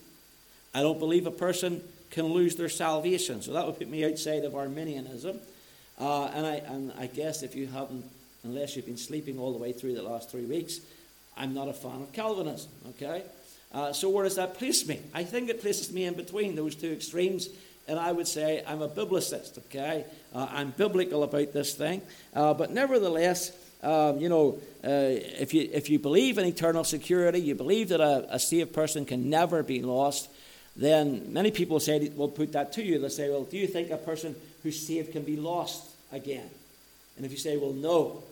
I 0.75 0.83
don't 0.83 0.99
believe 0.99 1.27
a 1.27 1.31
person 1.31 1.83
can 2.11 2.27
lose 2.27 2.57
their 2.57 2.69
salvation, 2.69 3.43
so 3.43 3.53
that 3.53 3.67
would 3.67 3.79
put 3.79 3.89
me 3.89 4.05
outside 4.05 4.45
of 4.45 4.55
Arminianism. 4.55 5.41
Uh, 5.99 6.27
and, 6.35 6.47
I, 6.47 6.55
and 6.57 6.93
I 6.99 7.07
guess 7.07 7.43
if 7.43 7.55
you 7.55 7.67
haven't, 7.67 8.05
unless 8.43 8.77
you've 8.77 8.87
been 8.87 8.97
sleeping 8.97 9.39
all 9.39 9.53
the 9.53 9.59
way 9.59 9.73
through 9.73 9.95
the 9.95 10.03
last 10.03 10.31
three 10.31 10.45
weeks, 10.45 10.81
I'm 11.37 11.55
not 11.55 11.69
a 11.69 11.73
fan 11.73 12.03
of 12.03 12.13
Calvinism, 12.13 12.71
okay? 12.91 13.23
Uh, 13.73 13.93
so 13.93 14.09
where 14.09 14.25
does 14.25 14.37
that 14.37 14.55
place 14.55 14.87
me? 14.87 15.01
I 15.13 15.25
think 15.25 15.49
it 15.51 15.61
places 15.61 15.93
me 15.93 16.05
in 16.05 16.15
between 16.15 16.55
those 16.55 16.75
two 16.75 16.93
extremes 16.93 17.49
and 17.87 17.99
I 17.99 18.13
would 18.13 18.29
say 18.29 18.63
I'm 18.67 18.83
a 18.83 18.89
biblicist, 18.89 19.59
okay? 19.67 20.05
Uh, 20.35 20.47
I'm 20.51 20.71
biblical 20.71 21.23
about 21.23 21.53
this 21.53 21.75
thing. 21.75 22.01
Uh, 22.35 22.55
but 22.55 22.71
nevertheless, 22.71 23.53
um, 23.83 24.19
you 24.19 24.29
know, 24.29 24.59
uh, 24.83 24.89
if, 24.89 25.53
you, 25.53 25.69
if 25.73 25.91
you 25.91 25.99
believe 25.99 26.39
in 26.39 26.47
eternal 26.47 26.85
security, 26.85 27.41
you 27.41 27.55
believe 27.55 27.91
that 27.91 28.01
a, 28.01 28.35
a 28.35 28.39
saved 28.39 28.73
person 28.73 29.05
can 29.05 29.29
never 29.29 29.63
be 29.63 29.83
lost, 29.83 30.31
then 30.77 31.33
many 31.33 31.51
people 31.51 31.79
say, 31.79 32.09
will 32.17 32.29
put 32.29 32.53
that 32.53 32.73
to 32.75 32.83
you. 32.83 32.99
They'll 32.99 33.11
say, 33.11 33.29
well, 33.29 33.45
do 33.45 33.59
you 33.59 33.67
think 33.67 33.91
a 33.91 33.99
person 33.99 34.35
who's 34.65 34.85
saved 34.85 35.13
can 35.13 35.23
be 35.23 35.37
lost 35.37 35.85
again? 36.11 36.51
And 37.17 37.25
if 37.25 37.31
you 37.31 37.39
say, 37.39 37.57
well, 37.57 37.73
no, 37.73 38.25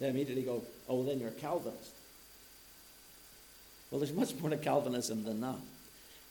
they 0.00 0.08
immediately 0.08 0.42
go, 0.42 0.64
oh, 0.88 0.96
well, 0.96 1.04
then 1.04 1.20
you're 1.20 1.28
a 1.28 1.32
Calvinist. 1.32 1.92
Well, 3.90 4.00
there's 4.00 4.12
much 4.12 4.34
more 4.40 4.50
to 4.50 4.56
Calvinism 4.56 5.22
than 5.22 5.40
that. 5.42 5.60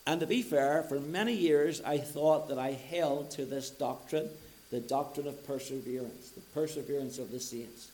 And 0.06 0.20
to 0.20 0.28
be 0.28 0.42
fair, 0.42 0.84
for 0.84 1.00
many 1.00 1.34
years 1.34 1.82
I 1.82 1.98
thought 1.98 2.50
that 2.50 2.60
I 2.60 2.72
held 2.72 3.32
to 3.32 3.46
this 3.46 3.70
doctrine, 3.70 4.30
the 4.72 4.80
doctrine 4.80 5.28
of 5.28 5.48
perseverance, 5.48 6.32
the 6.32 6.42
perseverance 6.54 7.20
of 7.20 7.32
the 7.32 7.40
saints. 7.40 7.90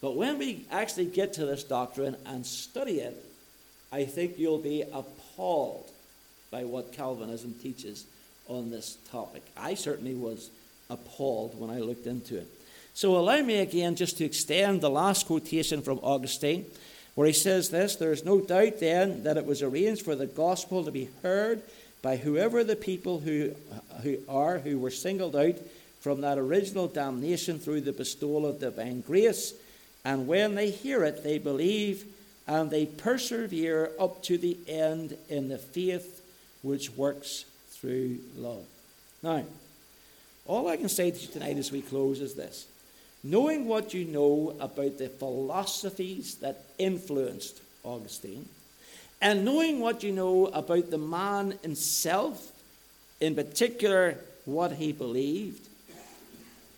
But 0.00 0.16
when 0.16 0.38
we 0.38 0.64
actually 0.70 1.06
get 1.06 1.34
to 1.34 1.46
this 1.46 1.64
doctrine 1.64 2.16
and 2.26 2.46
study 2.46 3.00
it, 3.00 3.24
I 3.90 4.04
think 4.04 4.38
you'll 4.38 4.58
be 4.58 4.82
appalled 4.82 5.90
by 6.50 6.64
what 6.64 6.92
Calvinism 6.92 7.54
teaches 7.62 8.04
on 8.46 8.70
this 8.70 8.96
topic. 9.10 9.42
I 9.56 9.74
certainly 9.74 10.14
was 10.14 10.50
appalled 10.90 11.58
when 11.58 11.70
I 11.70 11.80
looked 11.80 12.06
into 12.06 12.38
it. 12.38 12.48
So 12.94 13.16
allow 13.16 13.40
me 13.42 13.58
again 13.58 13.94
just 13.94 14.18
to 14.18 14.24
extend 14.24 14.80
the 14.80 14.90
last 14.90 15.26
quotation 15.26 15.82
from 15.82 15.98
Augustine 16.02 16.66
where 17.14 17.26
he 17.26 17.32
says 17.32 17.68
this 17.68 17.96
There 17.96 18.12
is 18.12 18.24
no 18.24 18.40
doubt 18.40 18.80
then 18.80 19.24
that 19.24 19.36
it 19.36 19.44
was 19.44 19.62
arranged 19.62 20.02
for 20.02 20.14
the 20.14 20.26
gospel 20.26 20.84
to 20.84 20.90
be 20.90 21.10
heard 21.22 21.62
by 22.00 22.16
whoever 22.16 22.64
the 22.64 22.76
people 22.76 23.20
who, 23.20 23.52
who 24.02 24.18
are 24.28 24.58
who 24.58 24.78
were 24.78 24.90
singled 24.90 25.36
out 25.36 25.56
from 26.00 26.20
that 26.20 26.38
original 26.38 26.86
damnation 26.86 27.58
through 27.58 27.80
the 27.80 27.92
bestowal 27.92 28.46
of 28.46 28.60
divine 28.60 29.00
grace. 29.00 29.52
And 30.04 30.26
when 30.26 30.54
they 30.54 30.70
hear 30.70 31.04
it, 31.04 31.24
they 31.24 31.38
believe 31.38 32.06
and 32.46 32.70
they 32.70 32.86
persevere 32.86 33.90
up 34.00 34.22
to 34.22 34.38
the 34.38 34.56
end 34.66 35.16
in 35.28 35.48
the 35.48 35.58
faith 35.58 36.22
which 36.62 36.90
works 36.96 37.44
through 37.72 38.18
love. 38.36 38.64
Now, 39.22 39.44
All 40.48 40.66
I 40.66 40.78
can 40.78 40.88
say 40.88 41.10
to 41.10 41.18
you 41.20 41.28
tonight 41.28 41.58
as 41.58 41.70
we 41.70 41.82
close 41.82 42.20
is 42.20 42.34
this 42.34 42.66
knowing 43.22 43.66
what 43.66 43.92
you 43.92 44.04
know 44.04 44.56
about 44.60 44.96
the 44.96 45.08
philosophies 45.08 46.36
that 46.36 46.64
influenced 46.78 47.60
Augustine, 47.84 48.48
and 49.20 49.44
knowing 49.44 49.80
what 49.80 50.02
you 50.02 50.12
know 50.12 50.46
about 50.46 50.90
the 50.90 50.98
man 50.98 51.58
himself, 51.62 52.52
in 53.20 53.34
particular 53.34 54.16
what 54.44 54.72
he 54.72 54.92
believed, 54.92 55.68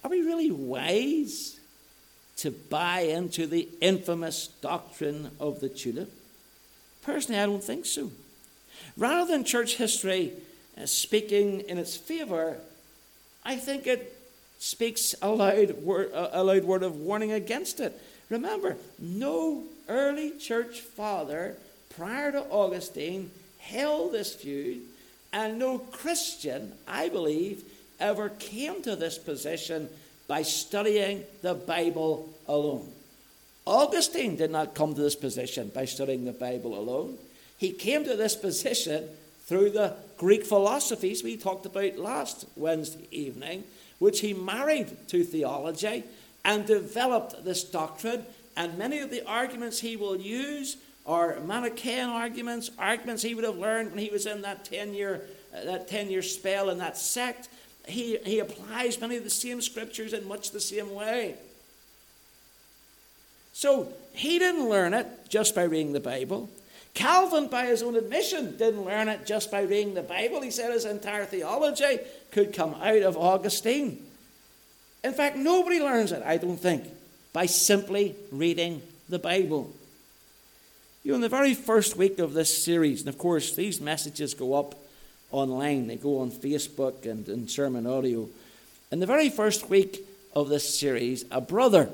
are 0.02 0.10
we 0.10 0.22
really 0.22 0.50
wise 0.50 1.60
to 2.38 2.50
buy 2.50 3.00
into 3.00 3.46
the 3.46 3.68
infamous 3.80 4.48
doctrine 4.62 5.30
of 5.38 5.60
the 5.60 5.68
tulip? 5.68 6.10
Personally, 7.02 7.40
I 7.40 7.46
don't 7.46 7.62
think 7.62 7.84
so. 7.86 8.10
Rather 8.96 9.30
than 9.30 9.44
church 9.44 9.76
history 9.76 10.32
uh, 10.80 10.86
speaking 10.86 11.60
in 11.60 11.76
its 11.76 11.96
favour, 11.96 12.56
I 13.44 13.56
think 13.56 13.86
it 13.86 14.16
speaks 14.58 15.14
a 15.22 15.30
loud, 15.30 15.70
word, 15.82 16.10
a 16.12 16.44
loud 16.44 16.64
word 16.64 16.82
of 16.82 16.96
warning 16.96 17.32
against 17.32 17.80
it. 17.80 17.98
Remember, 18.28 18.76
no 18.98 19.64
early 19.88 20.32
church 20.38 20.80
father 20.80 21.56
prior 21.96 22.30
to 22.32 22.40
Augustine 22.44 23.30
held 23.58 24.12
this 24.12 24.34
view, 24.36 24.82
and 25.32 25.58
no 25.58 25.78
Christian, 25.78 26.72
I 26.86 27.08
believe, 27.08 27.64
ever 27.98 28.28
came 28.28 28.82
to 28.82 28.96
this 28.96 29.18
position 29.18 29.88
by 30.28 30.42
studying 30.42 31.24
the 31.42 31.54
Bible 31.54 32.28
alone. 32.46 32.90
Augustine 33.66 34.36
did 34.36 34.50
not 34.50 34.74
come 34.74 34.94
to 34.94 35.00
this 35.00 35.14
position 35.14 35.70
by 35.74 35.84
studying 35.84 36.24
the 36.24 36.32
Bible 36.32 36.78
alone. 36.78 37.18
He 37.58 37.72
came 37.72 38.04
to 38.04 38.16
this 38.16 38.34
position 38.34 39.08
through 39.50 39.70
the 39.70 39.96
Greek 40.16 40.46
philosophies 40.46 41.24
we 41.24 41.36
talked 41.36 41.66
about 41.66 41.96
last 41.96 42.46
Wednesday 42.54 43.08
evening, 43.10 43.64
which 43.98 44.20
he 44.20 44.32
married 44.32 44.96
to 45.08 45.24
theology 45.24 46.04
and 46.44 46.64
developed 46.64 47.44
this 47.44 47.64
doctrine. 47.64 48.24
And 48.56 48.78
many 48.78 49.00
of 49.00 49.10
the 49.10 49.26
arguments 49.26 49.80
he 49.80 49.96
will 49.96 50.16
use 50.16 50.76
are 51.04 51.40
Manichaean 51.40 52.10
arguments, 52.10 52.70
arguments 52.78 53.24
he 53.24 53.34
would 53.34 53.42
have 53.42 53.58
learned 53.58 53.90
when 53.90 53.98
he 53.98 54.08
was 54.08 54.24
in 54.24 54.42
that 54.42 54.64
10 54.64 54.94
year, 54.94 55.22
uh, 55.52 55.64
that 55.64 55.88
10 55.88 56.10
year 56.10 56.22
spell 56.22 56.70
in 56.70 56.78
that 56.78 56.96
sect 56.96 57.48
he, 57.88 58.18
he 58.24 58.38
applies 58.38 59.00
many 59.00 59.16
of 59.16 59.24
the 59.24 59.30
same 59.30 59.60
scriptures 59.60 60.12
in 60.12 60.28
much 60.28 60.52
the 60.52 60.60
same 60.60 60.94
way. 60.94 61.34
So 63.52 63.92
he 64.12 64.38
didn't 64.38 64.68
learn 64.68 64.94
it 64.94 65.08
just 65.28 65.56
by 65.56 65.64
reading 65.64 65.92
the 65.92 65.98
Bible. 65.98 66.48
Calvin, 66.94 67.46
by 67.48 67.66
his 67.66 67.82
own 67.82 67.96
admission, 67.96 68.56
didn't 68.56 68.84
learn 68.84 69.08
it 69.08 69.24
just 69.24 69.50
by 69.50 69.62
reading 69.62 69.94
the 69.94 70.02
Bible. 70.02 70.40
He 70.40 70.50
said 70.50 70.72
his 70.72 70.84
entire 70.84 71.24
theology 71.24 71.98
could 72.30 72.52
come 72.52 72.74
out 72.74 73.02
of 73.02 73.16
Augustine. 73.16 74.04
In 75.02 75.12
fact, 75.12 75.36
nobody 75.36 75.80
learns 75.80 76.12
it, 76.12 76.22
I 76.24 76.36
don't 76.36 76.58
think, 76.58 76.84
by 77.32 77.46
simply 77.46 78.16
reading 78.30 78.82
the 79.08 79.18
Bible. 79.18 79.72
You 81.02 81.12
know, 81.12 81.16
in 81.16 81.20
the 81.22 81.28
very 81.28 81.54
first 81.54 81.96
week 81.96 82.18
of 82.18 82.34
this 82.34 82.62
series, 82.62 83.00
and 83.00 83.08
of 83.08 83.16
course, 83.16 83.54
these 83.54 83.80
messages 83.80 84.34
go 84.34 84.54
up 84.54 84.74
online. 85.30 85.86
They 85.86 85.96
go 85.96 86.18
on 86.18 86.30
Facebook 86.30 87.06
and, 87.06 87.26
in 87.28 87.48
sermon 87.48 87.86
audio. 87.86 88.28
In 88.92 89.00
the 89.00 89.06
very 89.06 89.30
first 89.30 89.70
week 89.70 90.06
of 90.34 90.48
this 90.48 90.78
series, 90.78 91.24
a 91.30 91.40
brother 91.40 91.88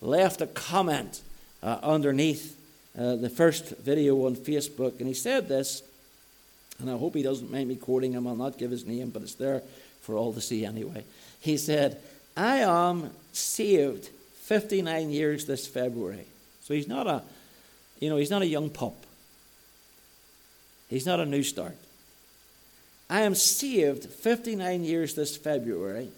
left 0.00 0.40
a 0.40 0.46
comment 0.46 1.22
uh, 1.62 1.78
underneath 1.82 2.56
uh, 2.98 3.16
the 3.16 3.30
first 3.30 3.76
video 3.78 4.26
on 4.26 4.36
Facebook, 4.36 4.98
and 4.98 5.08
he 5.08 5.14
said 5.14 5.48
this, 5.48 5.82
and 6.78 6.90
I 6.90 6.96
hope 6.96 7.14
he 7.14 7.22
doesn't 7.22 7.50
mind 7.50 7.68
me 7.68 7.76
quoting 7.76 8.12
him. 8.12 8.26
I'll 8.26 8.36
not 8.36 8.58
give 8.58 8.70
his 8.70 8.84
name, 8.84 9.10
but 9.10 9.22
it's 9.22 9.34
there 9.34 9.62
for 10.02 10.16
all 10.16 10.32
to 10.32 10.40
see 10.40 10.64
anyway. 10.64 11.04
He 11.40 11.56
said, 11.56 12.00
I 12.36 12.58
am 12.58 13.10
saved 13.32 14.06
59 14.42 15.10
years 15.10 15.46
this 15.46 15.66
February. 15.66 16.26
So 16.62 16.74
he's 16.74 16.88
not 16.88 17.06
a, 17.06 17.22
you 18.00 18.10
know, 18.10 18.16
he's 18.16 18.30
not 18.30 18.42
a 18.42 18.46
young 18.46 18.70
pup. 18.70 18.94
He's 20.88 21.06
not 21.06 21.20
a 21.20 21.26
new 21.26 21.42
start. 21.42 21.76
I 23.08 23.22
am 23.22 23.34
saved 23.34 24.06
59 24.06 24.84
years 24.84 25.14
this 25.14 25.36
February, 25.36 26.08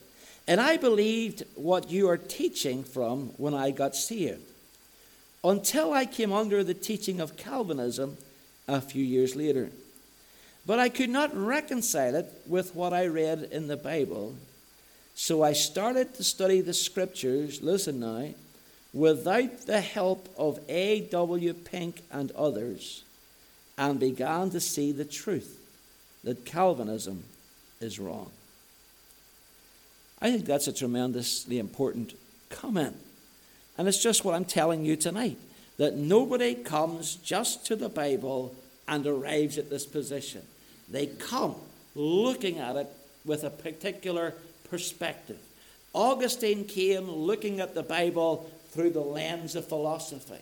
and 0.46 0.60
I 0.60 0.76
believed 0.76 1.42
what 1.54 1.90
you 1.90 2.08
are 2.08 2.16
teaching 2.16 2.84
from 2.84 3.30
when 3.36 3.54
I 3.54 3.70
got 3.70 3.96
saved. 3.96 4.42
Until 5.46 5.92
I 5.92 6.06
came 6.06 6.32
under 6.32 6.64
the 6.64 6.74
teaching 6.74 7.20
of 7.20 7.36
Calvinism 7.36 8.16
a 8.66 8.80
few 8.80 9.04
years 9.04 9.36
later. 9.36 9.70
But 10.66 10.80
I 10.80 10.88
could 10.88 11.08
not 11.08 11.36
reconcile 11.36 12.16
it 12.16 12.26
with 12.48 12.74
what 12.74 12.92
I 12.92 13.06
read 13.06 13.48
in 13.52 13.68
the 13.68 13.76
Bible. 13.76 14.34
So 15.14 15.44
I 15.44 15.52
started 15.52 16.14
to 16.14 16.24
study 16.24 16.60
the 16.62 16.74
scriptures, 16.74 17.62
listen 17.62 18.00
now, 18.00 18.30
without 18.92 19.66
the 19.66 19.80
help 19.80 20.28
of 20.36 20.58
A.W. 20.68 21.54
Pink 21.54 22.02
and 22.10 22.32
others, 22.32 23.04
and 23.78 24.00
began 24.00 24.50
to 24.50 24.58
see 24.58 24.90
the 24.90 25.04
truth 25.04 25.60
that 26.24 26.44
Calvinism 26.44 27.22
is 27.80 28.00
wrong. 28.00 28.32
I 30.20 30.32
think 30.32 30.44
that's 30.44 30.66
a 30.66 30.72
tremendously 30.72 31.60
important 31.60 32.14
comment. 32.50 32.96
And 33.78 33.88
it's 33.88 34.02
just 34.02 34.24
what 34.24 34.34
I'm 34.34 34.44
telling 34.44 34.84
you 34.84 34.96
tonight 34.96 35.38
that 35.76 35.96
nobody 35.96 36.54
comes 36.54 37.16
just 37.16 37.66
to 37.66 37.76
the 37.76 37.88
Bible 37.88 38.54
and 38.88 39.06
arrives 39.06 39.58
at 39.58 39.68
this 39.68 39.84
position. 39.84 40.42
They 40.88 41.06
come 41.06 41.54
looking 41.94 42.58
at 42.58 42.76
it 42.76 42.88
with 43.24 43.44
a 43.44 43.50
particular 43.50 44.34
perspective. 44.70 45.38
Augustine 45.92 46.64
came 46.64 47.10
looking 47.10 47.60
at 47.60 47.74
the 47.74 47.82
Bible 47.82 48.50
through 48.70 48.90
the 48.90 49.00
lens 49.00 49.54
of 49.54 49.68
philosophy. 49.68 50.40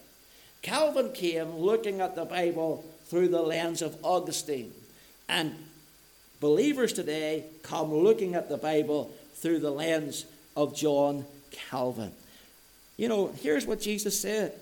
Calvin 0.62 1.12
came 1.12 1.57
looking 1.57 2.01
at 2.01 2.14
the 2.14 2.24
Bible 2.24 2.85
through 3.07 3.28
the 3.28 3.43
lens 3.43 3.82
of 3.82 3.97
Augustine. 4.05 4.72
And 5.28 5.55
Believers 6.45 6.93
today 6.93 7.45
come 7.62 7.91
looking 7.91 8.35
at 8.35 8.51
the 8.51 8.59
Bible 8.59 9.11
through 9.37 9.61
the 9.61 9.70
lens 9.70 10.26
of 10.55 10.76
John 10.76 11.24
Calvin. 11.51 12.12
You 12.97 13.09
know, 13.09 13.33
here's 13.41 13.67
what 13.67 13.81
Jesus 13.81 14.19
said 14.21 14.53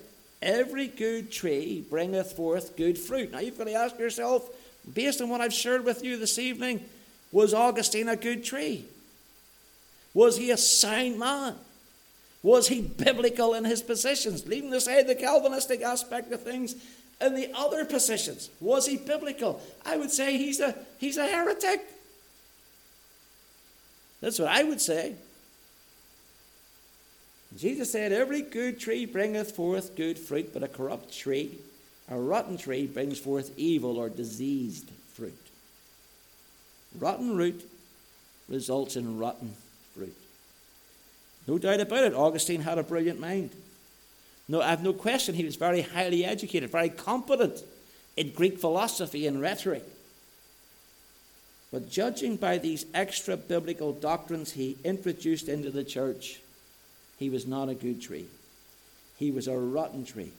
Every 0.41 0.87
good 0.87 1.31
tree 1.31 1.85
bringeth 1.89 2.33
forth 2.33 2.75
good 2.75 2.97
fruit. 2.97 3.31
Now 3.31 3.39
you've 3.39 3.57
got 3.57 3.65
to 3.65 3.73
ask 3.73 3.97
yourself, 3.97 4.49
based 4.93 5.21
on 5.21 5.29
what 5.29 5.41
I've 5.41 5.53
shared 5.53 5.85
with 5.85 6.03
you 6.03 6.17
this 6.17 6.37
evening, 6.37 6.83
was 7.31 7.53
Augustine 7.53 8.09
a 8.09 8.15
good 8.15 8.43
tree? 8.43 8.85
Was 10.13 10.37
he 10.37 10.51
a 10.51 10.57
sound 10.57 11.17
man? 11.17 11.55
Was 12.43 12.67
he 12.67 12.81
biblical 12.81 13.53
in 13.53 13.63
his 13.63 13.81
positions? 13.81 14.45
Leaving 14.45 14.73
aside 14.73 15.07
the 15.07 15.15
Calvinistic 15.15 15.81
aspect 15.81 16.31
of 16.33 16.41
things, 16.41 16.75
in 17.21 17.35
the 17.35 17.49
other 17.55 17.85
positions. 17.85 18.49
Was 18.59 18.85
he 18.85 18.97
biblical? 18.97 19.61
I 19.85 19.95
would 19.95 20.11
say 20.11 20.37
he's 20.37 20.59
a, 20.59 20.75
he's 20.99 21.17
a 21.17 21.25
heretic. 21.25 21.81
That's 24.19 24.39
what 24.39 24.49
I 24.49 24.63
would 24.63 24.81
say. 24.81 25.15
Jesus 27.57 27.91
said, 27.91 28.11
Every 28.11 28.41
good 28.41 28.79
tree 28.79 29.05
bringeth 29.05 29.55
forth 29.55 29.95
good 29.95 30.17
fruit, 30.17 30.53
but 30.53 30.63
a 30.63 30.67
corrupt 30.67 31.13
tree, 31.13 31.59
a 32.09 32.17
rotten 32.17 32.57
tree, 32.57 32.87
brings 32.87 33.19
forth 33.19 33.51
evil 33.57 33.97
or 33.97 34.09
diseased 34.09 34.89
fruit. 35.13 35.37
Rotten 36.97 37.35
root 37.35 37.69
results 38.49 38.95
in 38.95 39.17
rotten 39.17 39.53
fruit. 39.95 40.15
No 41.47 41.57
doubt 41.57 41.81
about 41.81 42.05
it, 42.05 42.13
Augustine 42.13 42.61
had 42.61 42.77
a 42.77 42.83
brilliant 42.83 43.19
mind. 43.19 43.51
No, 44.47 44.61
I 44.61 44.69
have 44.69 44.83
no 44.83 44.93
question 44.93 45.35
he 45.35 45.45
was 45.45 45.55
very 45.55 45.81
highly 45.81 46.25
educated, 46.25 46.69
very 46.69 46.89
competent 46.89 47.63
in 48.17 48.31
Greek 48.31 48.59
philosophy 48.59 49.25
and 49.27 49.41
rhetoric. 49.41 49.83
But 51.71 51.89
judging 51.89 52.35
by 52.35 52.57
these 52.59 52.85
extra 52.93 53.35
biblical 53.35 53.93
doctrines 53.93 54.51
he 54.51 54.77
introduced 54.83 55.49
into 55.49 55.71
the 55.71 55.83
church, 55.83 56.39
he 57.23 57.29
was 57.29 57.47
not 57.47 57.69
a 57.69 57.73
good 57.73 58.01
tree. 58.01 58.25
He 59.17 59.31
was 59.31 59.47
a 59.47 59.57
rotten 59.57 60.03
tree. 60.03 60.33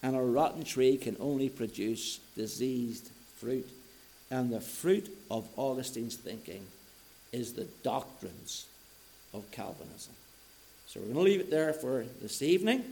And 0.00 0.14
a 0.14 0.20
rotten 0.20 0.62
tree 0.62 0.96
can 0.96 1.16
only 1.18 1.48
produce 1.48 2.20
diseased 2.36 3.10
fruit. 3.36 3.68
And 4.30 4.52
the 4.52 4.60
fruit 4.60 5.08
of 5.28 5.48
Augustine's 5.58 6.14
thinking 6.14 6.64
is 7.32 7.54
the 7.54 7.66
doctrines 7.82 8.66
of 9.32 9.50
Calvinism. 9.50 10.14
So 10.86 11.00
we're 11.00 11.06
going 11.06 11.16
to 11.16 11.22
leave 11.22 11.40
it 11.40 11.50
there 11.50 11.72
for 11.72 12.04
this 12.22 12.42
evening 12.42 12.84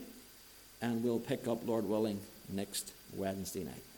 and 0.81 1.01
we'll 1.01 1.19
pick 1.19 1.47
up, 1.47 1.65
Lord 1.65 1.87
willing, 1.87 2.19
next 2.49 2.91
Wednesday 3.15 3.63
night. 3.63 3.92